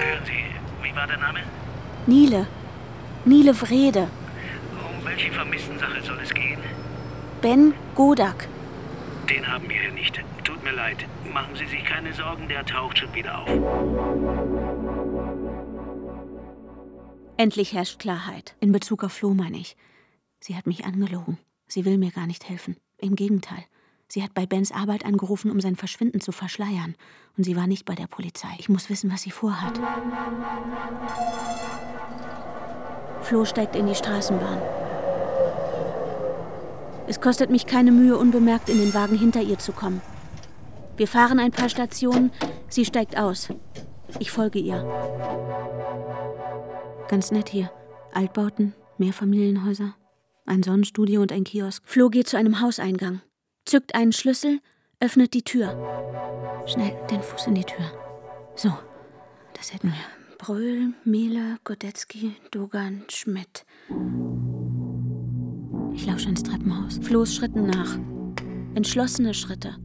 Hören 0.00 0.24
Sie, 0.24 0.44
wie 0.82 0.96
war 0.96 1.06
der 1.06 1.18
Name? 1.18 1.40
Nile. 2.06 2.46
Nile 3.24 3.54
Vrede. 3.54 4.08
Um 4.72 5.04
welche 5.04 5.30
Vermisstensache 5.32 6.02
soll 6.02 6.18
es 6.22 6.32
gehen? 6.32 6.60
Ben 7.42 7.74
Godak. 7.94 8.48
Den 9.28 9.46
haben 9.46 9.68
wir 9.68 9.80
hier 9.80 9.92
nicht. 9.92 10.18
Tut 10.44 10.62
mir 10.64 10.72
leid. 10.72 11.06
Machen 11.32 11.54
Sie 11.54 11.66
sich 11.66 11.84
keine 11.84 12.12
Sorgen, 12.12 12.48
der 12.48 12.64
taucht 12.64 12.98
schon 12.98 13.14
wieder 13.14 13.38
auf. 13.38 13.48
Endlich 17.36 17.72
herrscht 17.74 17.98
Klarheit. 18.00 18.56
In 18.60 18.72
Bezug 18.72 19.04
auf 19.04 19.12
Flo 19.12 19.34
meine 19.34 19.58
ich. 19.58 19.76
Sie 20.40 20.56
hat 20.56 20.66
mich 20.66 20.84
angelogen. 20.84 21.38
Sie 21.66 21.84
will 21.84 21.98
mir 21.98 22.10
gar 22.10 22.26
nicht 22.26 22.48
helfen. 22.48 22.76
Im 22.96 23.14
Gegenteil. 23.14 23.64
Sie 24.08 24.22
hat 24.22 24.34
bei 24.34 24.46
Bens 24.46 24.72
Arbeit 24.72 25.04
angerufen, 25.04 25.50
um 25.50 25.60
sein 25.60 25.76
Verschwinden 25.76 26.20
zu 26.20 26.32
verschleiern. 26.32 26.94
Und 27.36 27.44
sie 27.44 27.56
war 27.56 27.66
nicht 27.66 27.84
bei 27.84 27.94
der 27.94 28.06
Polizei. 28.06 28.48
Ich 28.58 28.68
muss 28.68 28.88
wissen, 28.88 29.12
was 29.12 29.22
sie 29.22 29.30
vorhat. 29.30 29.78
Flo 33.22 33.44
steigt 33.44 33.76
in 33.76 33.86
die 33.86 33.94
Straßenbahn. 33.94 34.58
Es 37.06 37.20
kostet 37.20 37.50
mich 37.50 37.66
keine 37.66 37.92
Mühe, 37.92 38.16
unbemerkt 38.16 38.68
in 38.68 38.78
den 38.78 38.94
Wagen 38.94 39.18
hinter 39.18 39.40
ihr 39.40 39.58
zu 39.58 39.72
kommen. 39.72 40.00
Wir 40.96 41.06
fahren 41.06 41.38
ein 41.38 41.52
paar 41.52 41.68
Stationen, 41.68 42.32
sie 42.68 42.84
steigt 42.84 43.16
aus. 43.16 43.48
Ich 44.18 44.30
folge 44.30 44.58
ihr. 44.58 44.84
Ganz 47.08 47.30
nett 47.30 47.48
hier. 47.48 47.70
Altbauten, 48.12 48.74
Mehrfamilienhäuser, 48.98 49.94
ein 50.44 50.62
Sonnenstudio 50.62 51.22
und 51.22 51.32
ein 51.32 51.44
Kiosk. 51.44 51.82
Flo 51.86 52.08
geht 52.08 52.28
zu 52.28 52.36
einem 52.36 52.60
Hauseingang, 52.60 53.20
zückt 53.68 53.94
einen 53.94 54.12
Schlüssel, 54.12 54.60
öffnet 55.00 55.34
die 55.34 55.42
Tür. 55.42 55.76
Schnell 56.66 56.92
den 57.10 57.22
Fuß 57.22 57.46
in 57.46 57.54
die 57.54 57.64
Tür. 57.64 57.84
So, 58.56 58.72
das 59.54 59.72
hätten 59.72 59.88
wir. 59.88 60.38
Bröhl, 60.38 60.92
Miele, 61.04 61.58
Godetzky, 61.64 62.36
Dogan, 62.50 63.04
Schmidt. 63.08 63.64
Ich 65.92 66.06
lausche 66.06 66.28
ins 66.28 66.42
Treppenhaus. 66.42 66.98
Flo's 67.02 67.34
Schritten 67.34 67.66
nach. 67.66 67.98
Entschlossene 68.74 69.34
Schritte. 69.34 69.76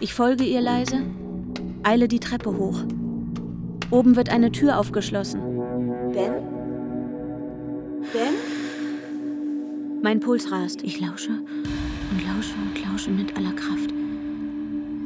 Ich 0.00 0.14
folge 0.14 0.44
ihr 0.44 0.60
leise, 0.60 1.02
eile 1.82 2.08
die 2.08 2.20
Treppe 2.20 2.56
hoch. 2.56 2.84
Oben 3.90 4.16
wird 4.16 4.30
eine 4.30 4.52
Tür 4.52 4.78
aufgeschlossen. 4.78 5.40
Ben? 6.12 6.32
Ben? 8.12 8.34
Mein 10.02 10.20
Puls 10.20 10.50
rast. 10.50 10.82
Ich 10.82 11.00
lausche 11.00 11.30
und 11.30 12.26
lausche 12.26 12.54
und 12.54 12.74
lausche 12.76 12.83
mit 13.08 13.36
aller 13.36 13.52
Kraft. 13.52 13.92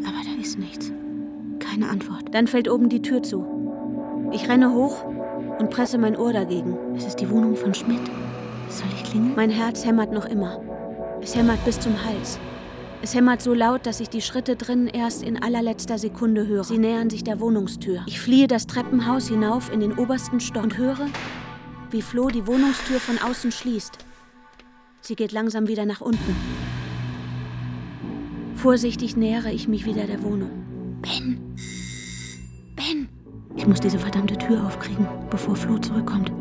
Aber 0.04 0.22
da 0.24 0.40
ist 0.40 0.58
nichts. 0.58 0.92
Keine 1.58 1.88
Antwort. 1.88 2.32
Dann 2.32 2.46
fällt 2.46 2.68
oben 2.68 2.88
die 2.88 3.02
Tür 3.02 3.22
zu. 3.22 3.46
Ich 4.32 4.48
renne 4.48 4.72
hoch 4.72 5.04
und 5.58 5.70
presse 5.70 5.96
mein 5.98 6.16
Ohr 6.16 6.32
dagegen. 6.32 6.76
Es 6.96 7.06
ist 7.06 7.16
die 7.16 7.30
Wohnung 7.30 7.56
von 7.56 7.74
Schmidt. 7.74 8.00
Soll 8.68 8.88
ich 8.94 9.04
klingeln? 9.04 9.34
Mein 9.34 9.50
Herz 9.50 9.84
hämmert 9.84 10.12
noch 10.12 10.26
immer. 10.26 10.60
Es 11.22 11.34
hämmert 11.34 11.64
bis 11.64 11.80
zum 11.80 11.94
Hals. 12.04 12.38
Es 13.00 13.14
hämmert 13.14 13.40
so 13.40 13.54
laut, 13.54 13.86
dass 13.86 14.00
ich 14.00 14.10
die 14.10 14.20
Schritte 14.20 14.56
drin 14.56 14.86
erst 14.86 15.22
in 15.22 15.42
allerletzter 15.42 15.98
Sekunde 15.98 16.46
höre. 16.46 16.64
Sie 16.64 16.78
nähern 16.78 17.10
sich 17.10 17.24
der 17.24 17.40
Wohnungstür. 17.40 18.02
Ich 18.06 18.20
fliehe 18.20 18.48
das 18.48 18.66
Treppenhaus 18.66 19.28
hinauf 19.28 19.72
in 19.72 19.80
den 19.80 19.96
obersten 19.98 20.40
Stock 20.40 20.64
und 20.64 20.76
höre, 20.76 21.06
wie 21.90 22.02
Flo 22.02 22.28
die 22.28 22.46
Wohnungstür 22.46 23.00
von 23.00 23.18
außen 23.18 23.50
schließt. 23.50 23.98
Sie 25.00 25.14
geht 25.14 25.32
langsam 25.32 25.68
wieder 25.68 25.86
nach 25.86 26.00
unten. 26.00 26.36
Vorsichtig 28.58 29.16
nähere 29.16 29.52
ich 29.52 29.68
mich 29.68 29.86
wieder 29.86 30.04
der 30.08 30.20
Wohnung. 30.24 30.50
Ben! 31.00 31.54
Ben! 32.74 33.08
Ich 33.54 33.68
muss 33.68 33.78
diese 33.78 34.00
verdammte 34.00 34.36
Tür 34.36 34.66
aufkriegen, 34.66 35.06
bevor 35.30 35.54
Flo 35.54 35.78
zurückkommt. 35.78 36.32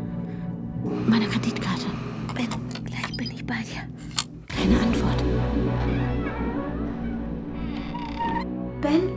Meine 1.06 1.26
Kreditkarte. 1.26 1.86
Ben, 2.34 2.48
gleich 2.84 3.16
bin 3.16 3.30
ich 3.30 3.46
bei 3.46 3.62
dir. 3.62 3.86
Keine 4.48 4.80
Antwort. 4.80 5.22
Ben? 8.80 9.12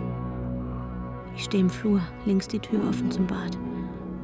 Ich 1.35 1.45
stehe 1.45 1.63
im 1.63 1.71
Flur, 1.71 2.01
links 2.27 2.47
die 2.47 2.59
Tür 2.59 2.87
offen 2.87 3.09
zum 3.09 3.25
Bad. 3.25 3.57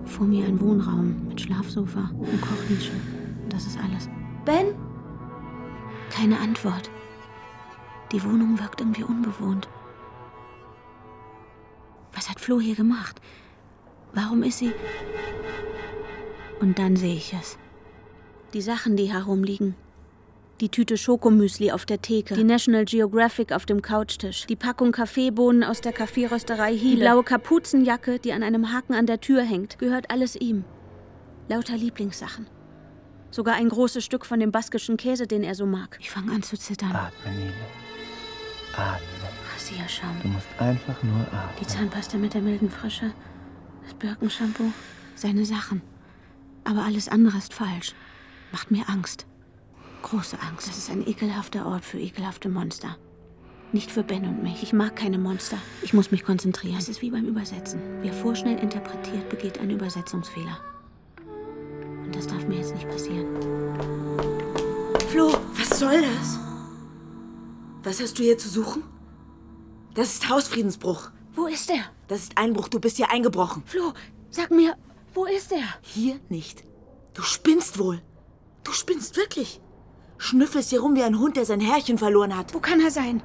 Vor 0.06 0.28
mir 0.28 0.46
ein 0.46 0.62
Wohnraum 0.62 1.16
mit 1.30 1.42
Schlafsofa 1.42 2.12
und 2.14 2.42
Kochnische. 2.42 2.92
Das 3.50 3.66
ist 3.66 3.80
alles. 3.80 4.08
Ben? 4.46 4.76
Keine 6.12 6.40
Antwort. 6.40 6.92
Die 8.12 8.24
Wohnung 8.24 8.60
wirkt 8.60 8.80
irgendwie 8.80 9.04
unbewohnt. 9.04 9.68
Was 12.14 12.30
hat 12.30 12.40
Flo 12.40 12.60
hier 12.60 12.76
gemacht? 12.76 13.22
Warum 14.14 14.44
ist 14.44 14.60
sie. 14.60 14.72
Und 16.60 16.80
dann 16.80 16.96
sehe 16.96 17.16
ich 17.16 17.34
es. 17.34 17.58
Die 18.54 18.62
Sachen, 18.62 18.96
die 18.96 19.12
herumliegen. 19.12 19.76
Die 20.60 20.70
Tüte 20.70 20.98
Schokomüsli 20.98 21.72
auf 21.72 21.86
der 21.86 22.02
Theke, 22.02 22.34
die 22.34 22.44
National 22.44 22.86
Geographic 22.86 23.52
auf 23.52 23.68
dem 23.68 23.84
Couchtisch, 23.84 24.48
die 24.48 24.56
Packung 24.56 24.92
Kaffeebohnen 24.92 25.64
aus 25.64 25.82
der 25.82 25.94
Kaffeerösterei 25.94 26.76
Hiele, 26.76 26.96
die 26.96 27.02
blaue 27.02 27.24
Kapuzenjacke, 27.24 28.18
die 28.18 28.34
an 28.34 28.42
einem 28.42 28.74
Haken 28.74 28.96
an 28.96 29.06
der 29.06 29.22
Tür 29.22 29.44
hängt, 29.44 29.78
gehört 29.78 30.10
alles 30.10 30.36
ihm. 30.36 30.64
Lauter 31.48 31.78
Lieblingssachen. 31.78 32.48
Sogar 33.30 33.54
ein 33.54 33.70
großes 33.70 34.04
Stück 34.04 34.26
von 34.26 34.40
dem 34.40 34.52
baskischen 34.52 34.98
Käse, 34.98 35.28
den 35.28 35.44
er 35.44 35.54
so 35.54 35.68
mag. 35.68 35.98
Ich 36.00 36.10
fange 36.10 36.32
an 36.32 36.42
zu 36.42 36.58
zittern. 36.58 36.92
Atme, 36.92 37.34
Nele. 37.34 37.54
Atme. 38.78 39.06
Rasierschaum. 39.54 40.16
Du 40.22 40.28
musst 40.30 40.48
einfach 40.60 41.02
nur 41.04 41.22
atmen. 41.22 41.56
Die 41.60 41.68
Zahnpasta 41.68 42.18
mit 42.18 42.34
der 42.34 42.42
milden 42.42 42.70
Frische, 42.70 43.12
das 43.84 43.94
Birkenshampoo, 43.96 44.72
seine 45.16 45.46
Sachen. 45.46 45.82
Aber 46.64 46.84
alles 46.84 47.10
andere 47.10 47.38
ist 47.38 47.54
falsch. 47.54 47.94
Macht 48.52 48.72
mir 48.72 48.88
Angst. 48.88 49.26
Große 50.04 50.38
Angst. 50.42 50.68
Das 50.68 50.78
ist 50.78 50.90
ein 50.90 51.06
ekelhafter 51.08 51.66
Ort 51.66 51.84
für 51.84 52.00
ekelhafte 52.00 52.50
Monster. 52.50 52.98
Nicht 53.74 53.92
für 53.92 54.04
Ben 54.04 54.26
und 54.26 54.44
mich. 54.44 54.64
Ich 54.64 54.74
mag 54.74 54.96
keine 54.96 55.18
Monster. 55.18 55.58
Ich 55.82 55.94
muss 55.94 56.12
mich 56.12 56.24
konzentrieren. 56.24 56.78
Es 56.78 56.88
ist 56.88 57.02
wie 57.02 57.12
beim 57.12 57.26
Übersetzen. 57.26 57.82
Wer 58.02 58.14
vorschnell 58.14 58.60
interpretiert, 58.60 59.28
begeht 59.30 59.60
einen 59.60 59.72
Übersetzungsfehler. 59.72 60.58
Und 62.06 62.16
das 62.16 62.28
darf 62.28 62.48
mir 62.48 62.60
jetzt 62.60 62.74
nicht 62.74 62.88
passieren. 62.88 63.28
Flo, 65.10 65.34
was 65.58 65.80
soll 65.80 66.02
das? 66.02 66.47
Was 67.88 68.02
hast 68.02 68.20
du 68.20 68.24
hier 68.24 68.38
zu 68.38 68.50
suchen? 68.50 68.84
Das 69.94 70.10
ist 70.10 70.28
Hausfriedensbruch. 70.28 71.10
Wo 71.34 71.46
ist 71.46 71.70
er? 71.70 71.86
Das 72.10 72.20
ist 72.20 72.38
Einbruch. 72.38 72.68
Du 72.68 72.82
bist 72.82 72.98
hier 72.98 73.10
eingebrochen. 73.10 73.64
Flo, 73.66 73.94
sag 74.30 74.52
mir, 74.52 74.76
wo 75.14 75.24
ist 75.24 75.54
er? 75.54 75.64
Hier 75.84 76.20
nicht. 76.28 76.66
Du 77.14 77.22
spinnst 77.22 77.80
wohl. 77.80 78.02
Du 78.66 78.74
spinnst 78.74 79.16
wirklich. 79.16 79.62
Schnüffelst 80.18 80.72
hier 80.72 80.82
rum 80.82 80.96
wie 80.96 81.04
ein 81.04 81.18
Hund, 81.18 81.38
der 81.38 81.46
sein 81.46 81.62
Herrchen 81.62 81.98
verloren 81.98 82.36
hat. 82.36 82.54
Wo 82.54 82.60
kann 82.60 82.82
er 82.82 82.92
sein? 82.92 83.24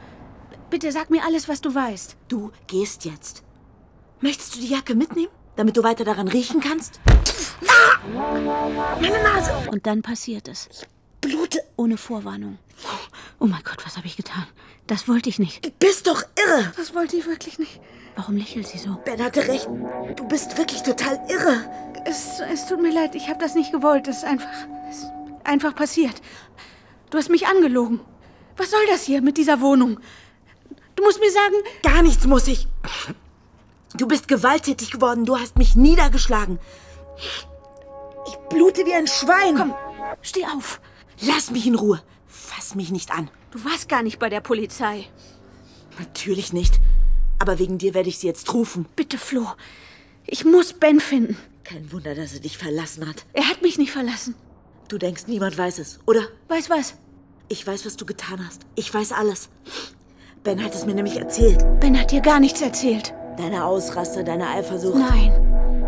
Bitte 0.70 0.92
sag 0.92 1.10
mir 1.10 1.24
alles, 1.24 1.48
was 1.48 1.60
du 1.60 1.74
weißt. 1.74 2.16
Du 2.28 2.52
gehst 2.68 3.04
jetzt. 3.04 3.42
Möchtest 4.20 4.54
du 4.54 4.60
die 4.60 4.68
Jacke 4.68 4.94
mitnehmen, 4.94 5.32
damit 5.56 5.76
du 5.76 5.82
weiter 5.82 6.04
daran 6.04 6.28
riechen 6.28 6.60
kannst? 6.60 7.00
Ah! 7.66 7.98
Meine 9.00 9.24
Nase! 9.24 9.70
Und 9.72 9.88
dann 9.88 10.02
passiert 10.02 10.46
es. 10.46 10.68
Blute. 11.22 11.62
Ohne 11.76 11.96
Vorwarnung. 11.96 12.58
Oh 13.38 13.46
mein 13.46 13.62
Gott, 13.64 13.84
was 13.86 13.96
habe 13.96 14.06
ich 14.06 14.16
getan? 14.16 14.46
Das 14.86 15.08
wollte 15.08 15.30
ich 15.30 15.38
nicht. 15.38 15.64
Du 15.64 15.70
bist 15.78 16.06
doch 16.06 16.22
irre. 16.36 16.72
Das 16.76 16.94
wollte 16.94 17.16
ich 17.16 17.26
wirklich 17.26 17.58
nicht. 17.58 17.80
Warum 18.16 18.36
lächelt 18.36 18.66
sie 18.66 18.78
so? 18.78 18.98
Ben 19.04 19.22
hatte 19.22 19.48
recht. 19.48 19.68
Du 20.16 20.28
bist 20.28 20.58
wirklich 20.58 20.82
total 20.82 21.18
irre. 21.28 21.64
Es, 22.04 22.40
es 22.40 22.66
tut 22.66 22.82
mir 22.82 22.92
leid, 22.92 23.14
ich 23.14 23.28
habe 23.28 23.38
das 23.40 23.54
nicht 23.54 23.72
gewollt. 23.72 24.06
Es 24.08 24.18
ist 24.18 24.24
einfach, 24.24 24.48
es 24.90 24.98
ist 24.98 25.10
einfach 25.44 25.74
passiert. 25.74 26.20
Du 27.10 27.18
hast 27.18 27.30
mich 27.30 27.46
angelogen. 27.46 28.00
Was 28.56 28.70
soll 28.70 28.84
das 28.88 29.04
hier 29.04 29.22
mit 29.22 29.38
dieser 29.38 29.60
Wohnung? 29.60 29.98
Du 30.96 31.04
musst 31.04 31.20
mir 31.20 31.30
sagen. 31.30 31.54
Gar 31.82 32.02
nichts 32.02 32.26
muss 32.26 32.48
ich. 32.48 32.68
Du 33.94 34.06
bist 34.06 34.28
gewalttätig 34.28 34.90
geworden. 34.90 35.24
Du 35.24 35.38
hast 35.38 35.56
mich 35.56 35.74
niedergeschlagen. 35.74 36.58
Ich 38.26 38.36
blute 38.50 38.84
wie 38.84 38.94
ein 38.94 39.06
Schwein. 39.06 39.56
Komm, 39.56 39.74
steh 40.20 40.44
auf. 40.46 40.80
Lass 41.22 41.50
mich 41.50 41.66
in 41.66 41.74
Ruhe. 41.74 42.02
Fass 42.26 42.74
mich 42.74 42.90
nicht 42.90 43.10
an. 43.10 43.30
Du 43.50 43.64
warst 43.64 43.88
gar 43.88 44.02
nicht 44.02 44.18
bei 44.18 44.28
der 44.28 44.40
Polizei. 44.40 45.06
Natürlich 45.98 46.52
nicht. 46.52 46.80
Aber 47.38 47.58
wegen 47.58 47.78
dir 47.78 47.94
werde 47.94 48.08
ich 48.08 48.18
sie 48.18 48.26
jetzt 48.26 48.52
rufen. 48.54 48.86
Bitte, 48.96 49.18
Flo. 49.18 49.46
Ich 50.26 50.44
muss 50.44 50.72
Ben 50.72 51.00
finden. 51.00 51.36
Kein 51.64 51.92
Wunder, 51.92 52.14
dass 52.14 52.34
er 52.34 52.40
dich 52.40 52.58
verlassen 52.58 53.08
hat. 53.08 53.24
Er 53.32 53.48
hat 53.48 53.62
mich 53.62 53.78
nicht 53.78 53.92
verlassen. 53.92 54.34
Du 54.88 54.98
denkst, 54.98 55.24
niemand 55.26 55.56
weiß 55.56 55.78
es, 55.78 56.00
oder? 56.06 56.22
Weiß 56.48 56.68
was? 56.70 56.94
Ich 57.48 57.66
weiß, 57.66 57.86
was 57.86 57.96
du 57.96 58.04
getan 58.04 58.44
hast. 58.44 58.62
Ich 58.74 58.92
weiß 58.92 59.12
alles. 59.12 59.48
Ben 60.42 60.62
hat 60.62 60.74
es 60.74 60.86
mir 60.86 60.94
nämlich 60.94 61.16
erzählt. 61.16 61.64
Ben 61.80 61.98
hat 61.98 62.10
dir 62.10 62.20
gar 62.20 62.40
nichts 62.40 62.60
erzählt. 62.60 63.14
Deine 63.36 63.64
Ausraster, 63.64 64.24
deine 64.24 64.48
Eifersucht. 64.48 64.98
Nein. 64.98 65.32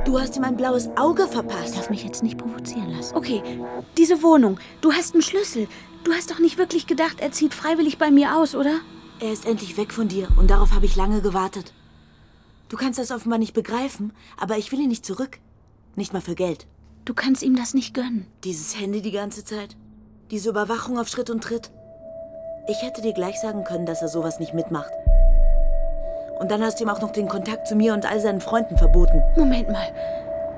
Du 0.05 0.21
hast 0.21 0.37
ihm 0.37 0.45
ein 0.45 0.57
blaues 0.57 0.91
Auge 0.97 1.27
verpasst. 1.27 1.71
Ich 1.71 1.77
darf 1.77 1.89
mich 1.89 2.05
jetzt 2.05 2.23
nicht 2.23 2.37
provozieren 2.37 2.91
lassen. 2.91 3.17
Okay, 3.17 3.43
diese 3.97 4.23
Wohnung. 4.23 4.61
Du 4.83 4.93
hast 4.93 5.15
einen 5.15 5.23
Schlüssel. 5.23 5.67
Du 6.05 6.13
hast 6.13 6.31
doch 6.31 6.39
nicht 6.39 6.59
wirklich 6.59 6.87
gedacht, 6.87 7.21
er 7.21 7.33
zieht 7.33 7.55
freiwillig 7.55 7.97
bei 7.97 8.11
mir 8.11 8.37
aus, 8.37 8.55
oder? 8.55 8.81
Er 9.21 9.33
ist 9.33 9.47
endlich 9.47 9.79
weg 9.79 9.93
von 9.93 10.09
dir 10.09 10.29
und 10.37 10.51
darauf 10.51 10.75
habe 10.75 10.85
ich 10.85 10.97
lange 10.97 11.23
gewartet. 11.23 11.73
Du 12.69 12.77
kannst 12.77 12.99
das 12.99 13.11
offenbar 13.11 13.39
nicht 13.39 13.55
begreifen, 13.55 14.13
aber 14.37 14.59
ich 14.59 14.71
will 14.73 14.81
ihn 14.81 14.89
nicht 14.89 15.07
zurück. 15.07 15.39
Nicht 15.97 16.13
mal 16.13 16.21
für 16.21 16.35
Geld. 16.35 16.67
Du 17.07 17.15
kannst 17.15 17.43
ihm 17.43 17.57
das 17.57 17.73
nicht 17.73 17.95
gönnen. 17.95 18.27
Dieses 18.45 18.79
Handy 18.79 19.01
die 19.01 19.13
ganze 19.13 19.45
Zeit. 19.45 19.77
Diese 20.31 20.51
Überwachung 20.51 20.99
auf 20.99 21.09
Schritt 21.09 21.31
und 21.31 21.43
Tritt. 21.43 21.71
Ich 22.69 22.83
hätte 22.83 23.01
dir 23.01 23.13
gleich 23.15 23.41
sagen 23.41 23.65
können, 23.65 23.87
dass 23.87 24.03
er 24.03 24.09
sowas 24.09 24.41
nicht 24.41 24.53
mitmacht. 24.53 24.91
Und 26.39 26.51
dann 26.51 26.63
hast 26.63 26.79
du 26.79 26.85
ihm 26.85 26.91
auch 26.91 27.01
noch 27.01 27.13
den 27.13 27.29
Kontakt 27.29 27.67
zu 27.67 27.77
mir 27.77 27.95
und 27.95 28.11
all 28.11 28.21
seinen 28.21 28.41
Freunden 28.41 28.77
verboten. 28.77 29.23
Moment 29.37 29.71
mal. 29.71 29.89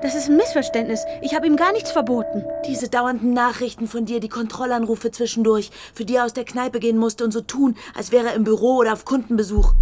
Das 0.01 0.13
ist 0.13 0.29
ein 0.29 0.37
Missverständnis. 0.37 1.05
Ich 1.21 1.33
habe 1.35 1.47
ihm 1.47 1.55
gar 1.55 1.71
nichts 1.71 1.91
verboten. 1.91 2.43
Diese 2.67 2.87
dauernden 2.87 3.33
Nachrichten 3.33 3.87
von 3.87 4.05
dir, 4.05 4.19
die 4.19 4.29
Kontrollanrufe 4.29 5.09
zwischendurch, 5.09 5.71
für 5.93 6.05
die 6.05 6.15
er 6.15 6.25
aus 6.25 6.33
der 6.33 6.45
Kneipe 6.45 6.79
gehen 6.79 6.97
musste 6.97 7.23
und 7.23 7.31
so 7.31 7.41
tun, 7.41 7.75
als 7.95 8.11
wäre 8.11 8.27
er 8.27 8.35
im 8.35 8.43
Büro 8.43 8.77
oder 8.77 8.93
auf 8.93 9.05
Kundenbesuch. 9.05 9.73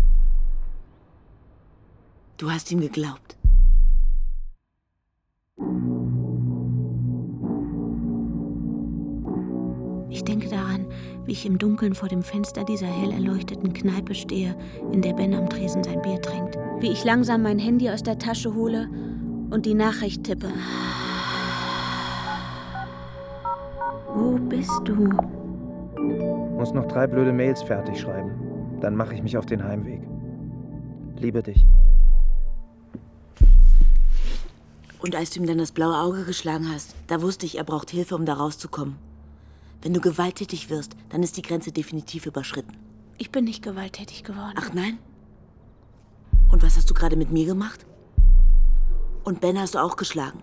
Du 2.37 2.49
hast 2.49 2.71
ihm 2.71 2.79
geglaubt. 2.79 3.35
Ich 10.09 10.23
denke 10.23 10.47
daran, 10.47 10.84
wie 11.25 11.31
ich 11.31 11.45
im 11.45 11.57
Dunkeln 11.57 11.95
vor 11.95 12.09
dem 12.09 12.23
Fenster 12.23 12.63
dieser 12.63 12.87
hell 12.87 13.11
erleuchteten 13.11 13.73
Kneipe 13.73 14.13
stehe, 14.13 14.55
in 14.91 15.01
der 15.01 15.13
Ben 15.13 15.33
am 15.33 15.49
Tresen 15.49 15.83
sein 15.83 16.01
Bier 16.01 16.21
trinkt. 16.21 16.57
Wie 16.79 16.91
ich 16.91 17.03
langsam 17.03 17.41
mein 17.41 17.59
Handy 17.59 17.89
aus 17.89 18.03
der 18.03 18.19
Tasche 18.19 18.53
hole 18.53 18.89
und 19.49 19.65
die 19.65 19.73
Nachricht 19.73 20.23
tippe. 20.23 20.49
Wo 24.13 24.37
bist 24.37 24.81
du? 24.85 25.09
Muss 26.57 26.73
noch 26.73 26.87
drei 26.87 27.07
blöde 27.07 27.33
Mails 27.33 27.63
fertig 27.63 27.99
schreiben. 27.99 28.31
Dann 28.81 28.95
mache 28.95 29.15
ich 29.15 29.23
mich 29.23 29.37
auf 29.37 29.45
den 29.45 29.63
Heimweg. 29.63 30.01
Liebe 31.17 31.41
dich. 31.41 31.65
Und 34.99 35.15
als 35.15 35.31
du 35.31 35.39
ihm 35.39 35.47
dann 35.47 35.57
das 35.57 35.71
blaue 35.71 35.97
Auge 35.97 36.23
geschlagen 36.23 36.67
hast, 36.73 36.95
da 37.07 37.21
wusste 37.21 37.45
ich, 37.45 37.57
er 37.57 37.63
braucht 37.63 37.91
Hilfe, 37.91 38.15
um 38.15 38.25
da 38.25 38.33
rauszukommen. 38.33 38.95
Wenn 39.85 39.93
du 39.93 40.01
gewalttätig 40.01 40.71
wirst, 40.71 40.95
dann 41.09 41.21
ist 41.21 41.37
die 41.37 41.43
Grenze 41.43 41.71
definitiv 41.71 42.25
überschritten. 42.25 42.75
Ich 43.19 43.31
bin 43.31 43.45
nicht 43.45 43.61
gewalttätig 43.61 44.23
geworden. 44.23 44.55
Ach 44.55 44.73
nein? 44.73 44.97
Und 46.51 46.63
was 46.63 46.75
hast 46.75 46.89
du 46.89 46.95
gerade 46.95 47.15
mit 47.15 47.29
mir 47.29 47.45
gemacht? 47.45 47.85
Und 49.23 49.41
Ben 49.41 49.59
hast 49.59 49.75
du 49.75 49.77
auch 49.77 49.95
geschlagen. 49.95 50.39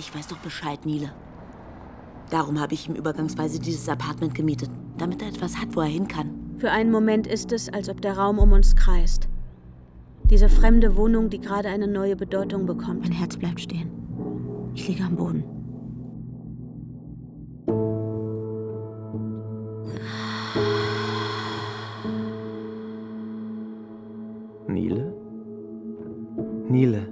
Ich 0.00 0.12
weiß 0.12 0.26
doch 0.26 0.38
Bescheid, 0.38 0.84
Nile. 0.84 1.12
Darum 2.28 2.58
habe 2.58 2.74
ich 2.74 2.88
ihm 2.88 2.96
übergangsweise 2.96 3.60
dieses 3.60 3.88
Apartment 3.88 4.34
gemietet, 4.34 4.70
damit 4.98 5.22
er 5.22 5.28
etwas 5.28 5.56
hat, 5.56 5.76
wo 5.76 5.82
er 5.82 5.86
hin 5.86 6.08
kann. 6.08 6.56
Für 6.58 6.72
einen 6.72 6.90
Moment 6.90 7.28
ist 7.28 7.52
es, 7.52 7.72
als 7.72 7.88
ob 7.88 8.02
der 8.02 8.18
Raum 8.18 8.40
um 8.40 8.50
uns 8.50 8.74
kreist. 8.74 9.28
Diese 10.24 10.48
fremde 10.48 10.96
Wohnung, 10.96 11.30
die 11.30 11.38
gerade 11.38 11.68
eine 11.68 11.86
neue 11.86 12.16
Bedeutung 12.16 12.66
bekommt. 12.66 13.02
Mein 13.02 13.12
Herz 13.12 13.36
bleibt 13.36 13.60
stehen. 13.60 13.92
Ich 14.74 14.88
liege 14.88 15.04
am 15.04 15.14
Boden. 15.14 15.63
Nile. 26.74 27.08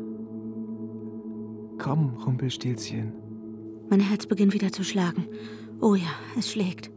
Komm, 1.78 2.16
Rumpelstilzchen. 2.26 3.12
Mein 3.88 4.00
Herz 4.00 4.26
beginnt 4.26 4.54
wieder 4.54 4.72
zu 4.72 4.82
schlagen. 4.82 5.28
Oh 5.80 5.94
ja, 5.94 6.10
es 6.36 6.50
schlägt. 6.50 6.90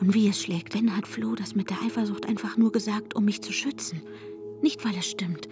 Und 0.00 0.14
wie 0.14 0.26
es 0.26 0.42
schlägt. 0.42 0.72
Ben 0.72 0.96
hat 0.96 1.06
Flo 1.06 1.34
das 1.34 1.54
mit 1.54 1.68
der 1.68 1.82
Eifersucht 1.84 2.26
einfach 2.26 2.56
nur 2.56 2.72
gesagt, 2.72 3.14
um 3.14 3.26
mich 3.26 3.42
zu 3.42 3.52
schützen. 3.52 4.00
Nicht, 4.62 4.86
weil 4.86 4.96
es 4.96 5.04
stimmt, 5.04 5.50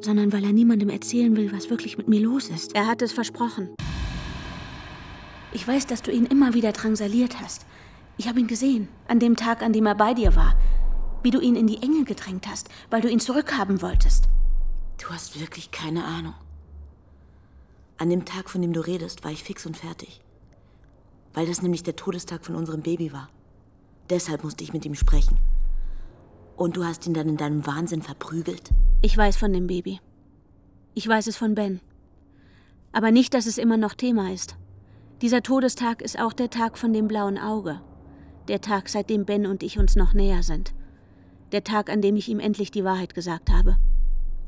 sondern 0.00 0.32
weil 0.32 0.44
er 0.44 0.52
niemandem 0.52 0.88
erzählen 0.88 1.36
will, 1.36 1.50
was 1.52 1.68
wirklich 1.68 1.98
mit 1.98 2.06
mir 2.06 2.20
los 2.20 2.48
ist. 2.48 2.76
Er 2.76 2.86
hat 2.86 3.02
es 3.02 3.10
versprochen. 3.10 3.70
Ich 5.52 5.66
weiß, 5.66 5.88
dass 5.88 6.02
du 6.02 6.12
ihn 6.12 6.26
immer 6.26 6.54
wieder 6.54 6.70
drangsaliert 6.70 7.40
hast. 7.40 7.66
Ich 8.18 8.28
habe 8.28 8.38
ihn 8.38 8.46
gesehen, 8.46 8.86
an 9.08 9.18
dem 9.18 9.34
Tag, 9.34 9.62
an 9.62 9.72
dem 9.72 9.86
er 9.86 9.96
bei 9.96 10.14
dir 10.14 10.36
war. 10.36 10.54
Wie 11.24 11.32
du 11.32 11.40
ihn 11.40 11.56
in 11.56 11.66
die 11.66 11.82
Enge 11.82 12.04
gedrängt 12.04 12.46
hast, 12.48 12.68
weil 12.88 13.00
du 13.00 13.08
ihn 13.08 13.18
zurückhaben 13.18 13.82
wolltest. 13.82 14.28
Du 14.98 15.10
hast 15.10 15.40
wirklich 15.40 15.70
keine 15.70 16.04
Ahnung. 16.04 16.34
An 17.98 18.10
dem 18.10 18.24
Tag, 18.24 18.50
von 18.50 18.60
dem 18.60 18.72
du 18.72 18.80
redest, 18.80 19.24
war 19.24 19.30
ich 19.30 19.42
fix 19.42 19.64
und 19.64 19.76
fertig. 19.76 20.20
Weil 21.34 21.46
das 21.46 21.62
nämlich 21.62 21.82
der 21.82 21.96
Todestag 21.96 22.44
von 22.44 22.56
unserem 22.56 22.82
Baby 22.82 23.12
war. 23.12 23.28
Deshalb 24.10 24.44
musste 24.44 24.64
ich 24.64 24.72
mit 24.72 24.84
ihm 24.84 24.94
sprechen. 24.94 25.38
Und 26.56 26.76
du 26.76 26.84
hast 26.84 27.06
ihn 27.06 27.14
dann 27.14 27.28
in 27.28 27.36
deinem 27.36 27.66
Wahnsinn 27.66 28.02
verprügelt? 28.02 28.70
Ich 29.00 29.16
weiß 29.16 29.36
von 29.36 29.52
dem 29.52 29.68
Baby. 29.68 30.00
Ich 30.94 31.06
weiß 31.06 31.28
es 31.28 31.36
von 31.36 31.54
Ben. 31.54 31.80
Aber 32.92 33.12
nicht, 33.12 33.34
dass 33.34 33.46
es 33.46 33.58
immer 33.58 33.76
noch 33.76 33.94
Thema 33.94 34.32
ist. 34.32 34.56
Dieser 35.22 35.42
Todestag 35.42 36.02
ist 36.02 36.18
auch 36.18 36.32
der 36.32 36.50
Tag 36.50 36.78
von 36.78 36.92
dem 36.92 37.06
blauen 37.06 37.38
Auge. 37.38 37.80
Der 38.48 38.60
Tag, 38.60 38.88
seitdem 38.88 39.24
Ben 39.24 39.46
und 39.46 39.62
ich 39.62 39.78
uns 39.78 39.94
noch 39.94 40.14
näher 40.14 40.42
sind. 40.42 40.74
Der 41.52 41.62
Tag, 41.62 41.90
an 41.90 42.02
dem 42.02 42.16
ich 42.16 42.28
ihm 42.28 42.40
endlich 42.40 42.70
die 42.70 42.84
Wahrheit 42.84 43.14
gesagt 43.14 43.50
habe. 43.50 43.76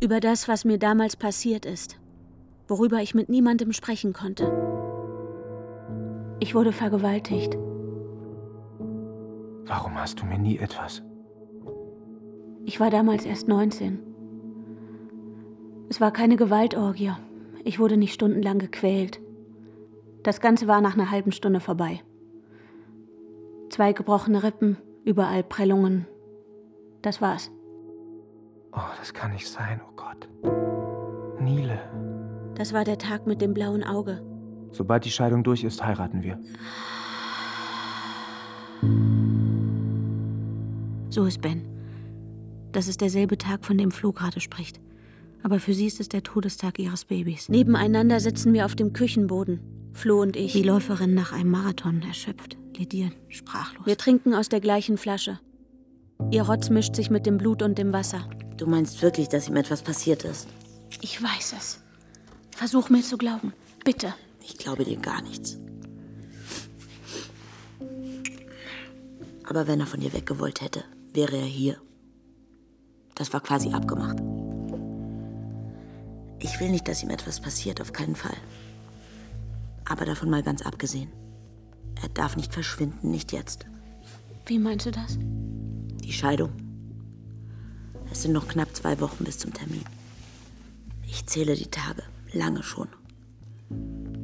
Über 0.03 0.19
das, 0.19 0.49
was 0.49 0.65
mir 0.65 0.79
damals 0.79 1.15
passiert 1.15 1.67
ist. 1.67 2.01
Worüber 2.69 3.03
ich 3.03 3.15
mit 3.15 3.29
niemandem 3.29 3.73
sprechen 3.73 4.15
konnte. 4.15 4.51
Ich 6.41 6.55
wurde 6.55 6.73
vergewaltigt. 6.73 7.59
Warum 9.67 10.01
hast 10.01 10.19
du 10.21 10.25
mir 10.25 10.39
nie 10.39 10.57
etwas? 10.57 11.03
Ich 12.65 12.81
war 12.81 12.89
damals 12.89 13.27
erst 13.27 13.47
19. 13.47 13.99
Es 15.91 16.01
war 16.01 16.13
keine 16.13 16.37
Gewaltorgie. 16.37 17.13
Ich 17.65 17.79
wurde 17.79 17.99
nicht 17.99 18.15
stundenlang 18.15 18.59
gequält. 18.59 19.21
Das 20.23 20.41
Ganze 20.41 20.67
war 20.67 20.81
nach 20.81 20.95
einer 20.95 21.11
halben 21.11 21.33
Stunde 21.33 21.61
vorbei. 21.61 22.01
Zwei 23.69 23.93
gebrochene 23.93 24.43
Rippen, 24.43 24.79
überall 25.05 25.43
Prellungen. 25.43 26.07
Das 27.03 27.21
war's. 27.21 27.51
Oh, 28.73 28.81
das 28.99 29.13
kann 29.13 29.33
nicht 29.33 29.49
sein, 29.49 29.81
oh 29.87 29.93
Gott. 29.97 30.29
Nile. 31.41 31.81
Das 32.55 32.73
war 32.73 32.85
der 32.85 32.99
Tag 32.99 33.27
mit 33.27 33.41
dem 33.41 33.55
blauen 33.55 33.83
Auge. 33.83 34.23
Sobald 34.73 35.05
die 35.05 35.11
Scheidung 35.11 35.43
durch 35.43 35.65
ist, 35.65 35.85
heiraten 35.85 36.23
wir. 36.23 36.39
So 41.09 41.25
ist 41.25 41.41
Ben. 41.41 41.67
Das 42.73 42.87
ist 42.87 43.01
derselbe 43.01 43.37
Tag, 43.37 43.65
von 43.65 43.77
dem 43.77 43.91
Flo 43.91 44.13
gerade 44.13 44.41
spricht. 44.41 44.81
Aber 45.43 45.59
für 45.59 45.75
sie 45.75 45.87
ist 45.87 46.01
es 46.01 46.09
der 46.09 46.23
Todestag 46.23 46.79
ihres 46.79 47.05
Babys. 47.05 47.49
Nebeneinander 47.49 48.21
sitzen 48.21 48.53
wir 48.53 48.65
auf 48.65 48.77
dem 48.77 48.93
Küchenboden. 48.93 49.61
Flo 49.93 50.21
und 50.21 50.37
ich. 50.37 50.55
Wie 50.55 50.63
Läuferin 50.63 51.15
nach 51.15 51.33
einem 51.33 51.51
Marathon, 51.51 52.03
erschöpft, 52.03 52.57
lediert, 52.77 53.13
sprachlos. 53.29 53.87
Wir 53.87 53.97
trinken 53.97 54.35
aus 54.35 54.49
der 54.49 54.61
gleichen 54.61 54.97
Flasche. 54.97 55.41
Ihr 56.31 56.43
Rotz 56.43 56.71
mischt 56.71 56.95
sich 56.95 57.11
mit 57.11 57.27
dem 57.27 57.39
Blut 57.39 57.63
und 57.63 57.79
dem 57.79 57.93
Wasser. 57.93 58.29
Du 58.57 58.67
meinst 58.67 59.03
wirklich, 59.03 59.29
dass 59.29 59.49
ihm 59.49 59.57
etwas 59.57 59.83
passiert 59.83 60.25
ist? 60.25 60.49
Ich 61.01 61.23
weiß 61.23 61.55
es. 61.59 61.81
Versuch 62.55 62.91
mir 62.91 63.03
zu 63.03 63.17
glauben. 63.17 63.53
Bitte. 63.85 64.15
Ich 64.43 64.59
glaube 64.59 64.85
dir 64.85 64.97
gar 64.97 65.23
nichts. 65.23 65.59
Aber 69.49 69.67
wenn 69.67 69.81
er 69.81 69.87
von 69.87 70.01
dir 70.01 70.13
weggewollt 70.13 70.61
hätte, 70.61 70.85
wäre 71.13 71.37
er 71.37 71.45
hier. 71.45 71.77
Das 73.15 73.33
war 73.33 73.41
quasi 73.41 73.73
abgemacht. 73.73 74.19
Ich 76.39 76.61
will 76.61 76.71
nicht, 76.71 76.87
dass 76.87 77.03
ihm 77.03 77.11
etwas 77.11 77.41
passiert, 77.41 77.81
auf 77.81 77.93
keinen 77.93 78.15
Fall. 78.15 78.37
Aber 79.85 80.05
davon 80.05 80.31
mal 80.31 80.43
ganz 80.43 80.63
abgesehen. 80.63 81.11
Er 82.01 82.09
darf 82.09 82.37
nicht 82.37 82.53
verschwinden, 82.53 83.11
nicht 83.11 83.33
jetzt. 83.33 83.67
Wie 84.47 84.59
meinst 84.59 84.87
du 84.87 84.91
das? 84.91 85.19
Die 86.03 86.13
Scheidung. 86.13 86.51
Es 88.11 88.23
sind 88.23 88.33
noch 88.33 88.49
knapp 88.49 88.75
zwei 88.75 89.01
Wochen 89.01 89.25
bis 89.25 89.39
zum 89.39 89.53
Termin. 89.53 89.85
Ich 91.07 91.27
zähle 91.27 91.55
die 91.55 91.71
Tage, 91.71 92.03
lange 92.33 92.63
schon. 92.63 92.89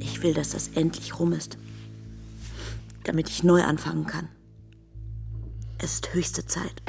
Ich 0.00 0.22
will, 0.22 0.34
dass 0.34 0.50
das 0.50 0.68
endlich 0.68 1.18
rum 1.18 1.32
ist. 1.32 1.58
Damit 3.04 3.28
ich 3.28 3.44
neu 3.44 3.62
anfangen 3.62 4.06
kann. 4.06 4.28
Es 5.78 5.94
ist 5.94 6.14
höchste 6.14 6.46
Zeit. 6.46 6.82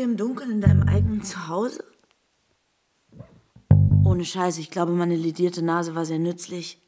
Hier 0.00 0.08
im 0.08 0.16
Dunkeln 0.16 0.50
in 0.50 0.60
deinem 0.62 0.88
eigenen 0.88 1.22
Zuhause? 1.22 1.84
Ohne 4.02 4.24
Scheiß, 4.24 4.56
ich 4.56 4.70
glaube, 4.70 4.92
meine 4.92 5.14
ledierte 5.14 5.60
Nase 5.60 5.94
war 5.94 6.06
sehr 6.06 6.18
nützlich. 6.18 6.80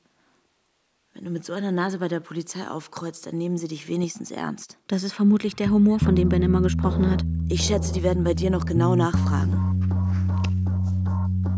Wenn 1.13 1.27
du 1.27 1.31
mit 1.31 1.45
so 1.45 1.53
einer 1.53 1.73
Nase 1.73 1.99
bei 1.99 2.09
der 2.09 2.21
Polizei 2.21 2.67
aufkreuzt, 2.67 3.27
dann 3.27 3.37
nehmen 3.37 3.59
sie 3.59 3.69
dich 3.69 3.87
wenigstens 3.87 4.31
ernst. 4.31 4.79
Das 4.87 5.03
ist 5.03 5.13
vermutlich 5.13 5.55
der 5.55 5.69
Humor, 5.69 5.99
von 5.99 6.17
dem 6.17 6.31
Ben 6.31 6.41
immer 6.41 6.63
gesprochen 6.63 7.11
hat. 7.11 7.23
Ich 7.51 7.65
schätze, 7.65 7.93
die 7.93 8.03
werden 8.03 8.25
bei 8.25 8.33
dir 8.33 8.51
noch 8.51 8.65
genau 8.65 8.97
nachfragen. 8.97 9.59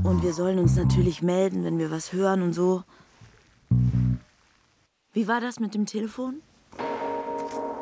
Und 0.02 0.24
wir 0.24 0.32
sollen 0.32 0.58
uns 0.58 0.74
natürlich 0.74 1.22
melden, 1.22 1.62
wenn 1.62 1.78
wir 1.78 1.92
was 1.92 2.12
hören 2.12 2.42
und 2.42 2.52
so. 2.52 2.82
Wie 5.12 5.28
war 5.28 5.40
das 5.40 5.60
mit 5.60 5.74
dem 5.74 5.86
Telefon? 5.86 6.42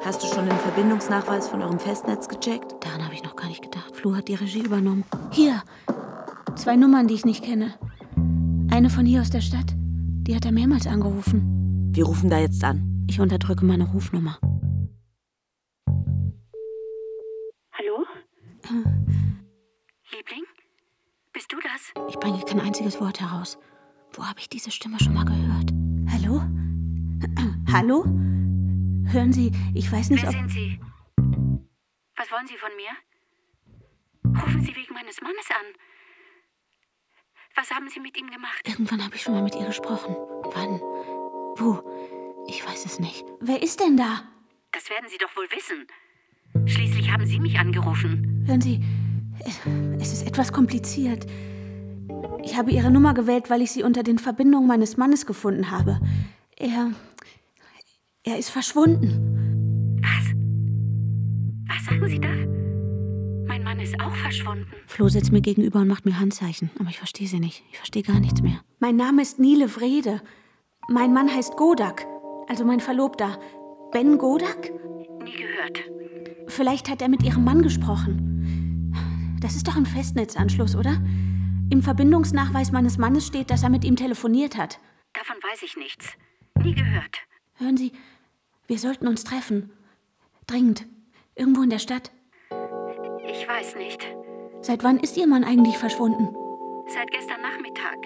Hast 0.04 0.20
du 0.20 0.26
schon 0.26 0.46
den 0.46 0.58
Verbindungsnachweis 0.58 1.48
von 1.48 1.62
eurem 1.62 1.78
Festnetz 1.78 2.28
gecheckt? 2.28 2.74
Daran 2.84 3.04
habe 3.04 3.14
ich 3.14 3.22
noch 3.22 3.36
gar 3.36 3.46
nicht 3.46 3.62
gedacht. 3.62 3.94
Flo 3.94 4.16
hat 4.16 4.26
die 4.26 4.34
Regie 4.34 4.62
übernommen. 4.62 5.04
Hier. 5.30 5.62
Zwei 6.56 6.74
Nummern, 6.74 7.06
die 7.06 7.14
ich 7.14 7.24
nicht 7.24 7.44
kenne. 7.44 7.74
Eine 8.68 8.90
von 8.90 9.06
hier 9.06 9.20
aus 9.20 9.30
der 9.30 9.40
Stadt. 9.42 9.76
Die 9.76 10.34
hat 10.34 10.44
er 10.44 10.50
mehrmals 10.50 10.88
angerufen. 10.88 11.92
Wir 11.94 12.04
rufen 12.04 12.30
da 12.30 12.40
jetzt 12.40 12.64
an. 12.64 13.06
Ich 13.08 13.20
unterdrücke 13.20 13.64
meine 13.64 13.84
Rufnummer. 13.84 14.38
Hallo? 17.72 18.04
Liebling? 20.10 20.44
Bist 21.32 21.52
du 21.52 21.58
das? 21.62 22.06
Ich 22.08 22.18
bringe 22.18 22.40
kein 22.40 22.60
einziges 22.60 23.00
Wort 23.00 23.20
heraus. 23.20 23.56
Wo 24.14 24.24
habe 24.24 24.40
ich 24.40 24.48
diese 24.48 24.72
Stimme 24.72 24.98
schon 24.98 25.14
mal 25.14 25.24
gehört? 25.24 25.70
Hallo? 26.10 26.42
Hallo? 27.72 28.31
Hören 29.12 29.30
Sie, 29.30 29.52
ich 29.74 29.92
weiß 29.92 30.08
nicht, 30.08 30.22
Wer 30.22 30.30
ob... 30.30 30.36
sind 30.36 30.48
Sie? 30.50 30.80
Was 32.16 32.30
wollen 32.30 32.46
Sie 32.46 32.56
von 32.56 32.70
mir? 32.76 34.40
Rufen 34.40 34.62
Sie 34.62 34.74
wegen 34.74 34.94
meines 34.94 35.20
Mannes 35.20 35.50
an. 35.50 35.66
Was 37.54 37.70
haben 37.70 37.90
Sie 37.90 38.00
mit 38.00 38.16
ihm 38.18 38.30
gemacht? 38.30 38.62
Irgendwann 38.64 39.04
habe 39.04 39.14
ich 39.14 39.22
schon 39.22 39.34
mal 39.34 39.42
mit 39.42 39.54
ihr 39.54 39.66
gesprochen. 39.66 40.16
Wann? 40.54 40.80
Wo? 41.56 41.82
Ich 42.48 42.66
weiß 42.66 42.86
es 42.86 43.00
nicht. 43.00 43.22
Wer 43.40 43.62
ist 43.62 43.80
denn 43.80 43.98
da? 43.98 44.22
Das 44.72 44.88
werden 44.88 45.06
Sie 45.10 45.18
doch 45.18 45.36
wohl 45.36 45.46
wissen. 45.50 45.86
Schließlich 46.66 47.10
haben 47.10 47.26
Sie 47.26 47.38
mich 47.38 47.58
angerufen. 47.58 48.44
Hören 48.46 48.62
Sie, 48.62 48.80
es 50.00 50.12
ist 50.14 50.26
etwas 50.26 50.54
kompliziert. 50.54 51.26
Ich 52.42 52.56
habe 52.56 52.70
Ihre 52.70 52.90
Nummer 52.90 53.12
gewählt, 53.12 53.50
weil 53.50 53.60
ich 53.60 53.72
sie 53.72 53.82
unter 53.82 54.02
den 54.02 54.18
Verbindungen 54.18 54.66
meines 54.66 54.96
Mannes 54.96 55.26
gefunden 55.26 55.70
habe. 55.70 56.00
Er. 56.56 56.92
Er 58.24 58.38
ist 58.38 58.50
verschwunden. 58.50 60.00
Was 61.66 61.84
sagen 61.86 62.08
Sie 62.08 62.20
da? 62.20 62.28
Mein 63.48 63.64
Mann 63.64 63.80
ist 63.80 63.98
auch 64.00 64.14
verschwunden. 64.14 64.66
Flo 64.86 65.08
sitzt 65.08 65.32
mir 65.32 65.40
gegenüber 65.40 65.80
und 65.80 65.88
macht 65.88 66.04
mir 66.04 66.18
Handzeichen, 66.20 66.70
aber 66.78 66.88
ich 66.90 66.98
verstehe 66.98 67.26
sie 67.26 67.40
nicht. 67.40 67.64
Ich 67.72 67.78
verstehe 67.78 68.04
gar 68.04 68.20
nichts 68.20 68.40
mehr. 68.40 68.60
Mein 68.78 68.94
Name 68.94 69.22
ist 69.22 69.40
Nile 69.40 69.68
Vrede. 69.68 70.22
Mein 70.88 71.12
Mann 71.12 71.34
heißt 71.34 71.56
Godak, 71.56 72.06
also 72.48 72.64
mein 72.64 72.78
Verlobter. 72.78 73.40
Ben 73.90 74.18
Godak? 74.18 74.70
Nie 75.24 75.36
gehört. 75.36 75.82
Vielleicht 76.46 76.88
hat 76.88 77.02
er 77.02 77.08
mit 77.08 77.24
ihrem 77.24 77.42
Mann 77.42 77.62
gesprochen. 77.62 78.92
Das 79.40 79.56
ist 79.56 79.66
doch 79.66 79.76
ein 79.76 79.86
Festnetzanschluss, 79.86 80.76
oder? 80.76 81.02
Im 81.70 81.82
Verbindungsnachweis 81.82 82.70
meines 82.70 82.98
Mannes 82.98 83.26
steht, 83.26 83.50
dass 83.50 83.64
er 83.64 83.70
mit 83.70 83.84
ihm 83.84 83.96
telefoniert 83.96 84.56
hat. 84.56 84.78
Davon 85.12 85.36
weiß 85.42 85.62
ich 85.64 85.76
nichts. 85.76 86.12
Nie 86.62 86.74
gehört. 86.74 87.18
Hören 87.56 87.76
Sie, 87.76 87.92
wir 88.66 88.78
sollten 88.78 89.06
uns 89.08 89.24
treffen. 89.24 89.70
Dringend. 90.46 90.86
Irgendwo 91.34 91.62
in 91.62 91.70
der 91.70 91.78
Stadt. 91.78 92.12
Ich 93.26 93.46
weiß 93.48 93.76
nicht. 93.76 94.06
Seit 94.60 94.84
wann 94.84 94.98
ist 95.00 95.16
Ihr 95.16 95.26
Mann 95.26 95.44
eigentlich 95.44 95.78
verschwunden? 95.78 96.28
Seit 96.88 97.10
gestern 97.10 97.40
Nachmittag. 97.40 97.96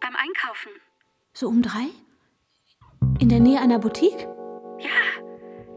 Beim 0.00 0.14
Einkaufen. 0.16 0.70
So 1.32 1.48
um 1.48 1.62
drei? 1.62 1.88
In 3.18 3.28
der 3.28 3.40
Nähe 3.40 3.60
einer 3.60 3.78
Boutique? 3.78 4.26
Ja, 4.78 5.22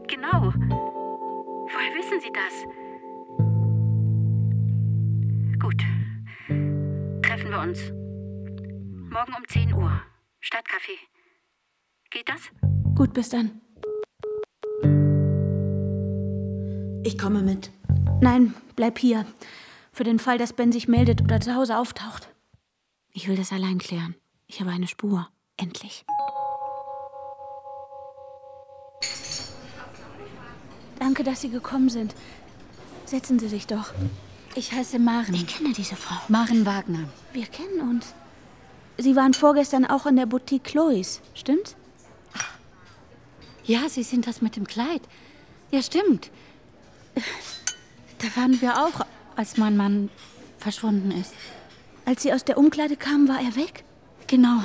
genau. 0.06 0.52
Woher 0.52 1.94
wissen 1.96 2.20
Sie 2.20 2.32
das? 2.32 2.64
Gut. 5.60 5.82
Treffen 7.22 7.50
wir 7.50 7.60
uns. 7.60 7.90
Morgen 9.10 9.34
um 9.34 9.46
10 9.46 9.72
Uhr. 9.74 10.00
Stadtcafé. 10.40 10.96
Geht 12.10 12.28
das? 12.28 12.50
Gut, 12.94 13.12
bis 13.12 13.28
dann. 13.30 13.60
Ich 17.04 17.18
komme 17.18 17.42
mit. 17.42 17.70
Nein, 18.20 18.54
bleib 18.76 18.98
hier. 18.98 19.26
Für 19.92 20.04
den 20.04 20.18
Fall, 20.18 20.38
dass 20.38 20.52
Ben 20.52 20.70
sich 20.70 20.86
meldet 20.86 21.20
oder 21.20 21.40
zu 21.40 21.54
Hause 21.54 21.76
auftaucht. 21.76 22.28
Ich 23.12 23.28
will 23.28 23.36
das 23.36 23.52
allein 23.52 23.78
klären. 23.78 24.14
Ich 24.46 24.60
habe 24.60 24.70
eine 24.70 24.86
Spur. 24.86 25.28
Endlich. 25.56 26.04
Danke, 30.98 31.24
dass 31.24 31.40
Sie 31.40 31.50
gekommen 31.50 31.88
sind. 31.88 32.14
Setzen 33.04 33.38
Sie 33.38 33.48
sich 33.48 33.66
doch. 33.66 33.92
Ich 34.54 34.72
heiße 34.72 34.98
Maren. 34.98 35.34
Ich 35.34 35.46
kenne 35.46 35.72
diese 35.72 35.96
Frau. 35.96 36.16
Maren 36.28 36.64
Wagner. 36.64 37.08
Wir 37.32 37.46
kennen 37.46 37.80
uns. 37.80 38.14
Sie 38.98 39.16
waren 39.16 39.34
vorgestern 39.34 39.84
auch 39.86 40.06
in 40.06 40.16
der 40.16 40.26
Boutique 40.26 40.64
Chloes, 40.64 41.20
stimmt's? 41.34 41.74
Ja, 43.64 43.88
Sie 43.88 44.02
sind 44.02 44.26
das 44.26 44.42
mit 44.42 44.56
dem 44.56 44.66
Kleid. 44.66 45.02
Ja, 45.70 45.82
stimmt. 45.82 46.30
Da 47.14 48.40
waren 48.40 48.60
wir 48.60 48.76
auch, 48.84 49.04
als 49.36 49.56
mein 49.56 49.76
Mann 49.76 50.10
verschwunden 50.58 51.10
ist. 51.10 51.34
Als 52.04 52.22
Sie 52.22 52.32
aus 52.32 52.44
der 52.44 52.58
Umkleide 52.58 52.96
kamen, 52.96 53.28
war 53.28 53.40
er 53.40 53.56
weg? 53.56 53.84
Genau. 54.26 54.58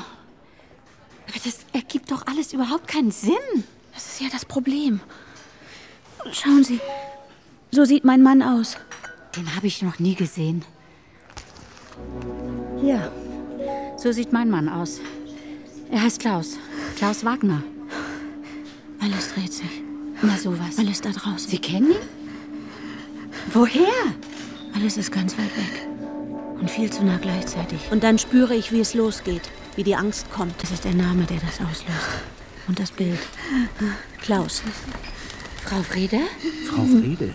Aber 1.28 1.40
das 1.44 1.60
ergibt 1.74 2.12
doch 2.12 2.26
alles 2.28 2.54
überhaupt 2.54 2.88
keinen 2.88 3.12
Sinn. 3.12 3.34
Das 3.94 4.06
ist 4.06 4.22
ja 4.22 4.28
das 4.32 4.46
Problem. 4.46 5.00
Schauen 6.32 6.64
Sie, 6.64 6.80
so 7.72 7.86
sieht 7.86 8.04
mein 8.04 8.22
Mann 8.24 8.42
aus. 8.42 8.78
Den 9.36 9.56
habe 9.56 9.68
ich 9.68 9.82
noch 9.82 10.00
nie 10.00 10.16
gesehen. 10.16 10.64
Ja, 12.82 13.12
so 13.98 14.12
sieht 14.12 14.32
mein 14.32 14.50
Mann 14.50 14.70
aus. 14.70 15.00
Er 15.92 16.02
heißt 16.02 16.20
Klaus. 16.20 16.58
Klaus 16.96 17.24
Wagner. 17.26 17.64
Alles 19.00 19.34
dreht 19.34 19.54
sich. 19.54 19.82
Na 20.22 20.38
sowas. 20.38 20.78
Alles 20.78 21.02
da 21.02 21.12
draußen. 21.12 21.50
Sie 21.50 21.60
kennen 21.60 21.92
ihn? 21.92 22.17
Woher? 23.54 23.88
Alles 24.76 24.98
ist 24.98 25.12
ganz 25.12 25.38
weit 25.38 25.56
weg. 25.58 25.88
Und 26.60 26.70
viel 26.70 26.92
zu 26.92 27.04
nah 27.04 27.18
gleichzeitig. 27.18 27.80
Und 27.92 28.04
dann 28.04 28.18
spüre 28.18 28.56
ich, 28.56 28.72
wie 28.72 28.82
es 28.82 28.94
losgeht. 28.94 29.44
Wie 29.76 29.84
die 29.84 29.96
Angst 29.96 30.30
kommt. 30.32 30.62
Das 30.62 30.72
ist 30.72 30.86
der 30.86 30.94
Name, 30.94 31.24
der 31.24 31.38
das 31.38 31.60
auslöst. 31.60 32.24
Und 32.68 32.80
das 32.80 32.92
Bild. 32.92 33.20
Klaus. 34.22 34.64
Frau 35.64 35.82
Friede? 35.84 36.20
Frau 36.70 36.84
Friede. 36.84 37.34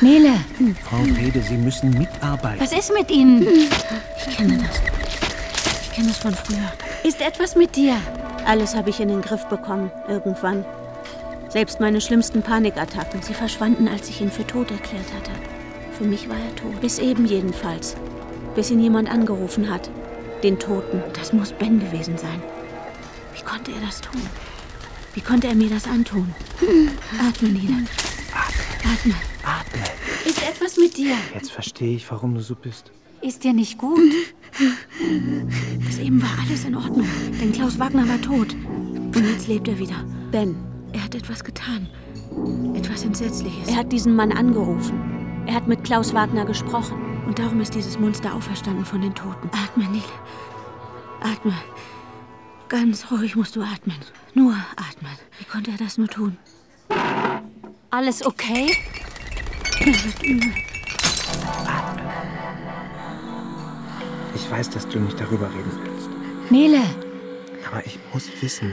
Nele. 0.00 0.34
Frau 0.82 1.02
Friede, 1.14 1.42
Sie 1.42 1.56
müssen 1.56 1.90
mitarbeiten. 1.90 2.60
Was 2.60 2.72
ist 2.72 2.92
mit 2.92 3.10
Ihnen? 3.10 3.46
Ich 3.46 4.36
kenne 4.36 4.58
das. 4.58 4.80
Ich 5.82 5.92
kenne 5.92 6.08
das 6.08 6.18
von 6.18 6.34
früher. 6.34 6.72
Ist 7.04 7.20
etwas 7.20 7.56
mit 7.56 7.76
dir? 7.76 7.96
Alles 8.44 8.74
habe 8.74 8.90
ich 8.90 9.00
in 9.00 9.08
den 9.08 9.22
Griff 9.22 9.44
bekommen. 9.46 9.90
Irgendwann. 10.08 10.64
Selbst 11.54 11.78
meine 11.78 12.00
schlimmsten 12.00 12.42
Panikattacken. 12.42 13.22
Sie 13.22 13.32
verschwanden, 13.32 13.86
als 13.86 14.08
ich 14.08 14.20
ihn 14.20 14.32
für 14.32 14.44
tot 14.44 14.72
erklärt 14.72 15.14
hatte. 15.14 15.30
Für 15.96 16.02
mich 16.02 16.28
war 16.28 16.34
er 16.34 16.56
tot. 16.56 16.80
Bis 16.80 16.98
eben 16.98 17.26
jedenfalls. 17.26 17.94
Bis 18.56 18.72
ihn 18.72 18.80
jemand 18.80 19.08
angerufen 19.08 19.70
hat. 19.70 19.88
Den 20.42 20.58
Toten. 20.58 21.00
Das 21.12 21.32
muss 21.32 21.52
Ben 21.52 21.78
gewesen 21.78 22.18
sein. 22.18 22.42
Wie 23.36 23.44
konnte 23.44 23.70
er 23.70 23.80
das 23.86 24.00
tun? 24.00 24.20
Wie 25.14 25.20
konnte 25.20 25.46
er 25.46 25.54
mir 25.54 25.70
das 25.70 25.86
antun? 25.86 26.34
Atme, 27.24 27.50
Nina. 27.50 27.84
Atme. 28.32 29.14
Atme. 29.44 29.84
Ist 30.24 30.42
etwas 30.42 30.76
mit 30.76 30.96
dir? 30.96 31.14
Jetzt 31.34 31.52
verstehe 31.52 31.94
ich, 31.94 32.10
warum 32.10 32.34
du 32.34 32.40
so 32.40 32.56
bist. 32.56 32.90
Ist 33.20 33.44
dir 33.44 33.52
nicht 33.52 33.78
gut? 33.78 34.00
Bis 35.86 35.98
eben 36.00 36.20
war 36.20 36.36
alles 36.44 36.64
in 36.64 36.74
Ordnung. 36.74 37.06
Denn 37.40 37.52
Klaus 37.52 37.78
Wagner 37.78 38.08
war 38.08 38.20
tot. 38.20 38.54
Und 38.54 39.24
jetzt 39.30 39.46
lebt 39.46 39.68
er 39.68 39.78
wieder. 39.78 40.04
Ben, 40.32 40.56
er 40.94 41.04
hat 41.04 41.14
etwas 41.14 41.42
getan. 41.44 41.88
Etwas 42.74 43.04
Entsetzliches. 43.04 43.68
Er 43.68 43.76
hat 43.76 43.92
diesen 43.92 44.14
Mann 44.14 44.32
angerufen. 44.32 45.44
Er 45.46 45.54
hat 45.54 45.66
mit 45.66 45.84
Klaus 45.84 46.14
Wagner 46.14 46.46
gesprochen. 46.46 46.96
Und 47.26 47.38
darum 47.38 47.60
ist 47.60 47.74
dieses 47.74 47.98
Monster 47.98 48.34
auferstanden 48.34 48.84
von 48.84 49.00
den 49.02 49.14
Toten. 49.14 49.50
Atme, 49.52 49.84
Nele. 49.84 50.04
Atme. 51.20 51.54
Ganz 52.68 53.10
ruhig 53.10 53.34
musst 53.36 53.56
du 53.56 53.62
atmen. 53.62 53.96
Nur 54.34 54.54
atmen. 54.76 55.12
Wie 55.38 55.44
konnte 55.44 55.70
er 55.72 55.78
das 55.78 55.98
nur 55.98 56.08
tun? 56.08 56.36
Alles 57.90 58.24
okay? 58.24 58.72
Er 59.80 59.86
wird 59.86 60.22
übel. 60.22 60.52
Ich 64.34 64.50
weiß, 64.50 64.70
dass 64.70 64.88
du 64.88 65.00
nicht 65.00 65.18
darüber 65.18 65.48
reden 65.50 65.70
willst. 65.82 66.08
Nele, 66.50 66.82
Aber 67.70 67.84
ich 67.86 67.98
muss 68.12 68.28
wissen, 68.40 68.72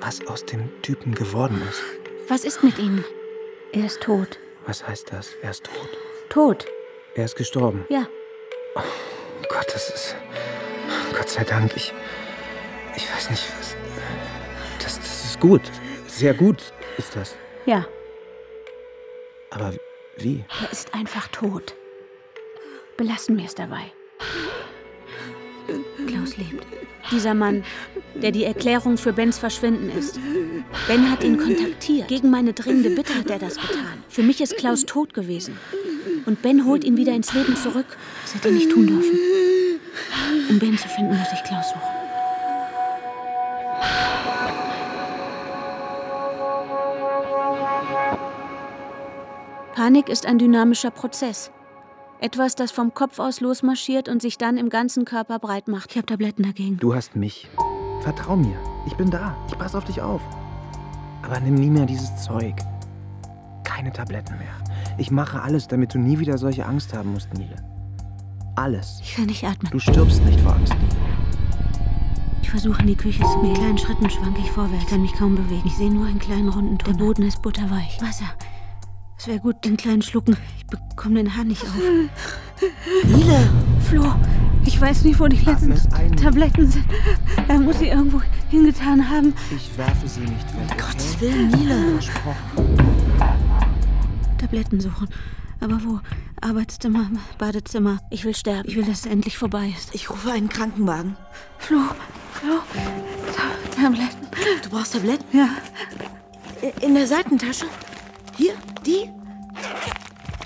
was 0.00 0.26
aus 0.26 0.44
dem 0.44 0.70
Typen 0.82 1.14
geworden 1.14 1.60
ist. 1.68 1.82
was 2.28 2.44
ist 2.44 2.62
mit 2.62 2.78
ihm? 2.78 3.04
Er 3.72 3.86
ist 3.86 4.00
tot. 4.00 4.38
Was 4.66 4.86
heißt 4.86 5.12
das? 5.12 5.34
Er 5.42 5.50
ist 5.50 5.64
tot. 5.64 5.88
Tot. 6.28 6.66
Er 7.14 7.24
ist 7.24 7.36
gestorben. 7.36 7.84
Ja. 7.88 8.06
Oh 8.76 8.82
Gott, 9.48 9.66
das 9.72 9.90
ist. 9.90 10.16
Gott 11.16 11.28
sei 11.28 11.44
Dank. 11.44 11.74
Ich. 11.76 11.92
Ich 12.96 13.12
weiß 13.14 13.30
nicht, 13.30 13.44
was. 13.58 13.76
Das, 14.82 14.96
das 14.98 15.24
ist 15.24 15.40
gut. 15.40 15.62
Sehr 16.06 16.34
gut 16.34 16.72
ist 16.98 17.14
das. 17.16 17.36
Ja. 17.66 17.86
Aber 19.50 19.72
wie? 20.16 20.44
Er 20.62 20.72
ist 20.72 20.94
einfach 20.94 21.28
tot. 21.28 21.74
Belassen 22.96 23.36
wir 23.38 23.44
es 23.46 23.54
dabei. 23.54 23.92
Klaus 26.06 26.36
lebt. 26.36 26.66
Dieser 27.10 27.34
Mann, 27.34 27.64
der 28.14 28.30
die 28.30 28.44
Erklärung 28.44 28.98
für 28.98 29.12
Bens 29.12 29.38
Verschwinden 29.38 29.90
ist. 29.90 30.18
Ben 30.86 31.10
hat 31.10 31.24
ihn 31.24 31.38
kontaktiert. 31.38 32.08
Gegen 32.08 32.30
meine 32.30 32.52
dringende 32.52 32.90
Bitte 32.90 33.14
hat 33.14 33.30
er 33.30 33.38
das 33.38 33.56
getan. 33.56 34.04
Für 34.08 34.22
mich 34.22 34.40
ist 34.40 34.56
Klaus 34.56 34.84
tot 34.84 35.14
gewesen. 35.14 35.58
Und 36.26 36.42
Ben 36.42 36.66
holt 36.66 36.84
ihn 36.84 36.96
wieder 36.96 37.12
ins 37.12 37.32
Leben 37.32 37.56
zurück. 37.56 37.96
Das 38.22 38.34
hätte 38.34 38.48
er 38.48 38.54
nicht 38.54 38.70
tun 38.70 38.86
dürfen. 38.86 39.18
Um 40.48 40.58
Ben 40.58 40.76
zu 40.76 40.88
finden, 40.88 41.16
muss 41.16 41.28
ich 41.32 41.42
Klaus 41.44 41.68
suchen. 41.68 42.00
Panik 49.74 50.08
ist 50.08 50.26
ein 50.26 50.38
dynamischer 50.38 50.90
Prozess. 50.90 51.50
Etwas, 52.22 52.54
das 52.54 52.70
vom 52.70 52.92
Kopf 52.92 53.18
aus 53.18 53.40
losmarschiert 53.40 54.06
und 54.06 54.20
sich 54.20 54.36
dann 54.36 54.58
im 54.58 54.68
ganzen 54.68 55.06
Körper 55.06 55.38
breit 55.38 55.68
macht. 55.68 55.90
Ich 55.90 55.96
habe 55.96 56.04
Tabletten 56.04 56.42
dagegen. 56.42 56.76
Du 56.76 56.94
hast 56.94 57.16
mich. 57.16 57.48
Vertrau 58.02 58.36
mir. 58.36 58.58
Ich 58.86 58.94
bin 58.94 59.10
da. 59.10 59.34
Ich 59.48 59.56
passe 59.56 59.78
auf 59.78 59.84
dich 59.84 60.02
auf. 60.02 60.20
Aber 61.22 61.40
nimm 61.40 61.54
nie 61.54 61.70
mehr 61.70 61.86
dieses 61.86 62.14
Zeug. 62.22 62.54
Keine 63.64 63.90
Tabletten 63.90 64.36
mehr. 64.36 64.52
Ich 64.98 65.10
mache 65.10 65.40
alles, 65.40 65.66
damit 65.66 65.94
du 65.94 65.98
nie 65.98 66.18
wieder 66.18 66.36
solche 66.36 66.66
Angst 66.66 66.92
haben 66.92 67.14
musst, 67.14 67.32
Nile. 67.32 67.56
Alles. 68.54 69.00
Ich 69.02 69.16
kann 69.16 69.24
nicht 69.24 69.42
atmen. 69.42 69.72
Du 69.72 69.78
stirbst 69.78 70.22
nicht 70.26 70.40
vor 70.40 70.52
Angst, 70.52 70.74
Nile. 70.74 70.96
Ich 72.42 72.50
versuche 72.50 72.82
in 72.82 72.88
die 72.88 72.96
Küche 72.96 73.22
zu 73.22 73.40
gehen. 73.40 73.52
Mit 73.52 73.58
kleinen 73.58 73.78
Schritten 73.78 74.10
schwanke 74.10 74.40
ich 74.40 74.50
vorwärts. 74.50 74.84
Ich 74.84 74.90
kann 74.90 75.00
mich 75.00 75.14
kaum 75.14 75.36
bewegen. 75.36 75.62
Ich 75.64 75.74
sehe 75.74 75.90
nur 75.90 76.06
einen 76.06 76.18
kleinen 76.18 76.50
runden 76.50 76.76
Tunnel. 76.76 76.98
Der 76.98 77.04
Boden 77.04 77.22
ist 77.22 77.40
butterweich. 77.40 77.98
Wasser. 78.02 78.26
Es 79.16 79.26
wäre 79.26 79.38
gut, 79.38 79.64
in 79.64 79.76
kleinen 79.76 80.02
Schlucken. 80.02 80.36
Ich 80.72 80.78
bekomme 80.78 81.16
den 81.16 81.36
Hahn 81.36 81.48
nicht 81.48 81.62
auf. 81.62 81.74
Nile! 83.04 83.48
Flo, 83.88 84.14
ich 84.64 84.80
weiß 84.80 85.04
nicht, 85.04 85.18
wo 85.18 85.26
die 85.26 85.38
letzten. 85.38 85.74
Tabletten 86.16 86.70
sind. 86.70 86.84
Er 87.48 87.58
muss 87.58 87.78
sie 87.78 87.88
irgendwo 87.88 88.20
hingetan 88.50 89.08
haben. 89.08 89.34
Ich 89.54 89.76
werfe 89.76 90.06
sie 90.06 90.20
nicht 90.20 90.46
weg. 90.54 90.78
Gottes 90.78 91.20
Willen, 91.20 91.48
Nile! 91.48 91.92
Versprochen. 91.92 92.76
Tabletten 94.38 94.80
suchen. 94.80 95.08
Aber 95.60 95.82
wo? 95.84 96.00
Arbeitszimmer, 96.40 97.10
Badezimmer. 97.38 97.98
Ich 98.10 98.24
will 98.24 98.34
sterben. 98.34 98.68
Ich 98.68 98.76
will, 98.76 98.84
dass 98.84 99.00
es 99.00 99.06
endlich 99.06 99.36
vorbei 99.36 99.74
ist. 99.76 99.94
Ich 99.94 100.08
rufe 100.08 100.30
einen 100.32 100.48
Krankenwagen. 100.48 101.16
Flo, 101.58 101.80
Flo. 102.32 102.60
Ta 103.34 103.82
Tabletten. 103.82 104.26
Du 104.62 104.70
brauchst 104.70 104.94
Tabletten? 104.94 105.24
Ja. 105.36 105.48
In 106.80 106.94
der 106.94 107.06
Seitentasche? 107.06 107.66
Hier? 108.36 108.54
Die? 108.86 109.10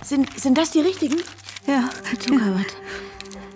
Sind, 0.04 0.38
sind 0.38 0.58
das 0.58 0.70
die 0.70 0.80
richtigen? 0.80 1.16
Ja, 1.66 1.88
Zuckerwatte. 2.20 2.74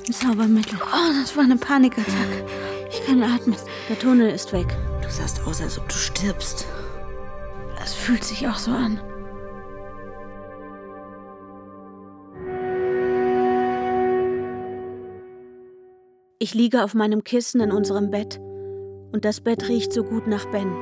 Ein 0.07 0.13
Zaubermittel. 0.15 0.79
Oh, 0.83 1.13
das 1.21 1.37
war 1.37 1.45
eine 1.45 1.57
Panikattacke. 1.57 2.47
Ich 2.91 3.05
kann 3.05 3.23
atmen. 3.23 3.55
Der 3.91 3.99
Tunnel 3.99 4.31
ist 4.31 4.51
weg. 4.55 4.67
Du 5.03 5.11
sahst 5.11 5.43
aus, 5.47 5.61
als 5.61 5.79
ob 5.79 5.87
du 5.91 5.95
stirbst. 5.95 6.65
Es 7.85 7.93
fühlt 7.93 8.25
sich 8.25 8.49
auch 8.49 8.57
so 8.57 8.71
an. 8.71 8.99
Ich 16.39 16.55
liege 16.55 16.83
auf 16.83 16.95
meinem 16.95 17.25
Kissen 17.25 17.61
in 17.61 17.73
unserem 17.73 18.11
Bett 18.11 18.39
und 19.13 19.27
das 19.27 19.43
Bett 19.43 19.69
riecht 19.69 19.93
so 19.93 20.03
gut 20.03 20.27
nach 20.27 20.47
Ben. 20.47 20.73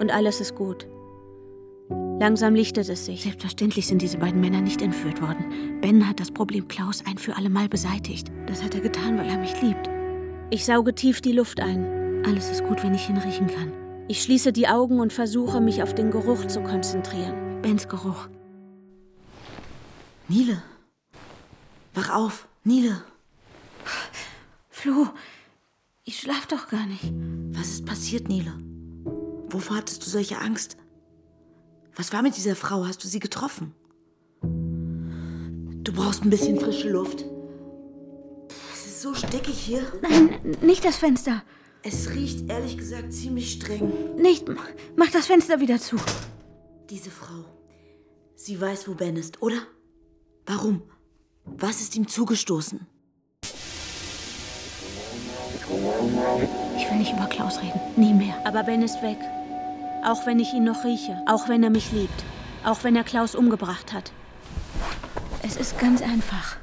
Und 0.00 0.10
alles 0.10 0.40
ist 0.40 0.54
gut. 0.54 0.86
Langsam 2.18 2.54
lichtet 2.54 2.88
es 2.88 3.04
sich. 3.04 3.22
Selbstverständlich 3.24 3.86
sind 3.86 4.00
diese 4.00 4.16
beiden 4.16 4.40
Männer 4.40 4.62
nicht 4.62 4.80
entführt 4.80 5.20
worden. 5.20 5.80
Ben 5.82 6.08
hat 6.08 6.18
das 6.18 6.30
Problem 6.30 6.66
Klaus 6.66 7.04
ein 7.06 7.18
für 7.18 7.36
alle 7.36 7.50
Mal 7.50 7.68
beseitigt. 7.68 8.32
Das 8.46 8.62
hat 8.62 8.74
er 8.74 8.80
getan, 8.80 9.18
weil 9.18 9.28
er 9.28 9.38
mich 9.38 9.60
liebt. 9.60 9.90
Ich 10.48 10.64
sauge 10.64 10.94
tief 10.94 11.20
die 11.20 11.32
Luft 11.32 11.60
ein. 11.60 12.24
Alles 12.24 12.50
ist 12.50 12.64
gut, 12.64 12.82
wenn 12.82 12.94
ich 12.94 13.08
ihn 13.10 13.18
riechen 13.18 13.48
kann. 13.48 13.70
Ich 14.08 14.22
schließe 14.22 14.52
die 14.52 14.66
Augen 14.66 14.98
und 14.98 15.12
versuche, 15.12 15.60
mich 15.60 15.82
auf 15.82 15.94
den 15.94 16.10
Geruch 16.10 16.46
zu 16.46 16.62
konzentrieren. 16.62 17.60
Bens 17.60 17.86
Geruch. 17.86 18.28
Nile! 20.28 20.62
Wach 21.94 22.10
auf! 22.14 22.48
Nile! 22.64 23.02
Flo, 24.70 25.08
Ich 26.04 26.20
schlaf 26.20 26.46
doch 26.46 26.68
gar 26.68 26.86
nicht. 26.86 27.12
Was 27.50 27.68
ist 27.68 27.84
passiert, 27.84 28.28
Nele? 28.28 28.52
Wovor 29.50 29.76
hattest 29.78 30.06
du 30.06 30.10
solche 30.10 30.38
Angst? 30.38 30.76
Was 31.96 32.12
war 32.12 32.20
mit 32.20 32.36
dieser 32.36 32.54
Frau? 32.54 32.86
Hast 32.86 33.02
du 33.02 33.08
sie 33.08 33.20
getroffen? 33.20 33.74
Du 34.42 35.92
brauchst 35.92 36.22
ein 36.24 36.30
bisschen 36.30 36.60
frische 36.60 36.90
Luft. 36.90 37.24
Es 38.74 38.86
ist 38.86 39.00
so 39.00 39.14
stickig 39.14 39.58
hier. 39.58 39.80
Nein, 40.02 40.56
nicht 40.60 40.84
das 40.84 40.96
Fenster. 40.96 41.42
Es 41.82 42.10
riecht 42.10 42.50
ehrlich 42.50 42.76
gesagt 42.76 43.14
ziemlich 43.14 43.52
streng. 43.52 44.16
Nicht. 44.16 44.44
Mach 44.96 45.10
das 45.10 45.26
Fenster 45.26 45.60
wieder 45.60 45.78
zu. 45.78 45.96
Diese 46.90 47.10
Frau. 47.10 47.44
Sie 48.34 48.60
weiß, 48.60 48.88
wo 48.88 48.94
Ben 48.94 49.16
ist, 49.16 49.40
oder? 49.40 49.58
Warum? 50.44 50.82
Was 51.44 51.80
ist 51.80 51.96
ihm 51.96 52.08
zugestoßen? 52.08 52.86
Ich 56.76 56.90
will 56.90 56.98
nicht 56.98 57.12
über 57.12 57.26
Klaus 57.26 57.58
reden. 57.62 57.80
Nie 57.96 58.12
mehr. 58.12 58.34
Aber 58.44 58.64
Ben 58.64 58.82
ist 58.82 59.00
weg. 59.02 59.18
Auch 60.04 60.26
wenn 60.26 60.38
ich 60.38 60.52
ihn 60.52 60.64
noch 60.64 60.84
rieche. 60.84 61.22
Auch 61.26 61.48
wenn 61.48 61.62
er 61.62 61.70
mich 61.70 61.92
liebt. 61.92 62.24
Auch 62.64 62.84
wenn 62.84 62.96
er 62.96 63.04
Klaus 63.04 63.34
umgebracht 63.34 63.92
hat. 63.92 64.12
Es 65.42 65.56
ist 65.56 65.78
ganz 65.78 66.02
einfach. 66.02 66.56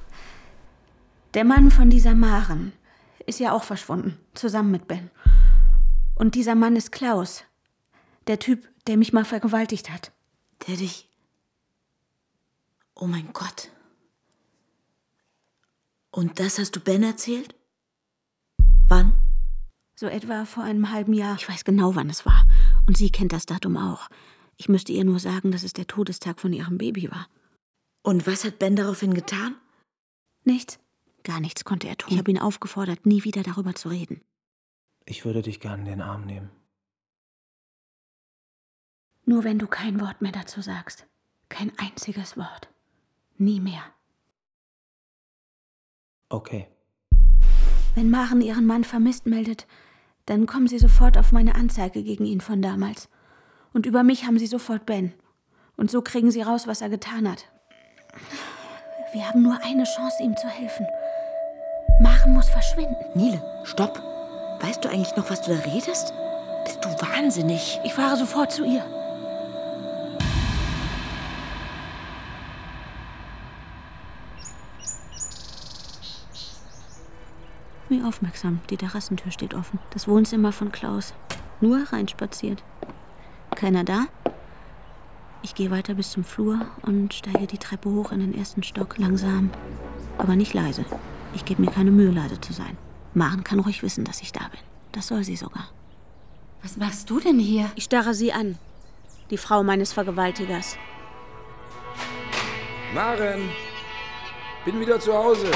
Der 1.33 1.45
Mann 1.45 1.71
von 1.71 1.89
dieser 1.89 2.15
Maren 2.15 2.73
ist 3.25 3.39
ja 3.39 3.51
auch 3.53 3.63
verschwunden. 3.63 4.17
Zusammen 4.33 4.71
mit 4.71 4.87
Ben. 4.87 5.09
Und 6.15 6.35
dieser 6.35 6.55
Mann 6.55 6.75
ist 6.75 6.91
Klaus. 6.91 7.43
Der 8.27 8.39
Typ, 8.39 8.69
der 8.87 8.97
mich 8.97 9.13
mal 9.13 9.25
vergewaltigt 9.25 9.89
hat. 9.89 10.11
Der 10.67 10.77
dich. 10.77 11.09
Oh 12.95 13.07
mein 13.07 13.33
Gott. 13.33 13.69
Und 16.11 16.39
das 16.39 16.59
hast 16.59 16.75
du 16.75 16.79
Ben 16.79 17.01
erzählt? 17.01 17.55
Wann? 18.87 19.13
So 19.95 20.07
etwa 20.07 20.45
vor 20.45 20.63
einem 20.63 20.91
halben 20.91 21.13
Jahr. 21.13 21.35
Ich 21.35 21.49
weiß 21.49 21.65
genau, 21.65 21.95
wann 21.95 22.09
es 22.09 22.25
war. 22.25 22.45
Und 22.87 22.97
sie 22.97 23.09
kennt 23.09 23.33
das 23.33 23.45
Datum 23.45 23.77
auch. 23.77 24.09
Ich 24.57 24.69
müsste 24.69 24.91
ihr 24.91 25.03
nur 25.03 25.19
sagen, 25.19 25.51
dass 25.51 25.63
es 25.63 25.73
der 25.73 25.87
Todestag 25.87 26.39
von 26.39 26.53
ihrem 26.53 26.77
Baby 26.77 27.09
war. 27.09 27.27
Und 28.01 28.27
was 28.27 28.43
hat 28.43 28.59
Ben 28.59 28.75
daraufhin 28.75 29.13
getan? 29.13 29.55
Nichts. 30.43 30.79
Gar 31.23 31.39
nichts 31.39 31.63
konnte 31.63 31.87
er 31.87 31.97
tun. 31.97 32.11
Ich 32.11 32.17
habe 32.19 32.31
ihn 32.31 32.39
aufgefordert, 32.39 33.05
nie 33.05 33.23
wieder 33.23 33.43
darüber 33.43 33.73
zu 33.75 33.89
reden. 33.89 34.21
Ich 35.05 35.25
würde 35.25 35.41
dich 35.41 35.59
gern 35.59 35.79
in 35.79 35.85
den 35.85 36.01
Arm 36.01 36.25
nehmen. 36.25 36.49
Nur 39.25 39.43
wenn 39.45 39.57
du 39.57 39.67
kein 39.67 40.01
Wort 40.01 40.21
mehr 40.21 40.33
dazu 40.33 40.61
sagst. 40.61 41.07
Kein 41.47 41.71
einziges 41.77 42.35
Wort. 42.35 42.67
Nie 43.37 43.59
mehr. 43.59 43.83
Okay. 46.29 46.67
Wenn 47.95 48.09
Maren 48.09 48.41
ihren 48.41 48.65
Mann 48.65 48.83
vermisst 48.83 49.25
meldet, 49.25 49.67
dann 50.25 50.45
kommen 50.45 50.67
sie 50.67 50.79
sofort 50.79 51.17
auf 51.17 51.31
meine 51.31 51.55
Anzeige 51.55 52.03
gegen 52.03 52.25
ihn 52.25 52.41
von 52.41 52.61
damals. 52.61 53.09
Und 53.73 53.85
über 53.85 54.03
mich 54.03 54.25
haben 54.25 54.39
sie 54.39 54.47
sofort 54.47 54.85
Ben. 54.85 55.13
Und 55.75 55.91
so 55.91 56.01
kriegen 56.01 56.31
sie 56.31 56.41
raus, 56.41 56.67
was 56.67 56.81
er 56.81 56.89
getan 56.89 57.29
hat. 57.29 57.45
Wir 59.13 59.27
haben 59.27 59.41
nur 59.41 59.59
eine 59.63 59.83
Chance, 59.83 60.23
ihm 60.23 60.37
zu 60.37 60.47
helfen. 60.47 60.85
Maren 62.01 62.33
muss 62.33 62.49
verschwinden. 62.49 62.95
Nile, 63.15 63.43
stopp. 63.63 64.01
Weißt 64.61 64.83
du 64.83 64.89
eigentlich 64.89 65.15
noch, 65.15 65.29
was 65.29 65.41
du 65.41 65.51
da 65.51 65.59
redest? 65.59 66.13
Bist 66.63 66.83
du 66.83 66.89
wahnsinnig? 66.89 67.79
Ich 67.83 67.93
fahre 67.93 68.17
sofort 68.17 68.51
zu 68.51 68.63
ihr. 68.63 69.02
Wie 77.93 78.01
aufmerksam. 78.01 78.59
Die 78.71 78.77
Terrassentür 78.77 79.31
steht 79.31 79.53
offen. 79.53 79.77
Das 79.91 80.07
Wohnzimmer 80.07 80.51
von 80.51 80.71
Klaus. 80.71 81.13
Nur 81.61 81.83
reinspaziert. 81.93 82.63
Keiner 83.55 83.83
da? 83.83 84.05
Ich 85.43 85.53
gehe 85.53 85.69
weiter 85.69 85.93
bis 85.93 86.09
zum 86.09 86.23
Flur 86.23 86.65
und 86.81 87.13
steige 87.13 87.45
die 87.45 87.59
Treppe 87.59 87.91
hoch 87.91 88.11
in 88.11 88.19
den 88.19 88.35
ersten 88.35 88.63
Stock. 88.63 88.97
Langsam, 88.97 89.51
aber 90.17 90.35
nicht 90.35 90.55
leise. 90.55 90.85
Ich 91.35 91.45
gebe 91.45 91.61
mir 91.61 91.69
keine 91.69 91.91
Mühe, 91.91 92.09
leise 92.09 92.41
zu 92.41 92.51
sein. 92.51 92.75
Maren 93.13 93.43
kann 93.43 93.59
ruhig 93.59 93.83
wissen, 93.83 94.05
dass 94.05 94.23
ich 94.23 94.31
da 94.31 94.47
bin. 94.47 94.61
Das 94.91 95.09
soll 95.09 95.23
sie 95.23 95.35
sogar. 95.35 95.69
Was 96.63 96.77
machst 96.77 97.11
du 97.11 97.19
denn 97.19 97.37
hier? 97.37 97.69
Ich 97.75 97.83
starre 97.83 98.15
sie 98.15 98.33
an. 98.33 98.57
Die 99.29 99.37
Frau 99.37 99.61
meines 99.61 99.93
Vergewaltigers. 99.93 100.77
Maren, 102.95 103.51
bin 104.65 104.79
wieder 104.79 104.99
zu 104.99 105.13
Hause. 105.13 105.51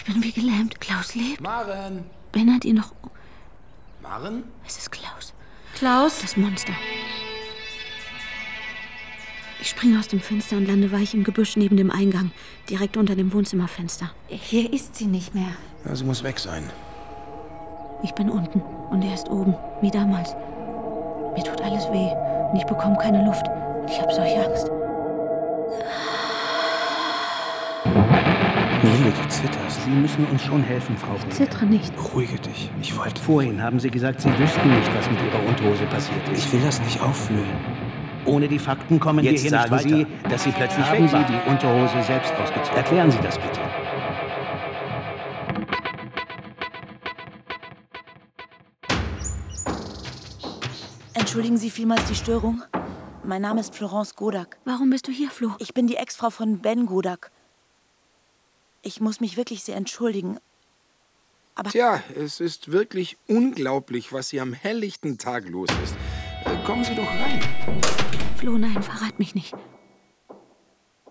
Ich 0.00 0.06
bin 0.06 0.22
wie 0.22 0.32
gelähmt. 0.32 0.80
Klaus 0.80 1.14
lebt. 1.14 1.42
Maren. 1.42 2.04
Ben 2.32 2.54
hat 2.54 2.64
ihn 2.64 2.76
noch. 2.76 2.94
Maren? 4.00 4.44
Es 4.66 4.78
ist 4.78 4.90
Klaus. 4.90 5.34
Klaus? 5.74 6.22
Das 6.22 6.38
Monster. 6.38 6.72
Ich 9.60 9.68
springe 9.68 9.98
aus 9.98 10.08
dem 10.08 10.20
Fenster 10.20 10.56
und 10.56 10.66
lande 10.66 10.90
weich 10.90 11.12
im 11.12 11.22
Gebüsch 11.22 11.58
neben 11.58 11.76
dem 11.76 11.90
Eingang, 11.90 12.30
direkt 12.70 12.96
unter 12.96 13.14
dem 13.14 13.30
Wohnzimmerfenster. 13.34 14.10
Hier 14.28 14.72
ist 14.72 14.96
sie 14.96 15.04
nicht 15.04 15.34
mehr. 15.34 15.52
Ja, 15.84 15.94
sie 15.94 16.04
muss 16.04 16.22
weg 16.22 16.38
sein. 16.38 16.70
Ich 18.02 18.12
bin 18.12 18.30
unten 18.30 18.62
und 18.90 19.02
er 19.02 19.12
ist 19.12 19.28
oben, 19.28 19.54
wie 19.82 19.90
damals. 19.90 20.34
Mir 21.36 21.44
tut 21.44 21.60
alles 21.60 21.84
weh 21.90 22.10
und 22.50 22.56
ich 22.56 22.64
bekomme 22.64 22.96
keine 22.96 23.22
Luft. 23.26 23.44
Ich 23.86 24.00
habe 24.00 24.14
solche 24.14 24.46
Angst. 24.46 24.70
Nele, 29.00 29.12
du 29.12 29.28
zitterst. 29.28 29.82
Sie 29.84 29.90
müssen 29.90 30.26
uns 30.26 30.42
schon 30.42 30.62
helfen, 30.62 30.96
Frau 30.96 31.14
Ich 31.16 31.30
zittere 31.30 31.64
nicht. 31.64 31.94
Beruhige 31.96 32.38
dich. 32.38 32.70
Ich 32.82 32.96
wollte. 32.98 33.20
Vorhin 33.22 33.62
haben 33.62 33.80
Sie 33.80 33.90
gesagt, 33.90 34.20
Sie 34.20 34.28
wüssten 34.38 34.68
nicht, 34.68 34.94
was 34.94 35.10
mit 35.10 35.18
Ihrer 35.22 35.48
Unterhose 35.48 35.84
passiert 35.86 36.28
ist. 36.28 36.44
Ich 36.44 36.52
will 36.52 36.60
das 36.60 36.80
nicht 36.82 37.00
auffühlen. 37.00 37.48
Ohne 38.26 38.46
die 38.46 38.58
Fakten 38.58 39.00
kommen 39.00 39.24
Jetzt 39.24 39.42
wir 39.44 39.50
hier 39.50 39.50
sagen 39.50 39.74
nicht 39.74 39.84
weiter. 39.84 39.96
Sie, 39.96 40.28
dass 40.28 40.44
Sie 40.44 40.52
plötzlich 40.52 40.86
haben 40.86 41.10
weg 41.10 41.26
Sie 41.26 41.32
die 41.32 41.50
Unterhose 41.50 42.02
selbst 42.02 42.34
ausgezogen. 42.34 42.76
Erklären 42.76 43.10
Sie 43.10 43.18
das 43.22 43.38
bitte. 43.38 43.60
Entschuldigen 51.14 51.56
Sie 51.56 51.70
vielmals 51.70 52.04
die 52.04 52.14
Störung. 52.14 52.62
Mein 53.24 53.42
Name 53.42 53.60
ist 53.60 53.74
Florence 53.74 54.14
Godak. 54.14 54.58
Warum 54.64 54.90
bist 54.90 55.06
du 55.08 55.12
hier, 55.12 55.30
Flo? 55.30 55.52
Ich 55.58 55.72
bin 55.72 55.86
die 55.86 55.96
Ex-Frau 55.96 56.30
von 56.30 56.58
Ben 56.58 56.86
Godak. 56.86 57.30
Ich 58.82 59.00
muss 59.00 59.20
mich 59.20 59.36
wirklich 59.36 59.62
sehr 59.62 59.76
entschuldigen. 59.76 60.38
Aber 61.54 61.70
Tja, 61.70 62.02
es 62.16 62.40
ist 62.40 62.72
wirklich 62.72 63.18
unglaublich, 63.26 64.12
was 64.12 64.30
hier 64.30 64.42
am 64.42 64.52
helllichten 64.54 65.18
Tag 65.18 65.48
los 65.48 65.68
ist. 65.84 65.94
Äh, 66.46 66.64
kommen 66.64 66.84
Sie 66.84 66.94
doch 66.94 67.06
rein. 67.06 67.40
Flo, 68.38 68.56
nein, 68.56 68.82
verrat 68.82 69.18
mich 69.18 69.34
nicht. 69.34 69.54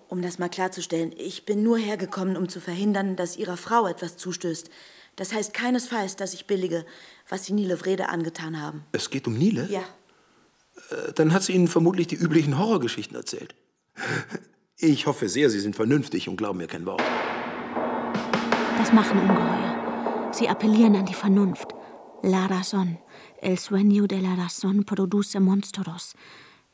um 0.08 0.24
das 0.24 0.40
mal 0.40 0.50
klarzustellen, 0.50 1.14
ich 1.16 1.46
bin 1.46 1.62
nur 1.62 1.78
hergekommen, 1.78 2.36
um 2.36 2.50
zu 2.50 2.60
verhindern, 2.60 3.16
dass 3.16 3.38
Ihrer 3.38 3.58
Frau 3.58 3.86
etwas 3.88 4.18
zustößt. 4.18 4.72
Das 5.16 5.34
heißt 5.34 5.54
keinesfalls, 5.54 6.16
dass 6.16 6.34
ich 6.34 6.48
billige, 6.48 6.84
was 7.28 7.46
Sie 7.46 7.54
Nile 7.54 7.78
Vrede 7.78 8.10
angetan 8.10 8.60
haben. 8.60 8.86
Es 8.92 9.12
geht 9.12 9.28
um 9.28 9.38
Nile? 9.38 9.68
Ja. 9.70 9.82
Äh, 10.90 11.14
Dann 11.14 11.32
hat 11.34 11.44
sie 11.44 11.54
Ihnen 11.54 11.68
vermutlich 11.68 12.08
die 12.08 12.16
üblichen 12.16 12.58
Horrorgeschichten 12.58 13.16
erzählt. 13.16 13.54
Ich 14.78 15.06
hoffe 15.06 15.30
sehr, 15.30 15.52
Sie 15.52 15.60
sind 15.60 15.76
vernünftig 15.76 16.28
und 16.28 16.38
glauben 16.38 16.58
mir 16.58 16.68
kein 16.68 16.86
Wort. 16.88 17.04
Das 18.80 18.94
machen 18.94 19.20
Ungeheuer. 19.20 20.30
Sie 20.32 20.48
appellieren 20.48 20.96
an 20.96 21.06
die 21.06 21.14
Vernunft. 21.14 21.76
La 22.24 22.48
razón. 22.48 22.98
El 23.42 23.58
sueño 23.58 24.08
de 24.08 24.22
la 24.22 24.36
razón 24.38 24.86
produce 24.86 25.42
monstruos. 25.42 26.14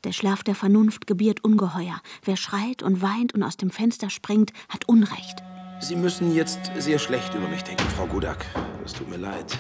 Der 0.04 0.12
Schlaf 0.12 0.44
der 0.44 0.54
Vernunft 0.54 1.08
gebiert 1.08 1.44
Ungeheuer. 1.44 2.00
Wer 2.24 2.38
schreit 2.38 2.84
und 2.84 3.02
weint 3.02 3.34
und 3.34 3.42
aus 3.42 3.58
dem 3.58 3.72
Fenster 3.72 4.12
springt, 4.12 4.54
hat 4.70 4.88
Unrecht. 4.88 5.42
Sie 5.80 5.96
müssen 5.96 6.32
jetzt 6.36 6.60
sehr 6.78 7.00
schlecht 7.00 7.34
über 7.34 7.48
mich 7.48 7.64
denken, 7.64 7.90
Frau 7.98 8.06
Gudak. 8.06 8.46
Es 8.86 8.94
tut 8.94 9.10
mir 9.10 9.18
leid. 9.18 9.58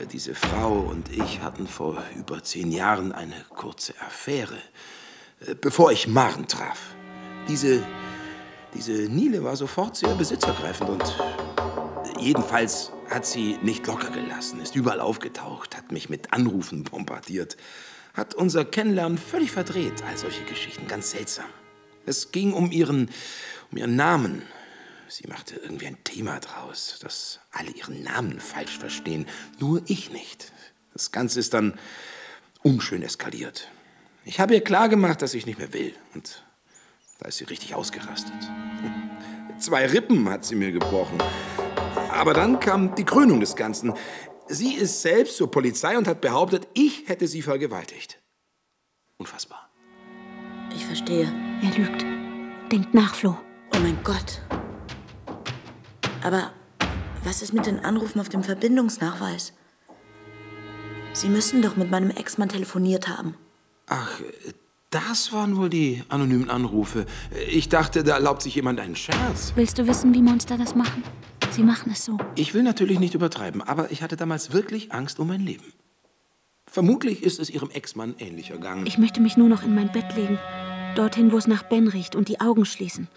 Äh, 0.00 0.06
Diese 0.06 0.34
Frau 0.34 0.80
und 0.80 1.10
ich 1.12 1.40
hatten 1.42 1.68
vor 1.68 2.02
über 2.16 2.42
zehn 2.42 2.72
Jahren 2.72 3.12
eine 3.12 3.36
kurze 3.50 3.94
Affäre, 4.04 4.58
äh, 5.46 5.54
bevor 5.54 5.92
ich 5.92 6.08
Maren 6.08 6.48
traf. 6.48 6.96
Diese, 7.46 7.84
diese 8.74 8.92
Nile 8.92 9.44
war 9.44 9.56
sofort 9.56 9.96
sehr 9.96 10.14
besitzergreifend 10.14 10.90
und 10.90 11.16
jedenfalls 12.18 12.92
hat 13.10 13.26
sie 13.26 13.58
nicht 13.62 13.86
locker 13.86 14.10
gelassen, 14.10 14.60
ist 14.60 14.74
überall 14.74 15.00
aufgetaucht, 15.00 15.76
hat 15.76 15.92
mich 15.92 16.08
mit 16.08 16.32
Anrufen 16.32 16.84
bombardiert, 16.84 17.56
hat 18.14 18.34
unser 18.34 18.64
Kennenlernen 18.64 19.18
völlig 19.18 19.50
verdreht, 19.50 20.02
all 20.08 20.16
solche 20.16 20.44
Geschichten, 20.44 20.86
ganz 20.86 21.10
seltsam. 21.10 21.46
Es 22.06 22.32
ging 22.32 22.52
um 22.52 22.72
ihren, 22.72 23.10
um 23.70 23.78
ihren 23.78 23.96
Namen. 23.96 24.42
Sie 25.08 25.28
machte 25.28 25.56
irgendwie 25.56 25.86
ein 25.86 26.02
Thema 26.04 26.40
draus, 26.40 26.98
dass 27.02 27.40
alle 27.50 27.70
ihren 27.70 28.02
Namen 28.02 28.40
falsch 28.40 28.78
verstehen, 28.78 29.26
nur 29.58 29.82
ich 29.86 30.10
nicht. 30.10 30.52
Das 30.94 31.12
Ganze 31.12 31.40
ist 31.40 31.54
dann 31.54 31.78
unschön 32.62 33.02
eskaliert. 33.02 33.68
Ich 34.24 34.40
habe 34.40 34.54
ihr 34.54 34.64
klargemacht, 34.64 35.20
dass 35.20 35.34
ich 35.34 35.46
nicht 35.46 35.58
mehr 35.58 35.72
will. 35.72 35.94
Und 36.14 36.42
da 37.22 37.28
ist 37.28 37.38
sie 37.38 37.44
richtig 37.44 37.74
ausgerastet. 37.74 38.34
Zwei 39.58 39.86
Rippen 39.86 40.28
hat 40.28 40.44
sie 40.44 40.56
mir 40.56 40.72
gebrochen. 40.72 41.18
Aber 42.10 42.34
dann 42.34 42.58
kam 42.58 42.94
die 42.96 43.04
Krönung 43.04 43.38
des 43.38 43.54
Ganzen. 43.54 43.94
Sie 44.48 44.74
ist 44.74 45.02
selbst 45.02 45.36
zur 45.36 45.50
Polizei 45.50 45.96
und 45.96 46.08
hat 46.08 46.20
behauptet, 46.20 46.66
ich 46.74 47.08
hätte 47.08 47.28
sie 47.28 47.42
vergewaltigt. 47.42 48.20
Unfassbar. 49.18 49.70
Ich 50.74 50.84
verstehe. 50.84 51.32
Er 51.62 51.78
lügt. 51.78 52.04
Denkt 52.72 52.92
nach, 52.92 53.14
Flo. 53.14 53.36
Oh 53.72 53.78
mein 53.78 53.98
Gott. 54.02 54.40
Aber 56.24 56.52
was 57.22 57.40
ist 57.40 57.52
mit 57.52 57.66
den 57.66 57.78
Anrufen 57.80 58.20
auf 58.20 58.28
dem 58.28 58.42
Verbindungsnachweis? 58.42 59.52
Sie 61.12 61.28
müssen 61.28 61.62
doch 61.62 61.76
mit 61.76 61.90
meinem 61.90 62.10
Ex-Mann 62.10 62.48
telefoniert 62.48 63.06
haben. 63.06 63.36
Ach, 63.86 64.20
das 64.92 65.32
waren 65.32 65.56
wohl 65.56 65.70
die 65.70 66.02
anonymen 66.08 66.50
Anrufe. 66.50 67.06
Ich 67.48 67.68
dachte, 67.68 68.04
da 68.04 68.14
erlaubt 68.14 68.42
sich 68.42 68.54
jemand 68.54 68.78
einen 68.78 68.94
Scherz. 68.94 69.52
Willst 69.56 69.78
du 69.78 69.86
wissen, 69.86 70.14
wie 70.14 70.22
Monster 70.22 70.58
das 70.58 70.74
machen? 70.74 71.02
Sie 71.50 71.62
machen 71.62 71.90
es 71.92 72.04
so. 72.04 72.18
Ich 72.34 72.54
will 72.54 72.62
natürlich 72.62 72.98
nicht 73.00 73.14
übertreiben, 73.14 73.62
aber 73.62 73.90
ich 73.90 74.02
hatte 74.02 74.16
damals 74.16 74.52
wirklich 74.52 74.92
Angst 74.92 75.18
um 75.18 75.28
mein 75.28 75.40
Leben. 75.40 75.64
Vermutlich 76.66 77.22
ist 77.22 77.40
es 77.40 77.50
ihrem 77.50 77.70
Ex-Mann 77.70 78.14
ähnlich 78.18 78.50
ergangen. 78.50 78.86
Ich 78.86 78.98
möchte 78.98 79.20
mich 79.20 79.36
nur 79.36 79.48
noch 79.48 79.62
in 79.62 79.74
mein 79.74 79.90
Bett 79.90 80.14
legen. 80.14 80.38
Dorthin, 80.94 81.32
wo 81.32 81.38
es 81.38 81.46
nach 81.46 81.62
Ben 81.62 81.88
riecht 81.88 82.14
und 82.14 82.28
die 82.28 82.40
Augen 82.40 82.64
schließen. 82.64 83.08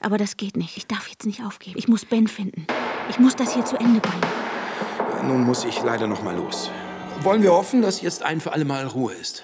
Aber 0.00 0.18
das 0.18 0.36
geht 0.36 0.56
nicht. 0.56 0.76
Ich 0.76 0.86
darf 0.86 1.08
jetzt 1.08 1.26
nicht 1.26 1.42
aufgeben. 1.42 1.76
Ich 1.78 1.88
muss 1.88 2.04
Ben 2.04 2.28
finden. 2.28 2.66
Ich 3.10 3.18
muss 3.18 3.34
das 3.34 3.54
hier 3.54 3.64
zu 3.64 3.76
Ende 3.76 4.00
bringen. 4.00 4.22
Nun 5.26 5.42
muss 5.44 5.64
ich 5.64 5.82
leider 5.82 6.06
noch 6.06 6.22
mal 6.22 6.36
los. 6.36 6.70
Wollen 7.22 7.42
wir 7.42 7.52
hoffen, 7.52 7.82
dass 7.82 8.00
jetzt 8.00 8.22
ein 8.22 8.40
für 8.40 8.52
alle 8.52 8.64
Mal 8.64 8.86
Ruhe 8.86 9.12
ist? 9.12 9.42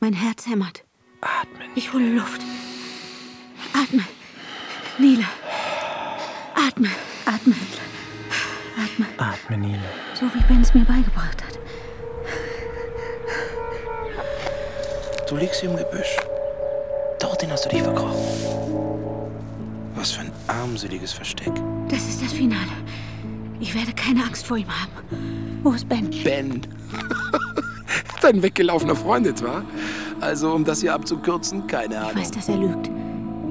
Mein 0.00 0.12
Herz 0.12 0.46
hämmert. 0.46 0.84
Atmen. 1.20 1.68
Ich 1.74 1.92
hole 1.92 2.14
Luft. 2.14 2.40
Atme. 3.72 4.04
Nele. 4.98 5.24
Atme. 6.54 6.88
Atme. 7.26 7.54
Atme. 8.76 9.06
Atme, 9.16 9.58
Nele. 9.58 9.82
So 10.14 10.26
wie 10.26 10.42
Ben 10.44 10.62
es 10.62 10.72
mir 10.72 10.84
beigebracht 10.84 11.42
hat. 11.44 11.58
Du 15.28 15.36
liegst 15.36 15.60
hier 15.60 15.70
im 15.70 15.76
Gebüsch. 15.76 16.16
Dorthin 17.18 17.50
hast 17.50 17.64
du 17.64 17.68
dich 17.68 17.82
verkrochen. 17.82 18.22
Was 19.96 20.12
für 20.12 20.20
ein 20.20 20.32
armseliges 20.46 21.12
Versteck. 21.12 21.52
Das 21.88 22.08
ist 22.08 22.22
das 22.22 22.32
Finale. 22.32 22.70
Ich 23.58 23.74
werde 23.74 23.92
keine 23.92 24.22
Angst 24.22 24.46
vor 24.46 24.58
ihm 24.58 24.68
haben. 24.68 24.92
Wo 25.64 25.72
ist 25.72 25.88
Ben? 25.88 26.08
Ben. 26.22 26.64
Dein 28.30 28.42
weggelaufener 28.42 28.94
Freund 28.94 29.26
etwa? 29.26 29.62
Also, 30.20 30.52
um 30.52 30.62
das 30.62 30.82
hier 30.82 30.92
abzukürzen, 30.92 31.66
keine 31.66 31.94
Ich 31.94 32.00
Ahnung. 32.00 32.16
weiß, 32.16 32.30
dass 32.32 32.48
er 32.50 32.58
lügt. 32.58 32.90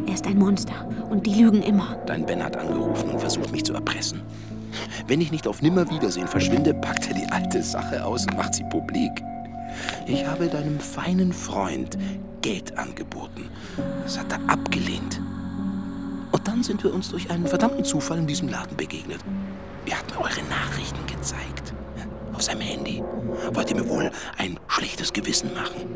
Er 0.05 0.13
ist 0.13 0.27
ein 0.27 0.37
Monster. 0.37 0.87
Und 1.09 1.25
die 1.25 1.33
lügen 1.41 1.63
immer. 1.63 1.95
Dein 2.05 2.27
Ben 2.27 2.43
hat 2.43 2.55
angerufen 2.57 3.09
und 3.09 3.19
versucht, 3.19 3.51
mich 3.51 3.63
zu 3.65 3.73
erpressen. 3.73 4.21
Wenn 5.07 5.19
ich 5.19 5.31
nicht 5.31 5.47
auf 5.47 5.63
Nimmerwiedersehen 5.63 6.27
verschwinde, 6.27 6.75
packt 6.75 7.07
er 7.07 7.15
die 7.15 7.25
alte 7.31 7.63
Sache 7.63 8.05
aus 8.05 8.27
und 8.27 8.37
macht 8.37 8.53
sie 8.53 8.65
publik. 8.65 9.23
Ich 10.05 10.27
habe 10.27 10.45
deinem 10.45 10.79
feinen 10.79 11.33
Freund 11.33 11.97
Geld 12.43 12.77
angeboten. 12.77 13.49
Das 14.03 14.19
hat 14.19 14.31
er 14.31 14.47
abgelehnt. 14.47 15.19
Und 16.31 16.47
dann 16.47 16.61
sind 16.61 16.83
wir 16.83 16.93
uns 16.93 17.09
durch 17.09 17.31
einen 17.31 17.47
verdammten 17.47 17.83
Zufall 17.83 18.19
in 18.19 18.27
diesem 18.27 18.47
Laden 18.47 18.77
begegnet. 18.77 19.21
Er 19.87 19.97
hat 19.97 20.11
mir 20.11 20.19
eure 20.19 20.47
Nachrichten 20.51 21.03
gezeigt. 21.07 21.73
Auf 22.37 22.43
seinem 22.43 22.61
Handy. 22.61 23.03
Wollt 23.51 23.71
ihr 23.71 23.77
mir 23.77 23.89
wohl 23.89 24.11
ein 24.37 24.59
schlechtes 24.67 25.11
Gewissen 25.11 25.55
machen? 25.55 25.95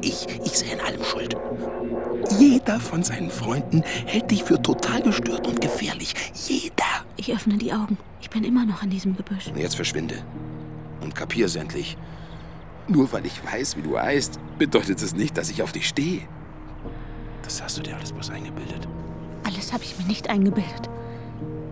Ich, 0.00 0.26
ich 0.42 0.58
sehe 0.58 0.72
in 0.72 0.80
allem 0.80 1.04
schuld. 1.04 1.36
Jeder 2.38 2.80
von 2.80 3.02
seinen 3.02 3.28
Freunden 3.28 3.82
hält 4.06 4.30
dich 4.30 4.42
für 4.42 4.60
total 4.62 5.02
gestört 5.02 5.46
und 5.46 5.60
gefährlich. 5.60 6.14
Jeder. 6.48 7.04
Ich 7.18 7.30
öffne 7.30 7.58
die 7.58 7.74
Augen. 7.74 7.98
Ich 8.22 8.30
bin 8.30 8.42
immer 8.42 8.64
noch 8.64 8.82
in 8.82 8.88
diesem 8.88 9.14
Gebüsch. 9.14 9.52
Jetzt 9.54 9.76
verschwinde. 9.76 10.14
Und 11.02 11.14
kapier's 11.14 11.56
endlich. 11.56 11.98
Nur 12.88 13.12
weil 13.12 13.26
ich 13.26 13.44
weiß, 13.44 13.76
wie 13.76 13.82
du 13.82 13.98
heißt, 13.98 14.40
bedeutet 14.58 15.02
es 15.02 15.14
nicht, 15.14 15.36
dass 15.36 15.50
ich 15.50 15.62
auf 15.62 15.72
dich 15.72 15.86
stehe. 15.86 16.22
Das 17.42 17.62
hast 17.62 17.76
du 17.76 17.82
dir 17.82 17.96
alles 17.96 18.12
bloß 18.12 18.30
eingebildet. 18.30 18.88
Alles 19.44 19.74
habe 19.74 19.84
ich 19.84 19.98
mir 19.98 20.06
nicht 20.06 20.30
eingebildet. 20.30 20.88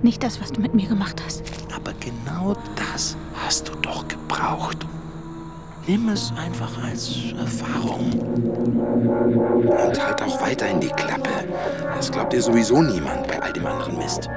Nicht 0.02 0.22
das, 0.22 0.40
was 0.40 0.52
du 0.52 0.60
mit 0.60 0.74
mir 0.74 0.88
gemacht 0.88 1.22
hast. 1.24 1.42
Aber 1.74 1.92
genau 2.00 2.56
das 2.74 3.16
hast 3.34 3.68
du 3.68 3.74
doch 3.76 4.08
gebraucht. 4.08 4.86
Nimm 5.86 6.08
es 6.08 6.32
einfach 6.36 6.82
als 6.82 7.32
Erfahrung. 7.36 8.12
Und 9.62 10.04
halt 10.04 10.22
auch 10.22 10.40
weiterhin 10.40 10.80
die 10.80 10.88
Klappe. 10.88 11.30
Das 11.94 12.10
glaubt 12.10 12.32
dir 12.32 12.40
sowieso 12.40 12.80
niemand 12.80 13.26
bei 13.26 13.42
all 13.42 13.52
dem 13.52 13.66
anderen 13.66 13.98
Mist. 13.98 14.28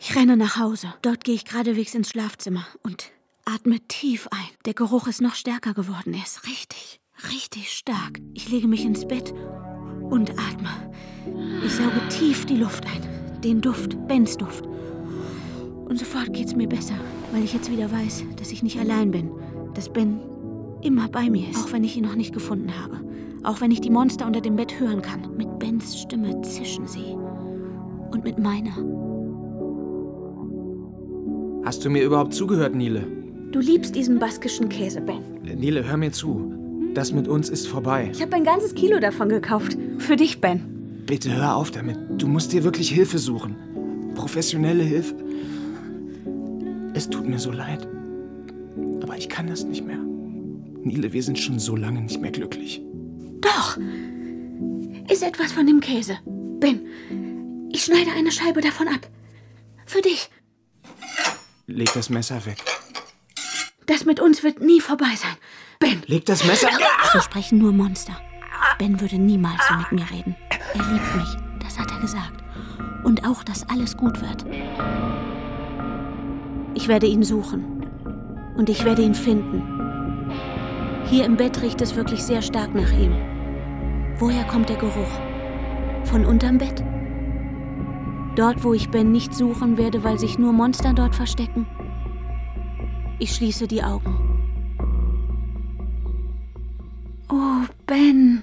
Ich 0.00 0.16
renne 0.16 0.36
nach 0.36 0.58
Hause. 0.58 0.92
Dort 1.02 1.22
gehe 1.22 1.34
ich 1.34 1.44
geradewegs 1.44 1.94
ins 1.94 2.10
Schlafzimmer 2.10 2.66
und 2.82 3.12
atme 3.44 3.78
tief 3.86 4.28
ein. 4.32 4.56
Der 4.64 4.74
Geruch 4.74 5.06
ist 5.06 5.20
noch 5.20 5.34
stärker 5.34 5.74
geworden. 5.74 6.14
Er 6.14 6.22
ist 6.24 6.46
richtig, 6.46 7.00
richtig 7.30 7.70
stark. 7.70 8.18
Ich 8.34 8.48
lege 8.48 8.66
mich 8.66 8.84
ins 8.84 9.06
Bett 9.06 9.32
und 10.12 10.30
atme. 10.32 10.68
Ich 11.64 11.72
sauge 11.72 12.06
tief 12.10 12.44
die 12.44 12.56
Luft 12.56 12.84
ein. 12.84 13.40
Den 13.40 13.62
Duft, 13.62 13.96
Bens 14.06 14.36
Duft. 14.36 14.68
Und 15.86 15.98
sofort 15.98 16.32
geht's 16.34 16.54
mir 16.54 16.68
besser, 16.68 16.94
weil 17.32 17.42
ich 17.42 17.54
jetzt 17.54 17.70
wieder 17.70 17.90
weiß, 17.90 18.24
dass 18.36 18.52
ich 18.52 18.62
nicht 18.62 18.78
allein 18.78 19.10
bin. 19.10 19.30
Dass 19.74 19.88
Ben 19.88 20.20
immer 20.82 21.08
bei 21.08 21.30
mir 21.30 21.48
ist, 21.48 21.64
auch 21.64 21.72
wenn 21.72 21.82
ich 21.82 21.96
ihn 21.96 22.04
noch 22.04 22.14
nicht 22.14 22.34
gefunden 22.34 22.70
habe. 22.78 23.00
Auch 23.42 23.60
wenn 23.62 23.70
ich 23.70 23.80
die 23.80 23.90
Monster 23.90 24.26
unter 24.26 24.42
dem 24.42 24.54
Bett 24.54 24.78
hören 24.78 25.00
kann. 25.00 25.34
Mit 25.36 25.58
Bens 25.58 25.98
Stimme 25.98 26.42
zischen 26.42 26.86
sie. 26.86 27.16
Und 28.10 28.22
mit 28.22 28.38
meiner. 28.38 28.76
Hast 31.64 31.84
du 31.84 31.90
mir 31.90 32.04
überhaupt 32.04 32.34
zugehört, 32.34 32.74
Nile? 32.74 33.06
Du 33.50 33.60
liebst 33.60 33.96
diesen 33.96 34.18
baskischen 34.18 34.68
Käse, 34.68 35.00
Ben. 35.00 35.22
Nile, 35.42 35.88
hör 35.88 35.96
mir 35.96 36.12
zu. 36.12 36.61
Das 36.94 37.12
mit 37.12 37.26
uns 37.26 37.48
ist 37.48 37.68
vorbei. 37.68 38.10
Ich 38.12 38.20
habe 38.20 38.36
ein 38.36 38.44
ganzes 38.44 38.74
Kilo 38.74 39.00
davon 39.00 39.28
gekauft. 39.28 39.76
Für 39.98 40.16
dich, 40.16 40.40
Ben. 40.40 41.04
Bitte 41.06 41.34
hör 41.34 41.56
auf 41.56 41.70
damit. 41.70 41.98
Du 42.18 42.28
musst 42.28 42.52
dir 42.52 42.64
wirklich 42.64 42.90
Hilfe 42.90 43.18
suchen. 43.18 43.56
Professionelle 44.14 44.82
Hilfe. 44.82 45.14
Es 46.94 47.08
tut 47.08 47.26
mir 47.26 47.38
so 47.38 47.50
leid. 47.50 47.88
Aber 49.02 49.16
ich 49.16 49.28
kann 49.28 49.46
das 49.46 49.64
nicht 49.64 49.84
mehr. 49.84 49.98
Nile, 50.84 51.12
wir 51.12 51.22
sind 51.22 51.38
schon 51.38 51.58
so 51.58 51.76
lange 51.76 52.02
nicht 52.02 52.20
mehr 52.20 52.30
glücklich. 52.30 52.82
Doch. 53.40 53.78
Ist 55.10 55.22
etwas 55.22 55.52
von 55.52 55.66
dem 55.66 55.80
Käse. 55.80 56.18
Ben, 56.60 56.80
ich 57.70 57.84
schneide 57.84 58.10
eine 58.16 58.30
Scheibe 58.30 58.60
davon 58.60 58.88
ab. 58.88 59.08
Für 59.86 60.02
dich. 60.02 60.30
Leg 61.66 61.92
das 61.94 62.10
Messer 62.10 62.44
weg. 62.44 62.62
Das 63.86 64.04
mit 64.04 64.20
uns 64.20 64.42
wird 64.42 64.60
nie 64.60 64.80
vorbei 64.80 65.14
sein. 65.16 65.36
Ben. 65.78 66.02
Leg 66.06 66.24
das 66.26 66.44
Messer. 66.44 66.68
So 67.12 67.20
sprechen 67.20 67.58
nur 67.58 67.72
Monster. 67.72 68.16
Ben 68.78 69.00
würde 69.00 69.16
niemals 69.16 69.60
so 69.68 69.74
mit 69.74 69.92
mir 69.92 70.10
reden. 70.10 70.36
Er 70.50 70.92
liebt 70.92 71.16
mich. 71.16 71.36
Das 71.60 71.78
hat 71.78 71.90
er 71.90 72.00
gesagt. 72.00 72.42
Und 73.04 73.26
auch, 73.26 73.42
dass 73.42 73.68
alles 73.68 73.96
gut 73.96 74.20
wird. 74.20 74.44
Ich 76.74 76.88
werde 76.88 77.06
ihn 77.06 77.22
suchen. 77.22 77.86
Und 78.56 78.68
ich 78.68 78.84
werde 78.84 79.02
ihn 79.02 79.14
finden. 79.14 80.30
Hier 81.06 81.24
im 81.24 81.36
Bett 81.36 81.60
riecht 81.60 81.80
es 81.80 81.96
wirklich 81.96 82.22
sehr 82.22 82.42
stark 82.42 82.74
nach 82.74 82.92
ihm. 82.92 83.14
Woher 84.18 84.44
kommt 84.44 84.68
der 84.68 84.76
Geruch? 84.76 85.20
Von 86.04 86.24
unterm 86.24 86.58
Bett? 86.58 86.82
Dort, 88.36 88.64
wo 88.64 88.72
ich 88.72 88.90
Ben 88.90 89.12
nicht 89.12 89.34
suchen 89.34 89.76
werde, 89.76 90.04
weil 90.04 90.18
sich 90.18 90.38
nur 90.38 90.52
Monster 90.52 90.94
dort 90.94 91.14
verstecken? 91.14 91.66
Ich 93.22 93.36
schließe 93.36 93.68
die 93.68 93.84
Augen. 93.84 94.18
Oh, 97.30 97.64
Ben. 97.86 98.42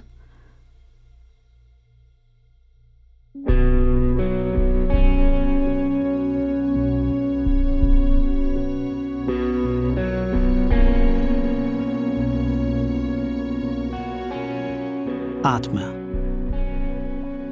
Atme. 15.43 15.93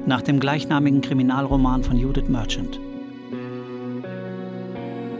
Nach 0.06 0.22
dem 0.22 0.40
gleichnamigen 0.40 1.02
Kriminalroman 1.02 1.84
von 1.84 1.98
Judith 1.98 2.30
Merchant. 2.30 2.80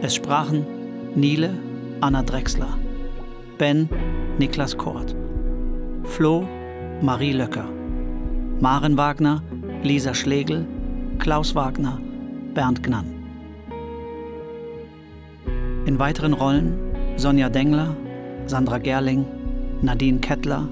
Es 0.00 0.14
sprachen 0.14 0.64
Nile, 1.14 1.67
Anna 2.00 2.22
Drexler, 2.22 2.78
Ben, 3.58 3.88
Niklas 4.38 4.76
Kort, 4.76 5.16
Flo, 6.04 6.46
Marie 7.02 7.32
Löcker, 7.32 7.68
Maren 8.60 8.96
Wagner, 8.96 9.42
Lisa 9.82 10.14
Schlegel, 10.14 10.64
Klaus 11.18 11.54
Wagner, 11.54 12.00
Bernd 12.54 12.82
Gnann. 12.82 13.06
In 15.86 15.98
weiteren 15.98 16.34
Rollen 16.34 16.74
Sonja 17.16 17.48
Dengler, 17.48 17.96
Sandra 18.46 18.78
Gerling, 18.78 19.26
Nadine 19.82 20.20
Kettler, 20.20 20.68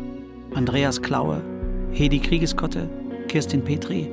Andreas 0.55 1.03
Klaue, 1.03 1.43
Hedi 1.91 2.21
Kriegeskotte, 2.21 2.89
Kirstin 3.27 3.65
Petri, 3.65 4.09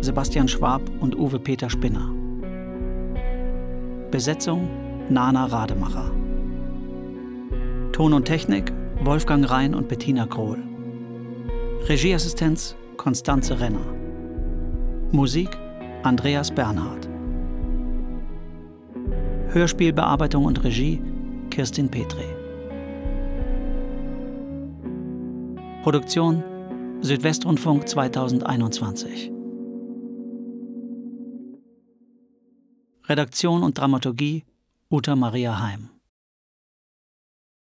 Sebastian 0.00 0.48
Schwab 0.48 0.82
und 1.00 1.16
Uwe 1.16 1.38
Peter 1.38 1.70
Spinner. 1.70 2.10
Besetzung 4.10 4.68
Nana 5.08 5.46
Rademacher. 5.46 6.10
Ton 7.96 8.12
und 8.12 8.26
Technik 8.26 8.74
Wolfgang 9.04 9.50
Rhein 9.50 9.74
und 9.74 9.88
Bettina 9.88 10.26
Krohl. 10.26 10.62
Regieassistenz 11.88 12.76
Konstanze 12.98 13.58
Renner. 13.58 13.86
Musik 15.12 15.56
Andreas 16.02 16.54
Bernhard. 16.54 17.08
Hörspielbearbeitung 19.48 20.44
und 20.44 20.62
Regie 20.62 21.00
Kirstin 21.48 21.88
Petri. 21.88 22.26
Produktion 25.82 26.44
Südwestrundfunk 27.00 27.88
2021. 27.88 29.32
Redaktion 33.04 33.62
und 33.62 33.78
Dramaturgie 33.78 34.44
Uta 34.90 35.16
Maria 35.16 35.62
Heim. 35.62 35.95